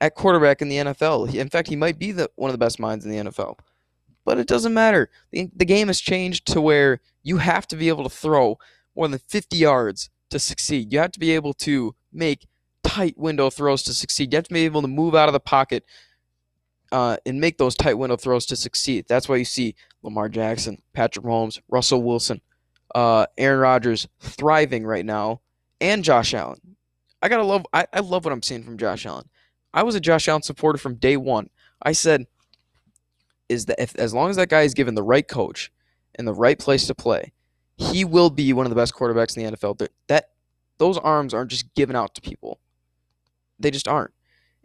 at 0.00 0.14
quarterback 0.14 0.62
in 0.62 0.70
the 0.70 0.76
NFL. 0.76 1.34
in 1.34 1.50
fact, 1.50 1.68
he 1.68 1.76
might 1.76 1.98
be 1.98 2.12
the 2.12 2.30
one 2.36 2.48
of 2.48 2.54
the 2.54 2.64
best 2.64 2.80
minds 2.80 3.04
in 3.04 3.10
the 3.10 3.30
NFL 3.30 3.58
but 4.28 4.36
it 4.36 4.46
doesn't 4.46 4.74
matter. 4.74 5.08
The, 5.30 5.48
the 5.56 5.64
game 5.64 5.86
has 5.86 6.02
changed 6.02 6.46
to 6.48 6.60
where 6.60 7.00
you 7.22 7.38
have 7.38 7.66
to 7.68 7.76
be 7.76 7.88
able 7.88 8.04
to 8.04 8.10
throw 8.10 8.58
more 8.94 9.08
than 9.08 9.18
50 9.20 9.56
yards 9.56 10.10
to 10.28 10.38
succeed. 10.38 10.92
You 10.92 10.98
have 10.98 11.12
to 11.12 11.18
be 11.18 11.30
able 11.30 11.54
to 11.54 11.94
make 12.12 12.46
tight 12.84 13.16
window 13.16 13.48
throws 13.48 13.82
to 13.84 13.94
succeed. 13.94 14.30
You 14.30 14.36
have 14.36 14.48
to 14.48 14.52
be 14.52 14.66
able 14.66 14.82
to 14.82 14.88
move 14.88 15.14
out 15.14 15.30
of 15.30 15.32
the 15.32 15.40
pocket 15.40 15.82
uh, 16.92 17.16
and 17.24 17.40
make 17.40 17.56
those 17.56 17.74
tight 17.74 17.94
window 17.94 18.18
throws 18.18 18.44
to 18.46 18.56
succeed. 18.56 19.06
That's 19.08 19.30
why 19.30 19.36
you 19.36 19.46
see 19.46 19.74
Lamar 20.02 20.28
Jackson, 20.28 20.82
Patrick 20.92 21.24
Mahomes, 21.24 21.58
Russell 21.70 22.02
Wilson, 22.02 22.42
uh, 22.94 23.24
Aaron 23.38 23.60
Rodgers 23.60 24.08
thriving 24.20 24.84
right 24.84 25.06
now, 25.06 25.40
and 25.80 26.04
Josh 26.04 26.34
Allen. 26.34 26.76
I 27.22 27.30
gotta 27.30 27.44
love. 27.44 27.64
I, 27.72 27.86
I 27.94 28.00
love 28.00 28.26
what 28.26 28.32
I'm 28.32 28.42
seeing 28.42 28.62
from 28.62 28.76
Josh 28.76 29.06
Allen. 29.06 29.30
I 29.72 29.84
was 29.84 29.94
a 29.94 30.00
Josh 30.00 30.28
Allen 30.28 30.42
supporter 30.42 30.78
from 30.78 30.96
day 30.96 31.16
one. 31.16 31.48
I 31.82 31.92
said 31.92 32.26
is 33.48 33.66
that 33.66 33.80
if 33.80 33.96
as 33.96 34.14
long 34.14 34.30
as 34.30 34.36
that 34.36 34.48
guy 34.48 34.62
is 34.62 34.74
given 34.74 34.94
the 34.94 35.02
right 35.02 35.26
coach 35.26 35.70
and 36.14 36.26
the 36.26 36.34
right 36.34 36.58
place 36.58 36.86
to 36.86 36.94
play, 36.94 37.32
he 37.76 38.04
will 38.04 38.30
be 38.30 38.52
one 38.52 38.66
of 38.66 38.70
the 38.70 38.76
best 38.76 38.94
quarterbacks 38.94 39.36
in 39.36 39.44
the 39.44 39.56
NFL. 39.56 39.78
That, 39.78 39.92
that 40.08 40.30
those 40.78 40.98
arms 40.98 41.32
aren't 41.32 41.50
just 41.50 41.72
given 41.74 41.96
out 41.96 42.14
to 42.14 42.20
people. 42.20 42.60
They 43.58 43.70
just 43.70 43.88
aren't. 43.88 44.12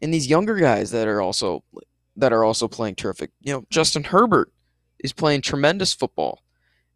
And 0.01 0.13
these 0.13 0.27
younger 0.27 0.55
guys 0.55 0.91
that 0.91 1.07
are 1.07 1.21
also 1.21 1.63
that 2.15 2.33
are 2.33 2.43
also 2.43 2.67
playing 2.67 2.95
terrific. 2.95 3.31
You 3.41 3.53
know, 3.53 3.65
Justin 3.69 4.03
Herbert 4.03 4.51
is 4.99 5.13
playing 5.13 5.41
tremendous 5.41 5.93
football. 5.93 6.43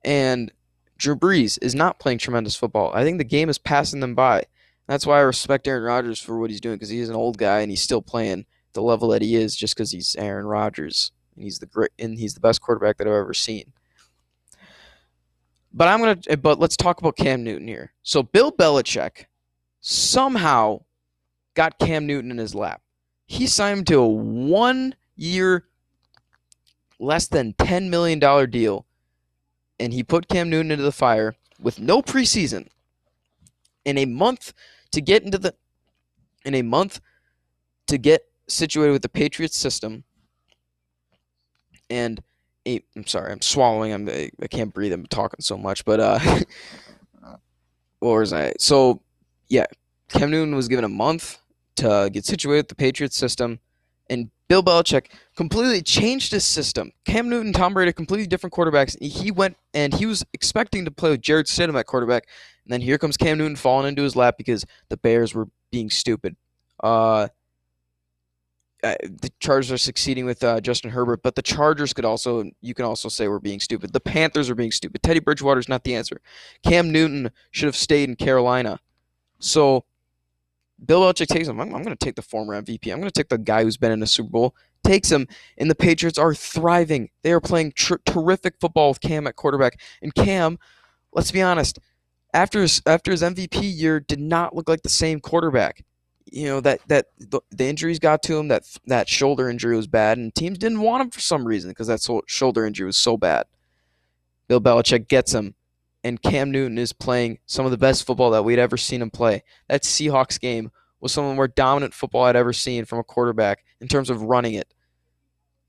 And 0.04 0.52
Drew 0.98 1.16
Brees 1.16 1.58
is 1.62 1.76
not 1.76 2.00
playing 2.00 2.20
tremendous 2.20 2.56
football. 2.56 2.92
I 2.94 3.04
think 3.04 3.18
the 3.18 3.24
game 3.24 3.50
is 3.50 3.58
passing 3.58 4.00
them 4.00 4.16
by. 4.16 4.44
That's 4.88 5.06
why 5.06 5.18
I 5.18 5.22
respect 5.22 5.68
Aaron 5.68 5.84
Rodgers 5.84 6.20
for 6.20 6.40
what 6.40 6.50
he's 6.50 6.62
doing 6.62 6.76
because 6.76 6.90
he's 6.90 7.10
an 7.10 7.16
old 7.16 7.38
guy 7.38 7.60
and 7.60 7.70
he's 7.70 7.82
still 7.82 8.02
playing 8.02 8.46
the 8.74 8.82
level 8.82 9.10
that 9.10 9.22
he 9.22 9.36
is 9.36 9.56
just 9.56 9.76
because 9.76 9.92
he's 9.92 10.16
Aaron 10.18 10.46
Rodgers 10.46 11.12
and 11.38 11.44
he's 11.44 11.60
the 11.60 11.66
great 11.66 11.92
and 11.98 12.18
he's 12.18 12.34
the 12.34 12.40
best 12.40 12.62
quarterback 12.62 12.98
that 12.98 13.08
I've 13.08 13.14
ever 13.14 13.34
seen. 13.34 13.72
But 15.72 15.88
I'm 15.88 16.00
gonna 16.00 16.20
eh, 16.28 16.36
but 16.36 16.60
let's 16.60 16.76
talk 16.76 17.00
about 17.00 17.16
Cam 17.16 17.44
Newton 17.44 17.68
here. 17.68 17.94
So 18.04 18.24
Bill 18.24 18.52
Belichick 18.52 19.26
somehow 19.80 20.82
got 21.54 21.80
Cam 21.80 22.06
Newton 22.06 22.32
in 22.32 22.38
his 22.38 22.54
lap. 22.54 22.82
He 23.28 23.48
signed 23.48 23.80
him 23.80 23.86
to 23.86 24.00
a 24.00 24.08
one 24.08 24.96
year 25.16 25.66
less 27.00 27.28
than 27.28 27.54
$10 27.54 27.90
million 27.90 28.20
deal 28.50 28.86
and 29.80 29.94
he 29.94 30.04
put 30.04 30.28
Cam 30.28 30.50
Newton 30.50 30.72
into 30.72 30.84
the 30.84 30.92
fire 30.92 31.36
with 31.60 31.80
no 31.80 32.02
preseason 32.02 32.68
in 33.86 33.98
a 33.98 34.06
month 34.06 34.54
to 34.92 35.02
get 35.02 35.24
into 35.24 35.38
the 35.38 35.54
in 36.46 36.56
a 36.56 36.62
month 36.62 37.00
to 37.88 37.98
get 37.98 38.26
situated 38.48 38.92
with 38.92 39.02
the 39.02 39.10
Patriots 39.10 39.58
system 39.58 40.04
and 41.90 42.22
i 42.68 42.82
am 42.96 43.08
sorry, 43.08 43.32
I'm 43.32 43.42
swallowing. 43.42 43.94
I'm 43.94 44.10
I 44.10 44.48
can't 44.50 44.74
breathe. 44.74 44.94
I'm 44.94 45.06
talking 45.06 45.40
so 45.40 45.58
much. 45.58 45.86
But 45.86 46.00
uh, 46.00 46.20
what 48.00 48.12
was 48.12 48.34
I? 48.34 48.54
So 48.60 49.02
yeah, 49.48 49.66
Cam 50.10 50.32
Newton 50.32 50.56
was 50.56 50.68
given 50.68 50.84
a 50.84 50.90
month 50.90 51.40
to 51.78 52.10
get 52.12 52.26
situated 52.26 52.60
with 52.60 52.68
the 52.70 52.76
Patriots 52.76 53.16
system, 53.16 53.60
and 54.10 54.30
Bill 54.48 54.64
Belichick 54.64 55.08
completely 55.36 55.82
changed 55.82 56.32
his 56.32 56.44
system. 56.44 56.92
Cam 57.06 57.30
Newton, 57.30 57.54
Tom 57.54 57.74
Brady, 57.74 57.94
completely 57.94 58.28
different 58.28 58.54
quarterbacks. 58.54 59.02
He 59.02 59.32
went 59.32 59.58
and 59.74 59.94
he 59.94 60.06
was 60.06 60.26
expecting 60.34 60.86
to 60.86 60.92
play 60.92 61.12
with 61.12 61.22
Jarrett 61.22 61.48
Stidham 61.48 61.80
at 61.80 61.86
quarterback, 61.86 62.28
and 62.66 62.74
then 62.74 62.82
here 62.82 62.98
comes 62.98 63.18
Cam 63.18 63.38
Newton 63.38 63.56
falling 63.56 63.88
into 63.88 64.04
his 64.04 64.16
lap 64.16 64.36
because 64.38 64.66
the 64.90 64.98
Bears 64.98 65.34
were 65.34 65.48
being 65.72 65.90
stupid. 65.90 66.36
Uh, 66.82 67.30
uh, 68.88 68.96
the 69.02 69.32
Chargers 69.40 69.72
are 69.72 69.78
succeeding 69.78 70.26
with 70.26 70.44
uh, 70.44 70.62
Justin 70.62 70.92
Herbert, 70.92 71.22
but 71.24 71.36
the 71.36 71.42
Chargers 71.42 71.94
could 71.94 72.06
also 72.06 72.44
you 72.62 72.74
can 72.74 72.86
also 72.86 73.10
say 73.10 73.28
we're 73.28 73.40
being 73.40 73.60
stupid. 73.60 73.94
The 73.94 74.00
Panthers 74.00 74.50
are 74.50 74.56
being 74.56 74.72
stupid. 74.72 75.04
Teddy 75.04 75.20
Bridgewater's 75.20 75.70
not 75.70 75.84
the 75.84 75.96
answer. 75.96 76.22
Cam 76.64 76.92
Newton 76.92 77.32
should 77.52 77.68
have 77.68 77.76
stayed 77.76 78.10
in 78.10 78.16
Carolina. 78.16 78.80
So 79.40 79.86
Bill 80.84 81.02
Belichick 81.02 81.28
takes 81.28 81.48
him. 81.48 81.60
I'm, 81.60 81.74
I'm 81.74 81.84
going 81.84 81.96
to 81.96 82.06
take 82.06 82.16
the 82.16 82.22
former 82.22 82.60
MVP. 82.62 82.92
I'm 82.92 83.00
going 83.00 83.10
to 83.10 83.12
take 83.12 83.30
the 83.30 83.38
guy 83.38 83.64
who's 83.64 83.78
been 83.78 83.92
in 83.92 84.00
the 84.00 84.08
Super 84.08 84.30
Bowl. 84.30 84.56
Takes 84.84 85.12
him, 85.12 85.28
and 85.58 85.70
the 85.70 85.76
Patriots 85.76 86.18
are 86.18 86.34
thriving. 86.34 87.10
They 87.24 87.32
are 87.32 87.42
playing 87.42 87.74
tr- 87.74 87.96
terrific 88.06 88.56
football 88.60 88.90
with 88.90 89.02
Cam 89.02 89.28
at 89.28 89.36
quarterback. 89.36 89.80
And 90.02 90.14
Cam, 90.14 90.60
let's 91.12 91.32
be 91.32 91.42
honest, 91.42 91.80
after 92.34 92.62
his 92.62 92.82
after 92.86 93.12
his 93.12 93.22
MVP 93.22 93.60
year, 93.62 94.00
did 94.00 94.20
not 94.20 94.56
look 94.56 94.70
like 94.70 94.84
the 94.84 94.90
same 94.90 95.20
quarterback 95.20 95.84
you 96.32 96.46
know 96.46 96.60
that 96.62 96.82
that 96.88 97.08
the, 97.18 97.42
the, 97.52 97.66
injuries 97.66 98.00
got 98.00 98.24
to 98.24 98.38
him. 98.38 98.48
That 98.48 98.64
that 98.86 99.10
shoulder 99.10 99.50
injury 99.50 99.76
was 99.76 99.88
bad, 99.88 100.18
and 100.18 100.34
teams 100.34 100.58
didn't 100.58 100.82
want 100.82 101.02
him 101.02 101.10
for 101.10 101.20
some 101.20 101.46
reason 101.46 101.72
because 101.72 101.88
that 101.88 102.06
shoulder 102.28 102.66
injury 102.66 102.86
was 102.86 102.98
so 102.98 103.18
bad. 103.18 103.46
Bill 104.48 104.62
Belichick 104.62 105.08
gets 105.08 105.34
him, 105.34 105.56
and 106.04 106.22
Cam 106.22 106.52
Newton 106.52 106.78
is 106.78 106.94
playing 106.94 107.40
some 107.46 107.66
of 107.66 107.72
the 107.72 107.78
best 107.78 108.06
football 108.06 108.32
that 108.32 108.44
we'd 108.44 108.60
ever 108.60 108.78
seen 108.78 109.02
him 109.02 109.12
play. 109.12 109.44
That 109.68 109.84
Seahawks 109.84 110.40
game 110.40 110.72
was 111.00 111.12
some 111.12 111.26
of 111.26 111.30
the 111.30 111.36
more 111.36 111.48
dominant 111.48 111.94
football 111.94 112.24
I'd 112.24 112.36
ever 112.36 112.54
seen 112.54 112.86
from 112.86 113.00
a 113.00 113.04
quarterback 113.04 113.64
in 113.80 113.88
terms 113.88 114.10
of 114.10 114.24
running 114.24 114.54
it. 114.54 114.74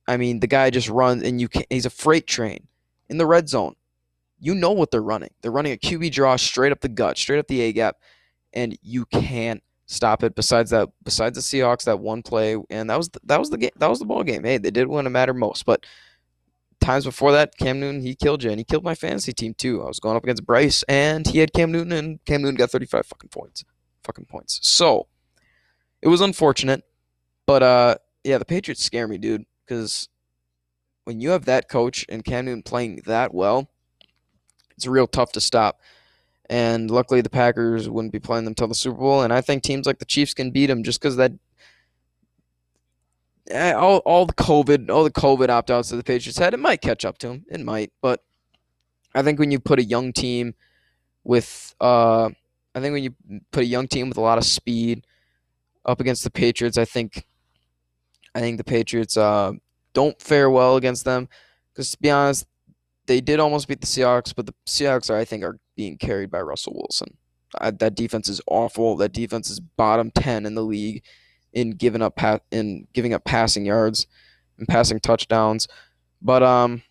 I 0.06 0.16
mean, 0.16 0.40
the 0.40 0.46
guy 0.46 0.70
just 0.70 0.88
runs, 0.88 1.22
and 1.22 1.40
you 1.40 1.48
can, 1.48 1.64
he's 1.68 1.86
a 1.86 1.90
freight 1.90 2.26
train 2.26 2.66
in 3.08 3.18
the 3.18 3.26
red 3.26 3.48
zone. 3.48 3.74
You 4.40 4.54
know 4.54 4.70
what 4.72 4.90
they're 4.90 5.02
running. 5.02 5.30
They're 5.42 5.50
running 5.50 5.72
a 5.72 5.76
QB 5.76 6.12
draw 6.12 6.36
straight 6.36 6.72
up 6.72 6.80
the 6.80 6.88
gut, 6.88 7.18
straight 7.18 7.38
up 7.38 7.48
the 7.48 7.60
A 7.60 7.72
gap, 7.72 7.96
and 8.52 8.78
you 8.82 9.04
can't 9.06 9.62
stop 9.88 10.22
it. 10.22 10.36
Besides 10.36 10.70
that, 10.70 10.88
besides 11.02 11.34
the 11.34 11.42
Seahawks, 11.42 11.84
that 11.84 11.98
one 11.98 12.22
play, 12.22 12.56
and 12.70 12.88
that 12.88 12.96
was 12.96 13.08
the, 13.08 13.20
that 13.24 13.40
was 13.40 13.50
the 13.50 13.58
game. 13.58 13.70
That 13.76 13.90
was 13.90 13.98
the 13.98 14.04
ball 14.04 14.22
game. 14.22 14.44
Hey, 14.44 14.58
they 14.58 14.70
did 14.70 14.86
win 14.86 15.06
a 15.06 15.10
matter 15.10 15.34
most, 15.34 15.66
but 15.66 15.84
times 16.80 17.04
before 17.04 17.32
that, 17.32 17.56
Cam 17.58 17.80
Newton 17.80 18.02
he 18.02 18.14
killed 18.14 18.44
you, 18.44 18.50
and 18.50 18.60
he 18.60 18.64
killed 18.64 18.84
my 18.84 18.94
fantasy 18.94 19.32
team 19.32 19.54
too. 19.54 19.82
I 19.82 19.86
was 19.86 19.98
going 19.98 20.16
up 20.16 20.22
against 20.22 20.46
Bryce, 20.46 20.84
and 20.88 21.26
he 21.26 21.38
had 21.38 21.52
Cam 21.52 21.72
Newton, 21.72 21.92
and 21.92 22.24
Cam 22.24 22.42
Newton 22.42 22.56
got 22.56 22.70
35 22.70 23.06
fucking 23.06 23.30
points, 23.30 23.64
fucking 24.04 24.26
points. 24.26 24.60
So 24.62 25.08
it 26.02 26.08
was 26.08 26.20
unfortunate, 26.20 26.84
but 27.46 27.62
uh, 27.62 27.96
yeah, 28.22 28.38
the 28.38 28.44
Patriots 28.44 28.84
scare 28.84 29.08
me, 29.08 29.18
dude, 29.18 29.44
because 29.66 30.08
when 31.04 31.20
you 31.20 31.30
have 31.30 31.46
that 31.46 31.68
coach 31.68 32.04
and 32.08 32.24
Cam 32.24 32.44
Newton 32.44 32.62
playing 32.62 33.00
that 33.06 33.32
well, 33.32 33.70
it's 34.76 34.86
real 34.86 35.06
tough 35.06 35.32
to 35.32 35.40
stop. 35.40 35.80
And 36.50 36.90
luckily, 36.90 37.20
the 37.20 37.30
Packers 37.30 37.88
wouldn't 37.88 38.12
be 38.12 38.20
playing 38.20 38.44
them 38.44 38.52
until 38.52 38.68
the 38.68 38.74
Super 38.74 38.98
Bowl. 38.98 39.22
And 39.22 39.32
I 39.32 39.40
think 39.40 39.62
teams 39.62 39.86
like 39.86 39.98
the 39.98 40.04
Chiefs 40.04 40.32
can 40.32 40.50
beat 40.50 40.66
them 40.66 40.82
just 40.82 41.00
because 41.00 41.16
that 41.16 41.32
eh, 43.50 43.72
all, 43.72 43.98
all 43.98 44.26
the 44.26 44.34
COVID, 44.34 44.90
all 44.90 45.04
the 45.04 45.10
COVID 45.10 45.50
opt 45.50 45.70
outs 45.70 45.90
that 45.90 45.96
the 45.96 46.04
Patriots 46.04 46.38
had, 46.38 46.54
it 46.54 46.58
might 46.58 46.80
catch 46.80 47.04
up 47.04 47.18
to 47.18 47.28
them. 47.28 47.44
It 47.50 47.60
might, 47.60 47.92
but 48.00 48.22
I 49.14 49.22
think 49.22 49.38
when 49.38 49.50
you 49.50 49.60
put 49.60 49.78
a 49.78 49.84
young 49.84 50.12
team 50.12 50.54
with, 51.24 51.74
uh, 51.80 52.30
I 52.74 52.80
think 52.80 52.92
when 52.92 53.04
you 53.04 53.14
put 53.50 53.62
a 53.62 53.66
young 53.66 53.88
team 53.88 54.08
with 54.08 54.18
a 54.18 54.22
lot 54.22 54.38
of 54.38 54.44
speed 54.44 55.06
up 55.84 56.00
against 56.00 56.24
the 56.24 56.30
Patriots, 56.30 56.78
I 56.78 56.84
think, 56.84 57.26
I 58.34 58.40
think 58.40 58.58
the 58.58 58.64
Patriots 58.64 59.16
uh, 59.16 59.52
don't 59.92 60.20
fare 60.20 60.50
well 60.50 60.76
against 60.76 61.04
them. 61.04 61.28
Because 61.72 61.90
to 61.92 61.98
be 61.98 62.10
honest, 62.10 62.46
they 63.08 63.20
did 63.20 63.40
almost 63.40 63.66
beat 63.66 63.80
the 63.80 63.86
Seahawks, 63.86 64.34
but 64.36 64.46
the 64.46 64.54
Seahawks, 64.66 65.10
are, 65.10 65.16
I 65.16 65.24
think, 65.24 65.42
are 65.42 65.58
being 65.76 65.96
carried 65.96 66.30
by 66.30 66.42
Russell 66.42 66.74
Wilson. 66.74 67.16
I, 67.58 67.70
that 67.72 67.94
defense 67.94 68.28
is 68.28 68.40
awful. 68.46 68.96
That 68.96 69.12
defense 69.12 69.50
is 69.50 69.58
bottom 69.58 70.10
ten 70.12 70.44
in 70.44 70.54
the 70.54 70.62
league 70.62 71.02
in 71.54 71.70
giving 71.70 72.02
up 72.02 72.16
pa- 72.16 72.40
in 72.50 72.86
giving 72.92 73.14
up 73.14 73.24
passing 73.24 73.64
yards 73.64 74.06
and 74.58 74.68
passing 74.68 75.00
touchdowns. 75.00 75.66
But 76.20 76.42
um, 76.42 76.82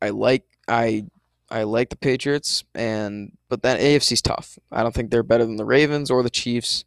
I 0.00 0.08
like 0.08 0.44
I 0.66 1.04
I 1.50 1.64
like 1.64 1.90
the 1.90 1.96
Patriots, 1.96 2.64
and 2.74 3.36
but 3.50 3.62
that 3.62 3.80
AFC's 3.80 4.22
tough. 4.22 4.58
I 4.72 4.82
don't 4.82 4.94
think 4.94 5.10
they're 5.10 5.22
better 5.22 5.44
than 5.44 5.56
the 5.56 5.66
Ravens 5.66 6.10
or 6.10 6.22
the 6.22 6.30
Chiefs, 6.30 6.86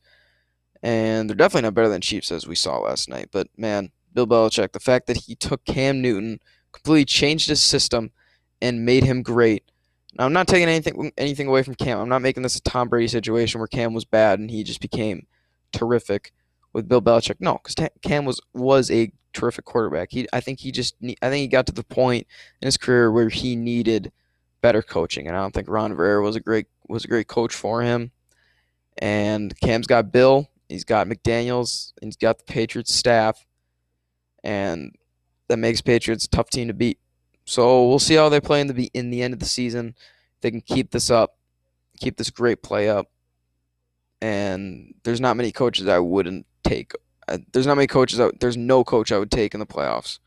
and 0.82 1.30
they're 1.30 1.38
definitely 1.38 1.68
not 1.68 1.76
better 1.76 1.90
than 1.90 2.02
Chiefs 2.02 2.32
as 2.32 2.48
we 2.48 2.56
saw 2.56 2.80
last 2.80 3.08
night. 3.08 3.30
But 3.32 3.48
man, 3.56 3.92
Bill 4.12 4.26
Belichick, 4.26 4.72
the 4.72 4.80
fact 4.80 5.06
that 5.06 5.18
he 5.18 5.36
took 5.36 5.64
Cam 5.66 6.02
Newton 6.02 6.40
completely 6.72 7.06
changed 7.06 7.50
his 7.50 7.62
system 7.62 8.12
and 8.62 8.86
made 8.86 9.04
him 9.04 9.24
great. 9.24 9.64
Now, 10.18 10.26
I'm 10.26 10.34
not 10.34 10.48
taking 10.48 10.68
anything 10.68 11.12
anything 11.18 11.48
away 11.48 11.64
from 11.64 11.76
Cam. 11.76 12.00
I'm 12.00 12.10
not 12.10 12.22
making 12.22 12.44
this 12.44 12.56
a 12.56 12.62
Tom 12.62 12.90
Brady 12.90 13.08
situation 13.08 13.60
where 13.60 13.68
Cam 13.68 13.94
was 13.94 14.06
bad 14.06 14.40
and 14.40 14.52
he 14.52 14.64
just 14.64 14.82
became 14.82 15.26
terrific 15.72 16.34
with 16.74 16.88
Bill 16.88 17.02
Belichick. 17.02 17.38
No, 17.40 17.60
because 17.64 17.90
Cam 18.02 18.26
was 18.26 18.40
was 18.54 18.92
a 18.92 19.12
terrific 19.34 19.66
quarterback. 19.66 20.10
He, 20.12 20.28
I 20.34 20.42
think 20.42 20.60
he 20.60 20.72
just, 20.72 20.96
I 21.22 21.30
think 21.30 21.42
he 21.42 21.48
got 21.48 21.66
to 21.68 21.72
the 21.72 21.84
point 21.84 22.28
in 22.62 22.66
his 22.66 22.78
career 22.78 23.12
where 23.12 23.30
he 23.30 23.56
needed 23.56 24.12
better 24.62 24.82
coaching, 24.82 25.28
and 25.28 25.36
I 25.36 25.42
don't 25.42 25.54
think 25.54 25.70
Ron 25.70 25.92
Rivera 25.92 26.22
was 26.22 26.36
a 26.36 26.40
great 26.40 26.68
was 26.88 27.06
a 27.06 27.08
great 27.08 27.28
coach 27.28 27.56
for 27.56 27.82
him. 27.82 28.12
And 28.98 29.58
Cam's 29.62 29.88
got 29.88 30.12
Bill, 30.12 30.50
he's 30.68 30.84
got 30.84 31.08
McDaniels, 31.08 31.94
and 32.02 32.10
he's 32.10 32.18
got 32.18 32.38
the 32.38 32.44
Patriots 32.44 32.94
staff, 32.94 33.46
and 34.44 34.94
that 35.52 35.58
makes 35.58 35.82
Patriots 35.82 36.24
a 36.24 36.30
tough 36.30 36.50
team 36.50 36.70
to 36.70 36.74
beat. 36.74 36.98
So 37.44 37.86
we'll 37.86 38.00
see 38.00 38.16
how 38.16 38.30
they 38.30 38.40
play 38.40 38.62
in 38.62 38.68
the 38.68 38.90
in 38.94 39.10
the 39.10 39.22
end 39.22 39.34
of 39.34 39.42
the 39.42 39.46
season. 39.46 39.96
They 40.40 40.50
can 40.50 40.62
keep 40.62 40.92
this 40.92 41.12
up, 41.12 41.38
keep 42.00 42.16
this 42.16 42.30
great 42.30 42.64
play 42.64 42.90
up. 42.90 43.12
And 44.22 44.94
there's 45.04 45.20
not 45.20 45.36
many 45.36 45.52
coaches 45.52 45.90
I 45.90 46.00
wouldn't 46.00 46.46
take. 46.64 46.94
Uh, 47.28 47.40
there's 47.52 47.68
not 47.68 47.76
many 47.76 47.88
coaches. 47.88 48.20
I, 48.22 48.30
there's 48.40 48.56
no 48.56 48.86
coach 48.86 49.12
I 49.12 49.18
would 49.18 49.30
take 49.30 49.54
in 49.54 49.60
the 49.60 49.66
playoffs 49.66 50.20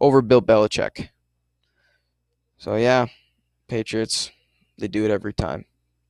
over 0.00 0.22
Bill 0.22 0.40
Belichick. 0.40 1.08
So 2.58 2.76
yeah, 2.76 3.06
Patriots. 3.66 4.30
They 4.78 4.86
do 4.86 5.04
it 5.04 5.10
every 5.10 5.32
time. 5.32 5.64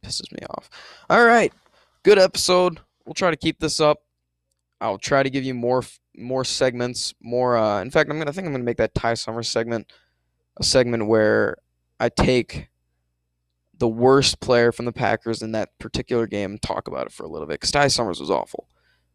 Pisses 0.05 0.30
me 0.30 0.40
off. 0.50 0.68
All 1.09 1.24
right, 1.24 1.53
good 2.03 2.18
episode. 2.18 2.80
We'll 3.07 3.14
try 3.14 3.30
to 3.30 3.36
keep 3.36 3.61
this 3.61 3.80
up. 3.80 4.03
I'll 4.83 4.99
try 4.99 5.22
to 5.22 5.30
give 5.30 5.45
you 5.45 5.55
more 5.55 5.83
more 6.16 6.45
segments, 6.45 7.14
more. 7.22 7.57
Uh, 7.57 7.80
in 7.80 7.91
fact, 7.91 8.11
I'm 8.11 8.18
gonna 8.18 8.30
I 8.30 8.33
think 8.33 8.47
I'm 8.47 8.53
gonna 8.53 8.64
make 8.64 8.78
that 8.78 8.95
Ty 8.95 9.14
Summers 9.14 9.49
segment 9.49 9.93
a 10.59 10.64
segment 10.64 11.07
where 11.07 11.57
I 12.01 12.09
take 12.09 12.68
the 13.78 13.89
worst 13.89 14.41
player 14.41 14.72
from 14.72 14.85
the 14.85 14.93
Packers 14.93 15.41
in 15.41 15.53
that 15.53 15.78
particular 15.78 16.26
game 16.26 16.53
and 16.53 16.62
talk 16.62 16.89
about 16.89 17.07
it 17.07 17.12
for 17.12 17.24
a 17.24 17.28
little 17.28 17.47
bit. 17.47 17.55
Because 17.55 17.70
Ty 17.70 17.89
Summers 17.89 18.20
was 18.20 18.30
awful, 18.30 18.68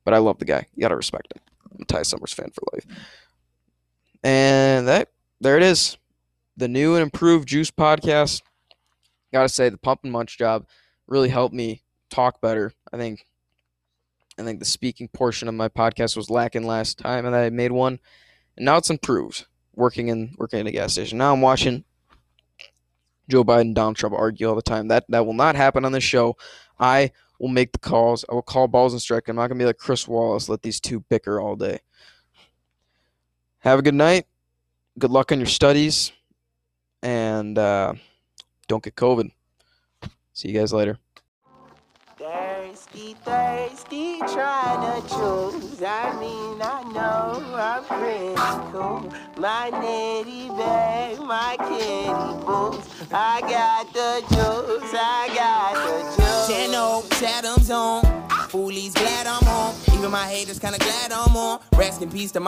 but 0.05 0.13
I 0.13 0.17
love 0.19 0.39
the 0.39 0.45
guy. 0.45 0.65
You 0.73 0.81
gotta 0.81 0.95
respect 0.95 1.33
him. 1.35 1.41
I'm 1.71 1.81
a 1.81 1.85
Ty 1.85 2.03
Summers 2.03 2.33
fan 2.33 2.49
for 2.51 2.63
life. 2.73 2.85
And 4.23 4.87
that 4.87 5.09
there 5.41 5.57
it 5.57 5.63
is, 5.63 5.97
the 6.55 6.67
new 6.67 6.95
and 6.95 7.03
improved 7.03 7.47
Juice 7.47 7.71
podcast. 7.71 8.41
Gotta 9.33 9.49
say, 9.49 9.67
the 9.69 9.77
pump 9.77 10.01
and 10.03 10.11
munch 10.11 10.37
job 10.37 10.65
really 11.07 11.29
helped 11.29 11.53
me 11.53 11.83
talk 12.09 12.39
better. 12.41 12.71
I 12.93 12.97
think 12.97 13.25
I 14.37 14.43
think 14.43 14.59
the 14.59 14.65
speaking 14.65 15.07
portion 15.07 15.47
of 15.47 15.55
my 15.55 15.67
podcast 15.67 16.15
was 16.15 16.29
lacking 16.29 16.65
last 16.65 16.99
time, 16.99 17.25
and 17.25 17.35
I 17.35 17.49
made 17.49 17.71
one, 17.71 17.99
and 18.55 18.65
now 18.65 18.77
it's 18.77 18.89
improved. 18.89 19.45
Working 19.75 20.07
in 20.07 20.33
working 20.37 20.59
in 20.59 20.67
a 20.67 20.71
gas 20.71 20.93
station. 20.93 21.19
Now 21.19 21.33
I'm 21.33 21.41
watching 21.41 21.83
Joe 23.29 23.43
Biden, 23.43 23.75
Donald 23.75 23.95
Trump 23.95 24.15
argue 24.15 24.47
all 24.47 24.55
the 24.55 24.61
time. 24.61 24.87
That 24.87 25.05
that 25.09 25.25
will 25.25 25.33
not 25.33 25.55
happen 25.55 25.85
on 25.85 25.91
this 25.91 26.03
show. 26.03 26.35
I 26.79 27.11
will 27.39 27.49
make 27.49 27.71
the 27.73 27.79
calls. 27.79 28.25
I 28.29 28.33
will 28.33 28.41
call 28.41 28.67
balls 28.67 28.93
and 28.93 29.01
strike. 29.01 29.27
I'm 29.27 29.35
not 29.35 29.47
gonna 29.47 29.59
be 29.59 29.65
like 29.65 29.77
Chris 29.77 30.07
Wallace. 30.07 30.49
Let 30.49 30.63
these 30.63 30.79
two 30.79 31.01
bicker 31.01 31.39
all 31.39 31.55
day. 31.55 31.79
Have 33.59 33.79
a 33.79 33.83
good 33.83 33.95
night. 33.95 34.25
Good 34.97 35.11
luck 35.11 35.31
on 35.31 35.39
your 35.39 35.45
studies, 35.45 36.11
and 37.03 37.57
uh, 37.57 37.93
don't 38.67 38.83
get 38.83 38.95
COVID. 38.95 39.31
See 40.33 40.49
you 40.49 40.59
guys 40.59 40.73
later 40.73 40.99
thirsty, 42.77 43.15
thirsty, 43.25 44.19
trying 44.19 45.01
to 45.01 45.09
choose. 45.09 45.81
I 45.81 46.15
mean, 46.19 46.61
I 46.61 46.83
know 46.93 47.41
I'm 47.55 48.71
cool. 48.71 49.11
My 49.37 49.71
nitty 49.71 50.55
bag, 50.55 51.19
my 51.19 51.57
kitty 51.57 52.45
boots. 52.45 52.87
I 53.11 53.41
got 53.41 53.91
the 53.93 54.21
juice, 54.29 54.93
I 54.93 55.29
got 55.33 55.73
the 55.73 56.21
juice. 56.21 56.75
Oaks, 56.75 57.23
Adams 57.23 57.71
on. 57.71 58.03
Foolies 58.49 58.93
glad 58.93 59.27
I'm 59.27 59.43
home. 59.43 59.75
Even 59.93 60.11
my 60.11 60.27
haters 60.27 60.59
kinda 60.59 60.77
glad 60.77 61.11
I'm 61.11 61.35
on. 61.35 61.59
Rest 61.75 62.01
in 62.01 62.09
peace 62.09 62.31
to 62.33 62.39
my 62.39 62.45